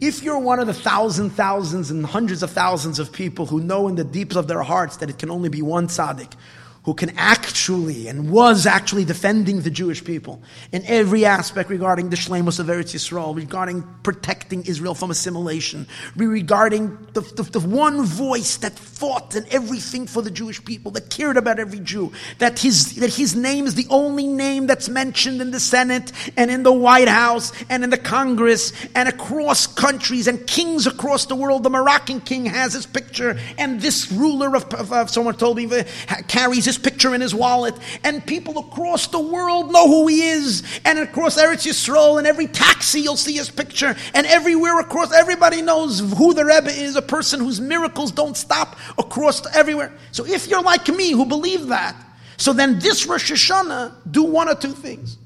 [0.00, 3.88] If you're one of the thousand, thousands, and hundreds of thousands of people who know
[3.88, 6.32] in the deeps of their hearts that it can only be one tzaddik,
[6.84, 12.16] who can actually and was actually defending the Jewish people in every aspect regarding the
[12.16, 18.58] Shlemus of Eretz Yisrael, regarding protecting Israel from assimilation, regarding the, the, the, one voice
[18.58, 22.96] that fought and everything for the Jewish people, that cared about every Jew, that his,
[22.96, 26.72] that his name is the only name that's mentioned in the Senate and in the
[26.72, 31.62] White House and in the Congress and across countries and kings across the world.
[31.62, 35.84] The Moroccan king has his picture and this ruler of, of, of someone told me,
[36.28, 40.22] carries his his picture in his wallet, and people across the world know who he
[40.22, 40.62] is.
[40.84, 45.62] And across Eretz Yisrael, and every taxi you'll see his picture, and everywhere across, everybody
[45.62, 49.92] knows who the Rebbe is, a person whose miracles don't stop across everywhere.
[50.12, 51.96] So if you're like me, who believe that,
[52.36, 55.18] so then this Rosh Hashanah, do one or two things.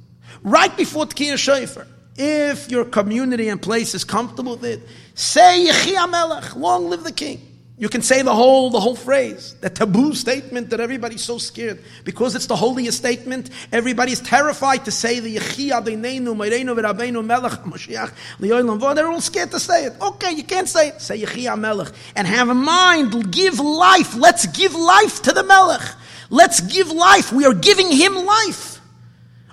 [0.42, 6.10] Right before Tkiyah Shofar, if your community and place is comfortable with it, say Yechi
[6.10, 7.47] Melech, long live the king.
[7.80, 11.80] You can say the whole, the whole phrase, the taboo statement that everybody's so scared.
[12.02, 19.06] Because it's the holiest statement, everybody's terrified to say the Yechi Meirenu, Melech, Mashiach, They're
[19.06, 19.92] all scared to say it.
[20.02, 21.00] Okay, you can't say it.
[21.00, 21.92] Say Yechi Melech.
[22.16, 24.16] And have a mind, give life.
[24.16, 25.94] Let's give life to the Melech.
[26.30, 27.32] Let's give life.
[27.32, 28.80] We are giving him life.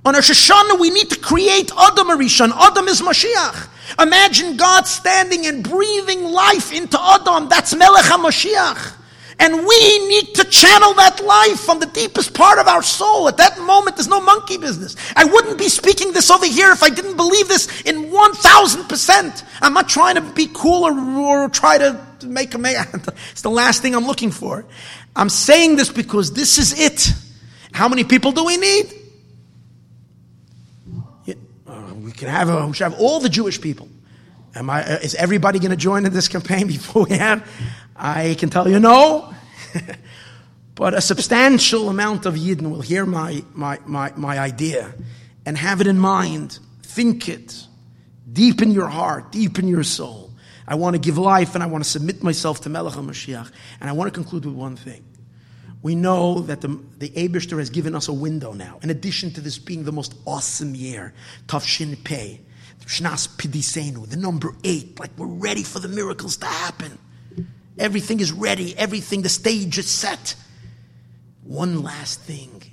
[0.03, 2.51] On Rosh Hashanah, we need to create Adam Arishon.
[2.55, 3.69] Adam is Mashiach.
[3.99, 7.49] Imagine God standing and breathing life into Adam.
[7.49, 9.01] That's Melech HaMashiach.
[9.37, 13.27] And we need to channel that life from the deepest part of our soul.
[13.27, 14.95] At that moment, there's no monkey business.
[15.15, 19.43] I wouldn't be speaking this over here if I didn't believe this in 1000%.
[19.61, 22.87] I'm not trying to be cool or, or try to make a man.
[23.31, 24.65] It's the last thing I'm looking for.
[25.15, 27.13] I'm saying this because this is it.
[27.73, 29.04] How many people do we need?
[32.05, 33.89] We can have, a, we should have all the Jewish people.
[34.53, 37.49] Am I, uh, is everybody going to join in this campaign before we have?
[37.95, 39.33] I can tell you no.
[40.75, 44.93] but a substantial amount of Yidden will hear my, my, my, my idea
[45.47, 46.59] and have it in mind.
[46.83, 47.65] Think it
[48.31, 50.31] deep in your heart, deep in your soul.
[50.67, 53.51] I want to give life and I want to submit myself to Melech HaMashiach.
[53.81, 55.03] And I want to conclude with one thing
[55.85, 58.79] we know that the, the Abishter has given us a window now.
[58.81, 61.13] In addition to this being the most awesome year,
[61.45, 62.41] Tafshin Pei,
[62.87, 66.97] Shnas Pidisenu, the number eight, like we're ready for the miracles to happen.
[67.77, 70.33] Everything is ready, everything, the stage is set.
[71.43, 72.63] One last thing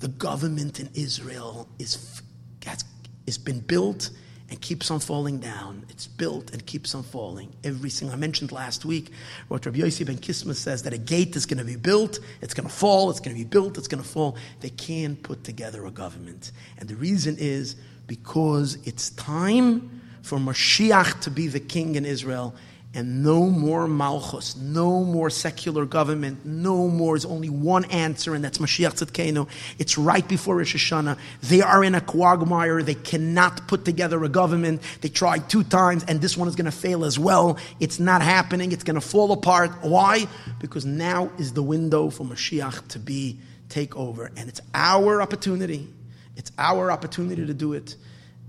[0.00, 2.20] the government in Israel is,
[2.66, 2.84] has,
[3.26, 4.10] has been built
[4.50, 5.84] and keeps on falling down.
[5.88, 7.52] It's built and keeps on falling.
[7.62, 9.12] Every single, I mentioned last week,
[9.46, 12.52] what Rabbi Yossi ben Kisma says that a gate is going to be built, it's
[12.52, 14.36] going to fall, it's going to be built, it's going to fall.
[14.60, 16.50] They can't put together a government.
[16.78, 17.76] And the reason is
[18.08, 22.54] because it's time for Mashiach to be the king in Israel
[22.92, 27.14] and no more malchus, no more secular government, no more.
[27.14, 29.48] There's only one answer, and that's Mashiach Tzidkenu.
[29.78, 31.16] It's right before Rosh Hashanah.
[31.42, 32.82] They are in a quagmire.
[32.82, 34.82] They cannot put together a government.
[35.02, 37.58] They tried two times, and this one is going to fail as well.
[37.78, 38.72] It's not happening.
[38.72, 39.70] It's going to fall apart.
[39.82, 40.26] Why?
[40.58, 43.38] Because now is the window for Mashiach to be
[43.68, 45.88] take over, and it's our opportunity.
[46.36, 47.94] It's our opportunity to do it,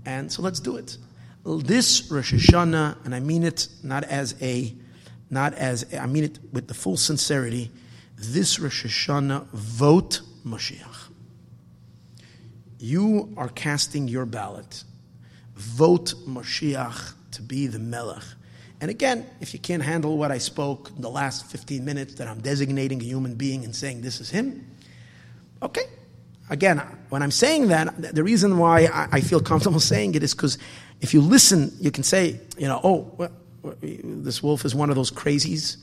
[0.04, 0.96] and so let's do it
[1.44, 4.74] this Rosh Hashanah, and I mean it not as a,
[5.30, 7.70] not as I mean it with the full sincerity.
[8.16, 11.08] This Rosh Hashanah, vote Mashiach.
[12.78, 14.84] You are casting your ballot.
[15.54, 18.24] Vote Mashiach to be the Melech.
[18.80, 22.26] And again, if you can't handle what I spoke in the last 15 minutes, that
[22.26, 24.66] I'm designating a human being and saying this is him,
[25.62, 25.84] okay.
[26.50, 26.78] Again,
[27.08, 30.58] when I'm saying that, the reason why I feel comfortable saying it is because
[31.02, 33.30] if you listen, you can say, you know, oh, well,
[33.82, 35.76] this wolf is one of those crazies.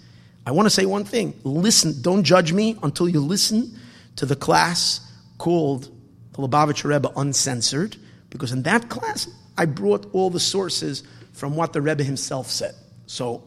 [0.47, 1.33] I want to say one thing.
[1.43, 3.77] Listen, don't judge me until you listen
[4.15, 5.01] to the class
[5.37, 5.91] called
[6.31, 7.97] the Lubavitcher Rebbe Uncensored,
[8.29, 9.27] because in that class,
[9.57, 12.73] I brought all the sources from what the Rebbe himself said.
[13.05, 13.43] So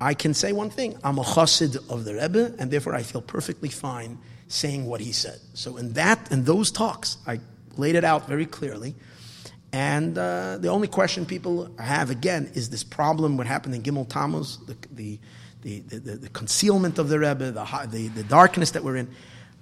[0.00, 0.98] I can say one thing.
[1.04, 4.18] I'm a chassid of the Rebbe, and therefore I feel perfectly fine
[4.48, 5.38] saying what he said.
[5.52, 7.40] So in that, in those talks, I
[7.76, 8.94] laid it out very clearly.
[9.74, 14.08] And uh, the only question people have again is this problem: what happened in Gimel
[14.08, 15.18] Tammuz, the, the,
[15.62, 19.10] the, the, the concealment of the Rebbe, the, the, darkness that we're in.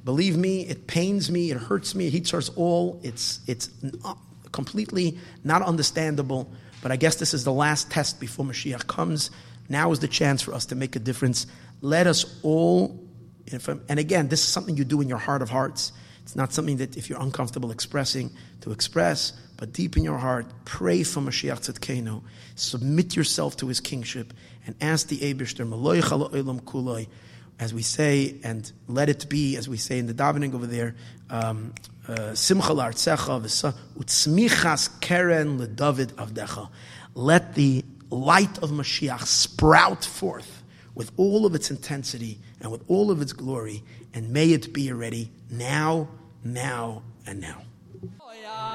[0.05, 3.01] Believe me, it pains me, it hurts me, it hurts us all.
[3.02, 3.70] It's, it's
[4.52, 6.52] completely not understandable.
[6.82, 9.30] But I guess this is the last test before Mashiach comes.
[9.70, 11.47] Now is the chance for us to make a difference.
[11.80, 13.02] Let us all,
[13.89, 15.90] and again, this is something you do in your heart of hearts.
[16.22, 18.30] It's not something that if you're uncomfortable expressing,
[18.60, 19.32] to express,
[19.62, 22.20] but deep in your heart, pray for Mashiach Tzedkenu.
[22.56, 24.32] Submit yourself to his kingship
[24.66, 25.64] and ask the Ebershter,
[26.64, 27.06] kuloi,
[27.60, 30.97] as we say, and let it be, as we say in the davening over there,
[31.30, 31.72] um,
[32.09, 36.68] uh, Simcha la'artzecha utzmichas keren leDavid avdecha.
[37.14, 40.64] Let the light of Mashiach sprout forth
[40.97, 44.90] with all of its intensity and with all of its glory, and may it be
[44.90, 46.09] already now,
[46.43, 47.62] now, and now.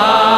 [0.00, 0.29] la ah